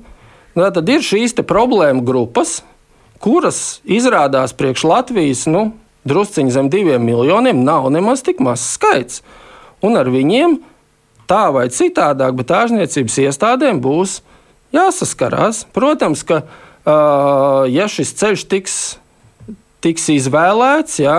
Nu, 0.55 0.67
tad 0.75 0.89
ir 0.91 1.03
šīs 1.05 1.35
problēmu 1.47 2.05
grupas, 2.07 2.61
kuras 3.23 3.81
izrādās 3.83 4.55
priekš 4.55 4.87
Latvijas 4.87 5.45
nu, 5.51 5.73
drusciņi 6.09 6.55
zem 6.55 6.71
diviem 6.71 7.03
miljoniem, 7.05 7.65
nav 7.67 7.91
nemaz 7.91 8.23
tik 8.27 8.41
mazs 8.43 8.77
skaits. 8.79 9.23
Un 9.83 9.99
ar 9.99 10.11
viņiem 10.11 10.59
tā 11.31 11.49
vai 11.55 11.67
citādāk, 11.75 12.39
bet 12.39 12.55
ārzniecības 12.55 13.19
iestādēm 13.27 13.83
būs 13.85 14.21
jāsaskarās. 14.75 15.65
Protams, 15.75 16.25
ka 16.27 16.43
uh, 16.43 17.67
ja 17.71 17.89
šis 17.91 18.15
ceļš 18.19 18.47
tiks, 18.51 18.79
tiks 19.85 20.09
izvēlēts, 20.15 20.99
jā, 21.03 21.19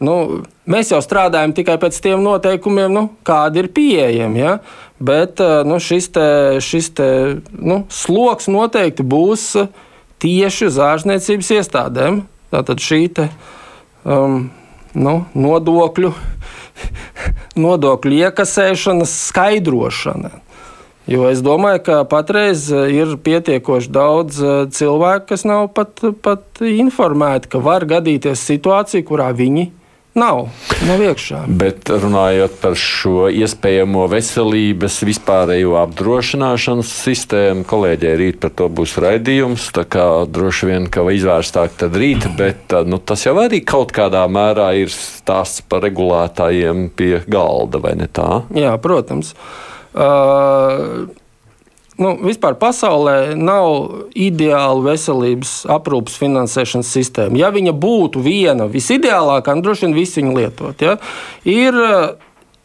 nu, 0.00 0.44
Mēs 0.70 0.92
jau 0.92 1.00
strādājam 1.02 1.50
tikai 1.56 1.74
pēc 1.82 1.96
tiem 2.04 2.20
noteikumiem, 2.22 2.92
nu, 2.94 3.08
kādi 3.26 3.64
ir 3.64 3.68
pieejami. 3.74 4.38
Ja? 4.38 4.58
Bet 5.02 5.40
eh, 5.42 5.62
nu, 5.66 5.80
šis, 5.82 6.10
te, 6.14 6.26
šis 6.62 6.92
te, 6.94 7.08
nu, 7.50 7.82
sloks 7.90 8.46
noteikti 8.52 9.06
būs 9.06 9.48
tieši 10.22 10.68
uz 10.68 10.78
ārstniecības 10.84 11.50
iestādēm. 11.56 12.20
Tātad 12.54 12.82
šī 12.82 13.00
te, 13.14 13.26
um, 14.04 14.44
nu, 14.94 15.16
nodokļu, 15.34 16.12
nodokļu 17.66 18.22
iekasēšanas 18.28 19.16
skaidrošana. 19.30 20.32
Jo 21.10 21.26
es 21.32 21.40
domāju, 21.42 21.80
ka 21.88 21.98
patreiz 22.06 22.68
ir 22.70 23.16
pietiekoši 23.18 23.90
daudz 23.90 24.38
eh, 24.38 24.62
cilvēku, 24.70 25.32
kas 25.32 25.46
nav 25.48 25.72
pat, 25.74 26.06
pat 26.22 26.62
informēti, 26.62 27.50
ka 27.50 27.64
var 27.64 27.88
gadīties 27.90 28.46
situācija, 28.52 29.08
kurā 29.10 29.32
viņi 29.34 29.72
Nav, 30.18 30.48
nav 30.88 31.02
iekšā. 31.06 31.44
Bet 31.60 31.86
runājot 31.86 32.56
par 32.58 32.74
šo 32.78 33.28
iespējamo 33.30 34.08
veselības 34.10 34.96
vispārējo 35.06 35.76
apdrošināšanas 35.84 36.90
sistēmu, 37.04 37.62
kolēģei 37.70 38.16
rīt 38.18 38.40
par 38.42 38.50
to 38.58 38.66
būs 38.74 38.96
raidījums. 39.02 39.68
Tā 39.76 39.84
kā 39.86 40.06
droši 40.26 40.70
vien, 40.72 40.88
ka 40.90 41.06
izvērstāk 41.14 41.78
tad 41.78 41.94
rīt, 41.94 42.26
bet 42.38 42.74
nu, 42.90 42.98
tas 42.98 43.22
jau 43.28 43.36
arī 43.38 43.62
kaut 43.62 43.94
kādā 43.94 44.24
mērā 44.26 44.72
ir 44.82 44.90
stāsts 44.90 45.62
par 45.70 45.86
regulētājiem 45.86 46.88
pie 46.98 47.20
galda, 47.30 47.78
vai 47.78 47.94
ne 48.02 48.10
tā? 48.10 48.42
Jā, 48.58 48.74
protams. 48.82 49.36
Uh, 49.94 51.06
nu, 52.00 52.14
vispār 52.24 52.56
pasaulē 52.60 53.34
nav 53.38 54.06
ideāla 54.16 54.82
veselības 54.90 55.60
aprūpas 55.70 56.16
finansēšanas 56.20 56.94
sistēma. 56.96 57.38
Ja 57.40 57.52
viņa 57.54 57.74
būtu 57.76 58.22
viena 58.24 58.68
visideālākā, 58.70 59.54
tad 59.54 59.66
droši 59.66 59.88
vien 59.88 59.98
visi 59.98 60.22
viņu 60.22 60.36
lietot. 60.38 60.84
Ja? 60.84 60.96
Ir, 61.48 61.76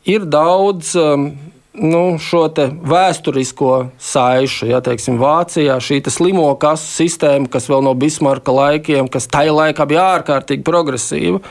ir 0.08 0.30
daudz. 0.32 0.96
Um, 1.00 1.34
nu, 1.76 2.16
šo 2.22 2.46
vēsturisko 2.88 3.72
saišu. 4.00 4.70
Ja, 4.70 4.82
teiksim, 4.84 5.18
Vācijā 5.20 5.76
šī 5.84 6.00
slimo 6.14 6.48
kasu 6.60 6.88
sistēma, 6.88 7.50
kas 7.52 7.68
vēl 7.72 7.84
no 7.86 7.92
Bismarka 8.00 8.54
laikiem, 8.56 9.10
kas 9.12 9.28
tajā 9.32 9.52
laikā 9.56 9.88
bija 9.90 10.06
ārkārtīgi 10.16 10.64
progresīva. 10.64 11.42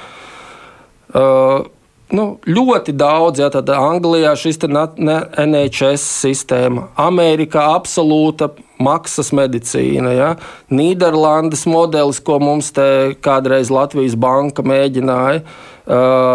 Uh, 1.14 1.66
nu, 2.13 2.27
ļoti 2.45 2.93
daudz, 2.97 3.41
ja 3.41 3.49
tādā 3.53 3.79
Anglijā 3.81 4.35
šis 4.37 4.61
NHS 4.67 6.05
sistēma, 6.25 6.89
Amerikā 7.01 7.65
absolūta 7.77 8.51
maksas 8.83 9.33
medicīna, 9.33 10.13
ja? 10.13 10.35
Nīderlandes 10.69 11.65
modelis, 11.71 12.21
ko 12.21 12.41
mums 12.43 12.73
te 12.75 13.15
kādreiz 13.25 13.71
Latvijas 13.73 14.19
banka 14.19 14.63
mēģināja 14.67 15.45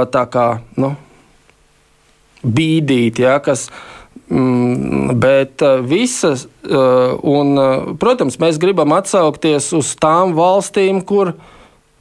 tā 0.09 0.25
kā 0.33 0.49
nu, 0.77 0.95
bīdīt, 2.43 3.19
ja? 3.21 3.37
kas 3.43 3.69
Mm, 4.29 5.17
bet 5.17 5.61
visas, 5.89 6.43
un, 7.25 7.55
protams, 7.97 8.37
mēs 8.37 8.59
gribam 8.61 8.93
atsaukties 8.93 9.71
uz 9.73 9.95
tām 9.97 10.35
valstīm, 10.37 11.01
kur, 11.01 11.33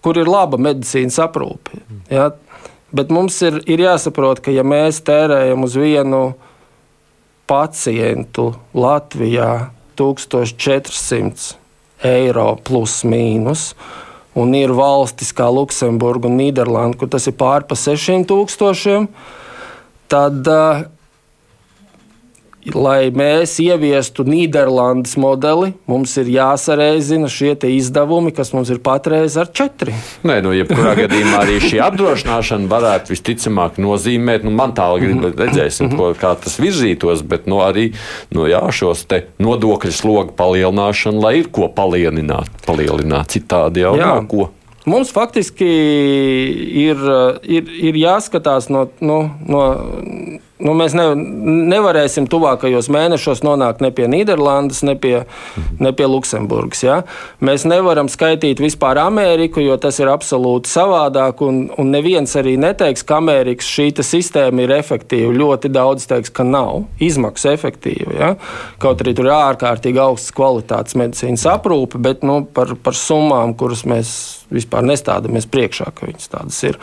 kur 0.04 0.20
ir 0.20 0.28
laba 0.28 0.60
medicīnas 0.60 1.16
aprūpe. 1.24 1.80
Ja? 2.12 2.28
Bet 2.92 3.10
mums 3.12 3.36
ir, 3.44 3.60
ir 3.68 3.82
jāsaprot, 3.84 4.40
ka 4.40 4.52
ja 4.54 4.64
mēs 4.64 5.02
tērējam 5.04 5.66
uz 5.66 5.76
vienu 5.76 6.22
pacientu 7.48 8.54
Latvijā 8.76 9.68
1400 9.98 11.56
eiro 12.08 12.52
plus 12.64 13.02
mīnus, 13.04 13.72
un 14.38 14.54
ir 14.56 14.72
valstis 14.76 15.34
kā 15.36 15.48
Luksemburga 15.52 16.30
un 16.30 16.38
Nīderlanda, 16.38 16.96
kur 17.00 17.10
tas 17.12 17.26
ir 17.28 17.36
pār 17.36 17.66
pa 17.68 17.76
600, 17.76 19.08
tad 20.08 20.48
lai 22.74 23.08
mēs 23.14 23.54
ieviestu 23.62 24.24
Nīderlandes 24.28 25.14
modeli, 25.20 25.72
mums 25.88 26.14
ir 26.20 26.30
jāsareizina 26.32 27.30
šie 27.30 27.54
izdevumi, 27.70 28.32
kas 28.34 28.52
mums 28.54 28.72
ir 28.72 28.80
patreiz 28.84 29.36
ar 29.40 29.50
četri. 29.54 29.94
Nē, 30.26 30.40
nu, 30.44 30.52
jebkurā 30.56 30.94
gadījumā 30.98 31.42
arī 31.44 31.58
šī 31.62 31.80
apdrošināšana 31.86 32.70
varētu 32.70 33.14
visticamāk 33.14 33.78
nozīmēt, 33.82 34.44
nu, 34.46 34.52
man 34.58 34.74
tālāk 34.76 35.06
grib, 35.06 35.22
mhm. 35.22 35.38
redzēsim, 35.38 35.94
ko, 35.94 36.12
kā 36.18 36.34
tas 36.42 36.58
virzītos, 36.60 37.24
bet 37.28 37.48
nu, 37.50 37.62
arī 37.64 37.90
nu, 38.34 38.48
jā, 38.50 38.62
šos 38.74 39.06
nodokļu 39.42 39.94
slogu 39.94 40.36
palielināšanu, 40.38 41.22
lai 41.22 41.38
ir 41.42 41.50
ko 41.54 41.70
palielināt, 41.72 42.50
palielināt 42.66 43.36
citādi 43.36 43.86
jau 43.86 43.96
jā. 43.98 44.14
nav 44.14 44.28
ko. 44.30 44.50
Mums 44.88 45.10
faktiski 45.12 45.68
ir, 46.80 47.00
ir, 47.44 47.72
ir 47.90 47.98
jāskatās 47.98 48.70
no, 48.72 48.86
no, 49.04 49.18
no 49.44 49.64
nu, 50.64 50.74
mēs 50.78 50.94
ne, 50.96 51.06
nevarēsim 51.70 52.26
tuvākajos 52.30 52.88
mēnešos 52.92 53.42
nonākt 53.46 53.82
ne 53.84 53.90
pie 53.94 54.08
Nīderlandes, 54.10 54.82
ne 54.86 54.94
pie, 54.98 55.14
ne 55.78 55.92
pie 55.96 56.08
Luksemburgas. 56.10 56.82
Ja? 56.84 56.98
Mēs 57.44 57.66
nevaram 57.68 58.10
skaitīt 58.10 58.62
vispār 58.62 59.00
Ameriku, 59.02 59.62
jo 59.64 59.76
tas 59.80 60.00
ir 60.02 60.10
absolūti 60.12 60.70
savādāk. 60.70 61.42
Un, 61.46 61.60
un 61.78 61.92
neviens 61.94 62.34
arī 62.38 62.56
neteiks, 62.60 63.06
ka 63.06 63.20
Amerikas 63.22 63.70
šī 63.70 63.90
sistēma 64.04 64.66
ir 64.66 64.74
efektīva. 64.78 65.32
Ļoti 65.34 65.72
daudz 65.74 66.08
teiks, 66.10 66.32
ka 66.34 66.46
nav 66.46 66.84
izmaksu 67.02 67.52
efektīva. 67.54 68.18
Ja? 68.18 68.34
Kaut 68.82 69.02
arī 69.04 69.14
tur 69.18 69.30
ir 69.30 69.36
ārkārtīgi 69.36 70.02
augsts 70.02 70.34
kvalitātes 70.36 70.98
medicīnas 70.98 71.46
aprūpe, 71.50 72.00
bet 72.02 72.26
nu, 72.26 72.42
par, 72.44 72.74
par 72.82 72.98
summām, 72.98 73.54
kuras 73.58 73.86
mēs 73.88 74.14
vispār 74.54 74.86
nestādamies 74.86 75.48
priekšā, 75.50 75.92
ka 75.94 76.08
viņas 76.08 76.32
tādas 76.32 76.62
ir. 76.66 76.78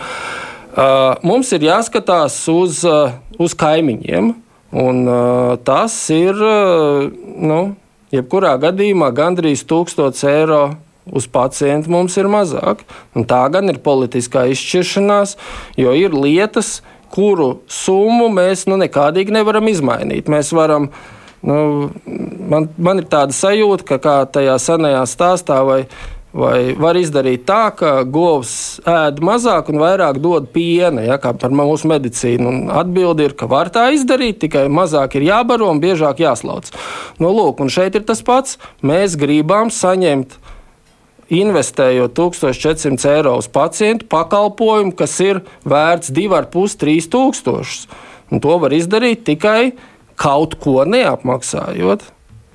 Uh, 0.75 1.15
mums 1.23 1.53
ir 1.55 1.63
jāskatās 1.63 2.35
uz, 2.51 2.81
uh, 2.83 3.13
uz 3.39 3.53
kaimiņiem, 3.55 4.33
un 4.75 4.97
uh, 5.07 5.53
tas 5.63 5.93
ir 6.11 6.35
nu, 6.35 7.59
jebkurā 8.11 8.57
gadījumā 8.59 9.07
gandrīz 9.15 9.63
1000 9.67 10.25
eiro 10.33 10.63
uz 11.05 11.27
pacientu 11.31 11.91
mums 11.93 12.17
ir 12.17 12.29
mazāk. 12.31 12.83
Un 13.15 13.27
tā 13.29 13.43
gan 13.53 13.69
ir 13.71 13.81
politiskā 13.85 14.45
izšķiršanās, 14.51 15.35
jo 15.79 15.93
ir 15.95 16.15
lietas, 16.17 16.79
kuru 17.13 17.61
summu 17.71 18.27
mēs 18.33 18.65
nu, 18.69 18.79
nekādīgi 18.81 19.35
nevaram 19.35 19.69
izmainīt. 19.71 20.29
Mēs 20.31 20.51
varam, 20.55 20.89
nu, 21.45 21.59
man, 22.51 22.69
man 22.75 22.99
ir 22.99 23.07
tāda 23.11 23.35
sajūta, 23.35 23.87
ka 23.93 24.01
kā 24.01 24.17
tajā 24.39 24.57
senajā 24.61 25.05
stāstā 25.07 25.61
vai 25.67 25.83
Vai 26.35 26.73
var 26.75 26.97
izdarīt 26.99 27.45
tā, 27.47 27.69
ka 27.79 28.01
govs 28.11 28.81
ēd 28.83 29.21
mazāk 29.23 29.69
un 29.71 29.79
vairāk 29.79 30.17
dod 30.19 30.49
piena, 30.51 31.05
ja, 31.05 31.15
kā 31.21 31.31
par 31.39 31.53
mūsu 31.55 31.87
medicīnu? 31.87 32.73
Atbilde 32.75 33.29
ir, 33.29 33.35
ka 33.39 33.47
var 33.47 33.71
tā 33.71 33.85
izdarīt, 33.95 34.41
tikai 34.41 34.65
mazāk 34.67 35.15
ir 35.15 35.29
jābaro 35.29 35.69
un 35.71 35.79
biežāk 35.79 36.19
jāslauc. 36.25 36.67
Nu, 37.23 37.31
lūk, 37.31 37.63
un 37.63 37.71
šeit 37.71 37.95
ir 37.95 38.03
tas 38.03 38.19
pats. 38.25 38.57
Mēs 38.83 39.15
gribam 39.21 39.71
saņemt 39.71 40.35
investējot 41.31 42.17
1400 42.19 43.13
eiro 43.13 43.37
uz 43.39 43.47
pacientu 43.47 44.09
pakalpojumu, 44.11 44.91
kas 44.99 45.15
ir 45.23 45.39
vērts 45.63 46.11
2,5-3 46.11 47.07
tūkstošus. 47.15 47.87
Un 48.33 48.43
to 48.43 48.59
var 48.59 48.75
izdarīt 48.75 49.23
tikai 49.23 49.71
kaut 50.19 50.59
ko 50.59 50.83
neapmaksājot 50.83 52.09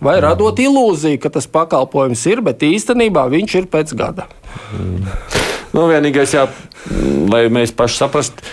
vai 0.04 0.16
radot 0.24 0.58
ilūziju, 0.60 1.20
ka 1.22 1.32
tas 1.36 1.48
pakalpojums 1.50 2.24
ir, 2.30 2.42
bet 2.46 2.64
īstenībā 2.66 3.26
viņš 3.32 3.58
ir 3.60 3.68
pēc 3.70 3.94
gada. 3.98 4.26
Mm. 4.76 5.06
Nu, 5.76 5.86
vienīgais, 5.90 6.34
jā, 6.34 6.48
lai 7.30 7.46
mēs 7.52 7.74
paši 7.76 8.02
saprastu. 8.02 8.50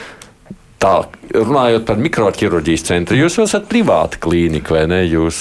Tā, 0.77 1.07
runājot 1.33 1.87
par 1.87 1.97
mikroķirurģijas 1.97 2.83
centru, 2.85 3.15
jūs 3.17 3.39
esat 3.41 3.63
privāta 3.65 4.19
klīnika 4.21 4.75
vai 4.75 4.83
ne? 4.85 4.99
Jūs 5.09 5.39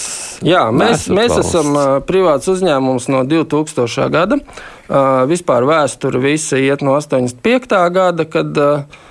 Jā, 0.48 0.62
mēs, 0.72 1.10
mēs 1.12 1.34
valsts. 1.34 1.50
esam 1.50 1.76
privāts 2.08 2.48
uzņēmums 2.48 3.10
no 3.12 3.20
2000. 3.28 4.06
gada. 4.14 4.38
Uh, 4.86 5.26
vispār 5.28 5.66
vēsture 5.68 6.22
visa 6.22 6.56
iet 6.56 6.80
no 6.80 6.94
85. 6.96 7.76
gada, 7.92 8.24
kad 8.24 8.62
uh, 8.62 9.04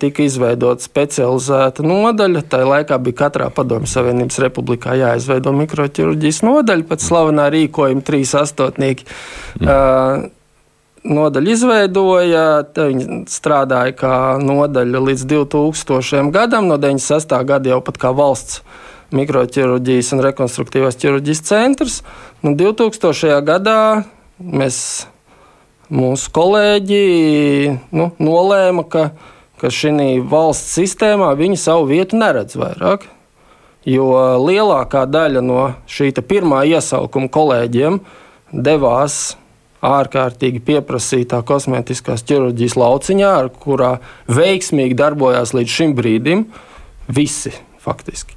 tika 0.00 0.24
izveidota 0.24 0.80
specializēta 0.84 1.84
nodaļa. 1.84 2.44
Tā 2.48 2.62
laikā 2.64 2.96
bija 3.04 3.18
katrā 3.24 3.50
Padomju 3.52 3.90
Savienības 3.90 4.40
republikā 4.40 4.96
jāizveido 4.96 5.52
mikroķirurģijas 5.58 6.40
nodaļa 6.46 6.88
pēc 6.88 7.04
slavenā 7.04 7.50
rīkojuma 7.52 8.04
trīs 8.06 8.32
astotnieki. 8.40 9.04
Mm. 9.60 10.30
Nodaļa 11.04 11.50
izveidoja, 11.52 12.44
viņi 12.78 13.18
strādāja 13.28 13.92
kā 13.98 14.14
nodaļa 14.40 15.02
līdz 15.10 15.26
2000. 15.28 16.30
gadam, 16.32 16.70
no 16.70 16.78
96. 16.80 17.36
gada 17.44 17.74
jau 17.74 17.82
pat 17.84 18.00
kā 18.00 18.14
valsts 18.16 18.62
mikroķirurģijas 19.14 20.14
un 20.16 20.24
rekonstruktīvās 20.24 20.96
ķirurģijas 21.02 21.44
centrs. 21.44 21.98
Nu, 22.40 22.54
2000. 22.56 23.36
gadā 23.44 23.76
mēs, 24.40 24.78
mūsu 25.92 26.32
kolēģi 26.32 27.04
nu, 27.92 28.08
nolēma, 28.16 28.88
ka 28.88 29.04
ka 29.64 29.70
šī 29.72 30.18
valsts 30.28 30.74
sistēmā 30.76 31.30
viņi 31.38 31.56
savu 31.56 31.86
vietu 31.88 32.18
neredz 32.20 32.58
vairāk. 32.60 33.06
Jo 33.88 34.10
lielākā 34.40 35.06
daļa 35.08 35.40
no 35.44 35.62
šī 35.88 36.10
pirmā 36.20 36.62
iesaukuma 36.68 37.30
kolēģiem 37.32 37.96
devās 38.52 39.38
ārkārtīgi 39.84 40.60
pieprasītā 40.64 41.40
kosmētiskās 41.48 42.24
ķirurģijas 42.28 42.76
lauciņā, 42.80 43.32
ar 43.40 43.50
kurā 43.60 43.90
veiksmīgi 44.28 44.96
darbojās 45.00 45.52
līdz 45.56 45.76
šim 45.78 45.96
brīdim 45.96 46.46
visi 47.08 47.52
faktiski. 47.80 48.36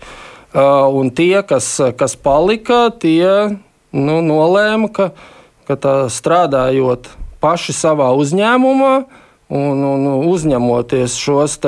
Un 0.55 1.11
tie, 1.15 1.43
kas, 1.47 1.69
kas 1.99 2.15
palika, 2.15 2.87
tie 2.91 3.59
nu, 3.91 4.19
nolēma, 4.23 4.91
ka, 4.95 5.11
ka 5.67 5.95
strādājot 6.11 7.11
paši 7.43 7.75
savā 7.75 8.13
uzņēmumā, 8.15 8.93
uh, 9.03 9.23
un, 9.49 9.83
un 9.83 10.07
uzņemoties 10.27 11.17
šos 11.19 11.59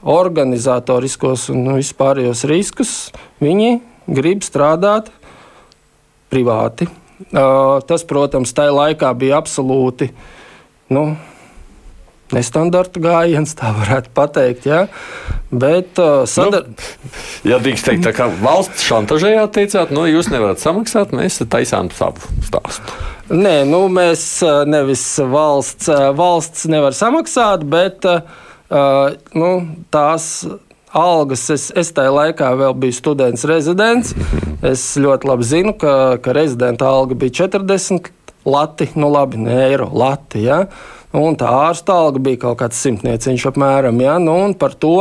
organizatoriskos 0.00 1.48
un 1.52 1.74
vispārējos 1.76 2.44
riskus, 2.48 2.92
viņi 3.42 3.80
grib 4.10 4.44
strādāt 4.46 5.10
privāti. 6.32 6.88
Tas, 7.30 8.06
protams, 8.08 8.54
tajā 8.56 8.72
laikā 8.72 9.10
bija 9.18 9.40
absolūti 9.42 10.08
nu, 10.94 11.10
nestandarta 12.32 13.02
gājiens, 13.02 13.52
tā 13.58 13.74
varētu 13.76 14.14
teikt. 14.38 14.70
Ja? 14.70 14.86
Bet, 15.50 15.98
uh, 15.98 16.22
sadar... 16.30 16.68
nu, 16.70 17.10
ja 17.50 17.58
drīkst 17.62 17.88
teikt, 17.88 18.04
tā 18.06 18.12
kā 18.14 18.28
valsts 18.42 18.84
šantažējāt, 18.86 19.50
teicāt, 19.56 19.90
nu, 19.94 20.04
jūs 20.06 20.30
nevarat 20.30 20.62
samaksāt, 20.62 21.10
mēs 21.16 21.40
taisām 21.50 21.90
savu 21.94 22.22
stāstu. 22.46 22.94
Nē, 23.30 23.60
nu, 23.66 23.84
mēs 23.90 24.22
nevis 24.70 25.04
valsts, 25.30 25.90
valsts 26.18 26.66
nevar 26.70 26.94
samaksāt, 26.94 27.66
bet 27.66 28.06
uh, 28.06 28.22
nu, 29.34 29.50
tās 29.90 30.30
algas. 30.96 31.44
Es, 31.52 31.68
es 31.78 31.92
tajā 31.94 32.12
laikā 32.14 32.50
vēl 32.58 32.76
biju 32.82 32.96
students, 32.96 33.46
rezidents. 33.48 34.14
Es 34.66 34.84
ļoti 35.00 35.30
labi 35.30 35.46
zinu, 35.46 35.74
ka, 35.78 36.18
ka 36.22 36.34
rezidenta 36.36 36.88
alga 36.90 37.18
bija 37.18 37.46
40 37.46 38.10
lati, 38.50 38.90
nu 38.98 39.10
labi, 39.12 39.40
ne 39.40 39.56
eiro, 39.68 39.90
lati. 39.92 40.44
Ja? 40.46 40.64
Un 41.16 41.36
tā 41.38 41.50
ārsta 41.50 41.96
alga 42.04 42.22
bija 42.22 42.44
kaut 42.46 42.60
kāds 42.62 42.80
simtnieciņš 42.84 43.50
apmēram. 43.52 44.00
Ja? 44.02 44.18
Nu, 44.22 44.38
par 44.58 44.76
to 44.78 44.98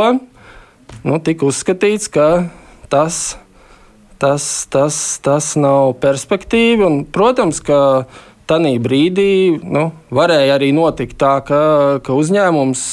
nu, 1.04 1.20
tika 1.24 1.48
uzskatīts, 1.50 2.10
ka 2.12 2.50
tas 2.90 3.38
tas, 4.20 4.68
tas, 4.70 4.96
tas 5.24 5.54
nav 5.56 5.96
perspektīvi. 6.04 6.84
Un, 6.86 7.00
protams, 7.08 7.62
ka 7.64 7.80
tajā 8.50 8.76
brīdī 8.84 9.32
nu, 9.64 9.90
varēja 10.14 10.58
arī 10.58 10.74
notikt 10.76 11.18
tā, 11.22 11.40
ka, 11.46 11.62
ka 12.04 12.18
uzņēmums 12.18 12.84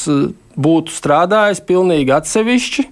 būtu 0.57 0.95
strādājis 0.95 1.65
pilnīgi 1.67 2.15
atsevišķi. 2.17 2.87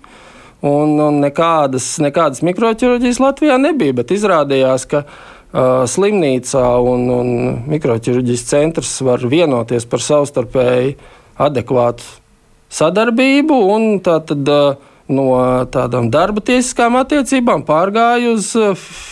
Un, 0.64 0.96
un 0.96 1.20
nekādas, 1.20 1.86
nekādas 2.00 2.40
mikroķirurģijas 2.46 3.20
Latvijā 3.20 3.58
nebija, 3.60 3.92
bet 3.98 4.14
izrādījās, 4.16 4.86
ka 4.88 5.02
uh, 5.04 5.84
slimnīcā 5.92 6.64
un, 6.80 7.04
un 7.12 7.32
mikroķirurģijas 7.68 8.46
centrs 8.48 8.94
var 9.04 9.26
vienoties 9.28 9.84
par 9.84 10.00
savstarpēji 10.00 10.96
adekvātu 11.44 12.08
sadarbību. 12.72 13.60
Tā 14.08 14.16
tad, 14.24 14.48
uh, 14.48 14.93
no 15.12 15.28
tādām 15.72 16.08
darba 16.12 16.42
tiesiskām 16.44 16.96
attiecībām 17.00 17.64
pārgāja 17.66 18.32
uz 18.34 18.50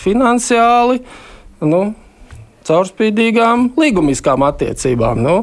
finansiāli 0.02 1.02
nu, 1.62 1.82
caurspīdīgām 2.66 3.72
līgumiskām 3.78 4.44
attiecībām. 4.46 5.22
Nu, 5.22 5.36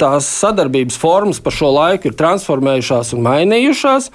tās 0.00 0.28
sadarbības 0.40 0.98
formas 1.00 1.40
pa 1.42 1.52
šo 1.54 1.72
laiku 1.76 2.10
ir 2.10 2.18
transformējušās 2.18 3.14
un 3.16 3.24
mainījušās, 3.26 4.10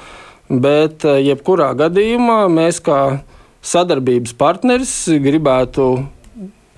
bet 0.48 1.06
jebkurā 1.06 1.72
gadījumā 1.80 2.43
mēs 2.52 2.82
kā 2.84 3.02
sadarbības 3.68 4.36
partneris 4.38 4.93
gribētu 5.24 5.89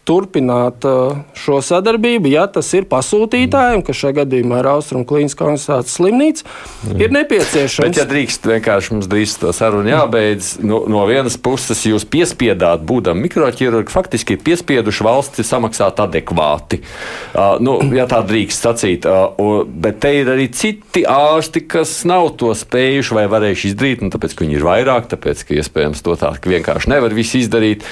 turpināt 0.10 0.86
uh, 0.90 1.20
šo 1.38 1.60
sadarbību, 1.66 2.32
ja 2.34 2.48
tas 2.50 2.72
ir 2.74 2.88
pasūtītājiem, 2.90 3.84
kas 3.86 4.00
šajā 4.02 4.18
gadījumā 4.24 4.64
ir 4.64 4.70
Austrum 4.72 5.06
Klīniskā 5.08 5.46
universitātes 5.46 5.94
slimnīca, 6.00 6.48
mm. 6.90 7.04
ir 7.04 7.14
nepieciešams. 7.14 7.86
Bet, 7.86 8.00
ja 8.02 8.08
drīkst, 8.10 8.50
vienkārši 8.50 8.96
mums 8.96 9.10
drīz 9.12 9.36
to 9.42 9.54
sarunu 9.56 9.92
jābeidz, 9.92 10.56
no, 10.66 10.82
no 10.90 11.06
vienas 11.10 11.38
puses 11.38 11.84
jūs 11.86 12.08
piespiedāt, 12.10 12.82
būdam 12.90 13.22
mikroķirurgi, 13.22 13.94
faktiski 13.94 14.38
ir 14.38 14.44
piespieduši 14.50 15.06
valsti 15.06 15.46
samaksāt 15.46 16.02
adekvāti. 16.08 16.82
Uh, 16.82 17.58
nu, 17.62 17.78
ja 17.96 18.10
tā 18.10 18.24
drīkst 18.26 18.66
sacīt, 18.66 19.10
uh, 19.10 19.62
bet 19.70 20.02
te 20.02 20.16
ir 20.24 20.34
arī 20.34 20.50
citi 20.50 21.06
ārsti, 21.06 21.68
kas 21.70 22.00
nav 22.10 22.34
to 22.42 22.56
spējuši 22.58 23.20
vai 23.20 23.28
varējuši 23.30 23.74
izdarīt, 23.74 24.06
nu, 24.06 24.14
tāpēc, 24.14 24.34
ka 24.34 24.48
viņi 24.48 24.58
ir 24.58 24.66
vairāk, 24.66 25.12
tāpēc, 25.14 25.46
ka 25.46 25.60
iespējams 25.62 26.02
to 26.06 26.18
tā 26.18 26.34
vienkārši 26.50 26.98
nevar 26.98 27.14
visu 27.14 27.44
izdarīt. 27.44 27.86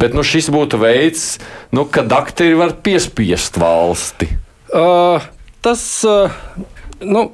Bet 0.00 0.16
nu, 0.16 0.24
šis 0.24 0.48
būtu 0.52 0.80
veids, 0.80 1.24
nu, 1.76 1.84
kad 1.84 2.12
aktieri 2.16 2.56
var 2.56 2.72
piespiest 2.84 3.58
valsti. 3.60 4.30
Uh, 4.72 5.20
tas 5.60 5.82
uh, 6.08 6.32
nu, 7.04 7.26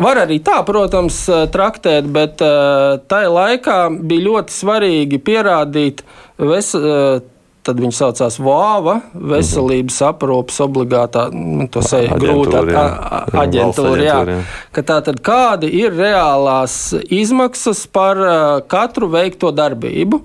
var 0.00 0.20
arī 0.26 0.40
tā, 0.44 0.58
protams, 0.68 1.22
uh, 1.30 1.46
traktēt, 1.52 2.08
bet 2.12 2.42
uh, 2.44 3.00
tajā 3.08 3.30
laikā 3.32 3.78
bija 4.04 4.26
ļoti 4.26 4.56
svarīgi 4.56 5.20
pierādīt 5.24 6.04
ves, 6.36 6.74
uh, 6.76 7.22
Tad 7.60 7.76
viņi 7.76 7.92
saucās 7.92 8.38
VAVA, 8.40 8.94
veselības 9.12 9.98
aprūpes 10.08 10.62
obligātā, 10.64 11.26
nu, 11.34 11.66
to 11.68 11.82
seja 11.84 12.16
grūti 12.16 12.56
aģentūra. 12.56 14.00
Jā. 14.00 14.14
Jā. 14.30 14.38
Ka 14.72 14.84
tātad 14.88 15.20
kādi 15.24 15.68
ir 15.82 15.92
reālās 15.92 16.94
izmaksas 17.12 17.84
par 17.92 18.22
katru 18.70 19.10
veikto 19.12 19.52
darbību? 19.52 20.22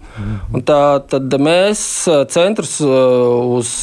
Un 0.56 0.64
tā 0.64 0.80
tad 1.12 1.36
mēs 1.42 1.84
centrs 2.32 2.80
uz. 2.86 3.74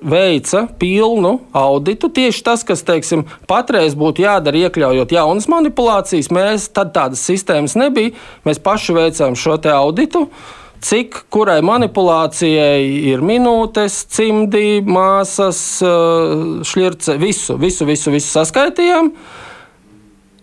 Veica 0.00 0.62
pilnu 0.80 1.34
auditu. 1.52 2.08
Tieši 2.08 2.40
tas, 2.40 2.62
kas 2.64 2.80
teiksim, 2.88 3.26
patreiz 3.44 3.92
būtu 3.92 4.22
jādara, 4.24 4.62
iekļaujot 4.64 5.12
jaunas 5.12 5.44
manipulācijas, 5.52 6.30
mēs 6.32 6.70
tad 6.72 6.94
tādas 6.94 7.20
sistēmas 7.28 7.76
nebija. 7.76 8.14
Mēs 8.48 8.62
paši 8.64 8.96
veicām 8.96 9.36
šo 9.36 9.58
auditu. 9.60 10.24
Uh, 10.24 10.56
cik 10.84 11.16
kurai 11.32 11.60
manipulācijai 11.64 12.80
ir 13.12 13.22
minūtes, 13.24 14.00
cimdi, 14.12 14.80
māsas, 14.86 15.60
eh, 15.84 16.64
šķirce, 16.66 17.16
visu, 17.20 17.56
visu, 17.60 17.86
visu, 17.88 18.12
visu 18.14 18.32
saskaitījām. 18.38 19.12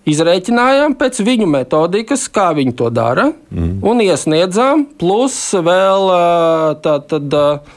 Izrēķinājām 0.07 0.95
pēc 0.95 1.19
viņu 1.19 1.49
metodikas, 1.51 2.29
kā 2.31 2.53
viņi 2.55 2.77
to 2.79 2.87
dara, 2.95 3.31
mm. 3.51 3.81
un 3.83 4.03
iesniedzām, 4.05 4.85
plus 4.99 5.35
vēl 5.51 6.13
eh, 6.15 6.69
tātad 6.85 7.37
uh, 7.37 7.75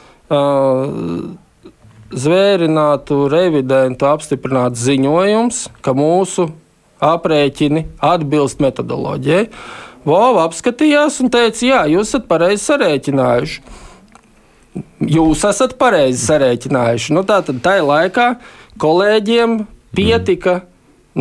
zvērinātu, 2.11 3.25
revidentu 3.31 4.07
apstiprināts 4.07 4.79
ziņojums, 4.85 5.65
ka 5.83 5.95
mūsu 5.97 6.47
aprēķini 7.01 7.87
atbilst 8.13 8.61
metodoloģijai. 8.63 9.47
Vova 10.07 10.47
apskatījās 10.47 11.19
un 11.21 11.29
teica, 11.29 11.61
jā, 11.61 11.83
jūs 11.93 12.09
esat 12.09 12.25
pareizi 12.29 12.63
sarēķinājuši. 12.65 13.61
Jūs 15.11 15.45
esat 15.45 15.77
pareizi 15.81 16.23
sarēķinājuši. 16.25 17.13
Nu, 17.13 17.25
tā 17.27 17.41
tad 17.45 17.61
tajā 17.61 17.85
laikā 17.85 18.27
kolēģiem 18.81 19.63
pietika. 19.95 20.61
Mm. 20.61 20.67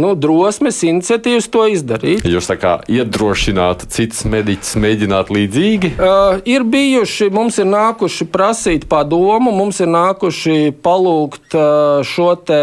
Nu, 0.00 0.12
drosmes, 0.14 0.76
iniciatīvas 0.86 1.48
to 1.50 1.64
izdarīt. 1.66 2.22
Jūs 2.22 2.46
tā 2.46 2.54
kā 2.62 2.76
iedrošināt 2.86 3.88
citus 3.90 4.22
mediķus 4.22 4.76
mēģināt 4.78 5.32
līdzīgi? 5.34 5.90
Uh, 5.98 6.38
ir 6.46 6.62
bijuši, 6.62 7.26
mums 7.34 7.58
ir 7.58 7.66
nākuši 7.66 8.28
prasīt 8.30 8.86
padomu, 8.88 9.50
mums 9.50 9.82
ir 9.82 9.90
nākuši 9.90 10.76
palūgt 10.86 11.58
uh, 11.58 12.04
šo 12.06 12.36
te 12.38 12.60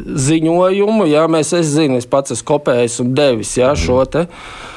ziņojumu. 0.00 1.04
Jā, 1.12 1.26
mēs, 1.28 1.52
es 1.60 1.74
zinu, 1.76 2.00
es 2.00 2.08
pats 2.08 2.32
esmu 2.32 2.48
kopējis 2.54 3.02
un 3.04 3.12
devis 3.20 3.52
jā, 3.60 3.74
šo 3.76 4.00
te. 4.08 4.24
Uh, 4.24 4.72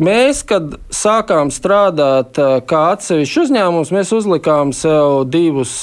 mēs, 0.00 0.42
kad 0.46 0.76
sākām 0.94 1.50
strādāt 1.52 2.38
kā 2.70 2.82
atsevišķs 2.94 3.42
uzņēmums, 3.44 3.92
mēs 3.94 4.14
uzlikām 4.14 4.72
sev 4.76 5.24
divus, 5.30 5.74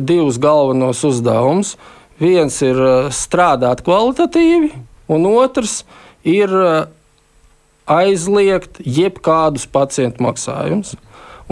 divus 0.00 0.40
galvenos 0.42 1.04
uzdevumus. 1.06 1.76
Viens 2.16 2.56
ir 2.64 2.80
strādāt 3.12 3.82
kvalitatīvi, 3.84 4.70
un 5.12 5.26
otrs 5.28 5.82
ir 6.24 6.52
aizliegt 7.86 8.80
jebkādus 8.80 9.66
pacientu 9.68 10.24
maksājumus. 10.24 10.96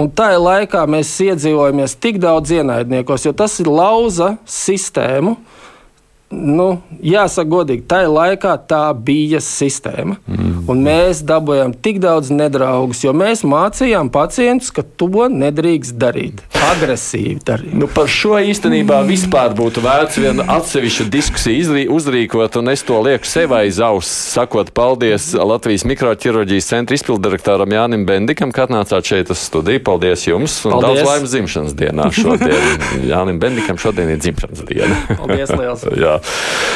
Un 0.00 0.08
tajā 0.10 0.40
laikā 0.40 0.80
mēs 0.90 1.12
iedzīvojamies 1.22 1.92
tik 2.02 2.16
daudz 2.22 2.50
ienaidniekos, 2.56 3.28
jo 3.28 3.34
tas 3.36 3.60
ir 3.62 3.68
lauza 3.70 4.32
sistēmu. 4.50 5.36
Uh, 5.36 5.53
nu, 6.34 6.68
jāsaka, 7.04 7.48
godīgi, 7.50 7.84
tajā 7.90 8.10
laikā 8.10 8.54
tā 8.68 8.82
bija 8.96 9.40
sistēma. 9.44 10.18
Mm. 10.26 10.64
Un 10.70 10.82
mēs 10.86 11.22
dabūjām 11.26 11.74
tik 11.84 12.00
daudz 12.02 12.32
nedraugus, 12.34 13.04
jo 13.04 13.14
mēs 13.16 13.44
mācījām 13.46 14.10
pacientus, 14.14 14.72
ka 14.74 14.84
to 14.84 15.28
nedrīkst 15.30 15.98
darīt. 16.00 16.42
Agresīvi 16.64 17.38
darīt. 17.44 17.74
Nu, 17.76 17.88
par 17.90 18.08
šo 18.10 18.38
īstenībā 18.40 19.02
vispār 19.08 19.52
būtu 19.56 19.82
vērts 19.84 20.20
vienu 20.22 20.46
atsevišķu 20.54 21.08
diskusiju 21.12 21.88
uzrīkot, 21.94 22.58
un 22.60 22.72
es 22.72 22.82
to 22.86 22.98
lieku 23.04 23.28
sev 23.28 23.52
aiz 23.56 23.80
auss, 23.82 24.10
sakot 24.34 24.72
paldies 24.76 25.32
Latvijas 25.36 25.84
mikroķirurģijas 25.88 26.70
centra 26.70 26.96
izpildirektoram 26.98 27.74
Jānim 27.74 28.06
Bendikam, 28.08 28.52
ka 28.54 28.66
atnācāt 28.66 29.10
šeit 29.10 29.32
uz 29.32 29.42
studiju. 29.44 29.82
Paldies 29.84 30.26
jums! 30.26 30.56
Un 30.64 30.76
paldies. 30.76 31.02
daudz 31.02 31.10
laimes 31.10 31.34
dzimšanas 31.34 31.76
dienā 31.78 32.08
šodien. 32.14 32.84
Jānim 33.12 33.40
Bendikam 33.42 33.80
šodien 33.80 34.14
ir 34.14 34.22
dzimšanas 34.22 34.64
diena. 34.68 34.98
Paldies 35.20 35.52
liels! 35.54 35.84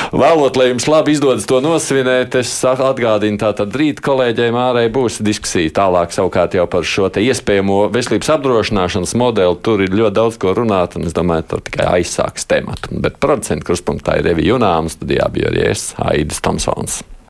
Vēlot, 0.08 0.56
lai 0.56 0.70
jums 0.70 0.86
labi 0.88 1.12
izdodas 1.12 1.44
to 1.48 1.58
nosvinēt, 1.60 2.38
es 2.40 2.52
atgādinu, 2.64 3.36
tātad 3.40 3.74
rīt 3.76 4.00
kolēģiem 4.04 4.56
ārē 4.56 4.86
būs 4.92 5.20
diskusija 5.24 5.74
tālāk 5.82 6.14
savukārt 6.16 6.56
jau 6.56 6.64
par 6.70 6.86
šo 6.88 7.10
iespējamo 7.12 7.82
veselības 7.92 8.32
apdrošināšanas 8.38 9.14
modeli. 9.20 9.60
Tur 9.64 9.84
ir 9.84 9.92
ļoti 9.92 10.16
daudz 10.16 10.40
ko 10.40 10.56
runāt, 10.56 10.96
un 10.96 11.08
es 11.10 11.16
domāju, 11.16 11.50
tur 11.52 11.64
tikai 11.68 11.90
aizsāks 11.98 12.48
tematu. 12.48 12.94
Bet 13.04 13.20
procentu 13.20 13.68
kruspunktā 13.68 14.16
ir 14.18 14.30
Revija 14.30 14.56
Junāms, 14.56 14.96
studijā 14.96 15.28
bija 15.34 15.52
arī 15.52 15.68
es, 15.74 15.90
Aidis 16.00 16.40
Tomsons. 16.44 17.02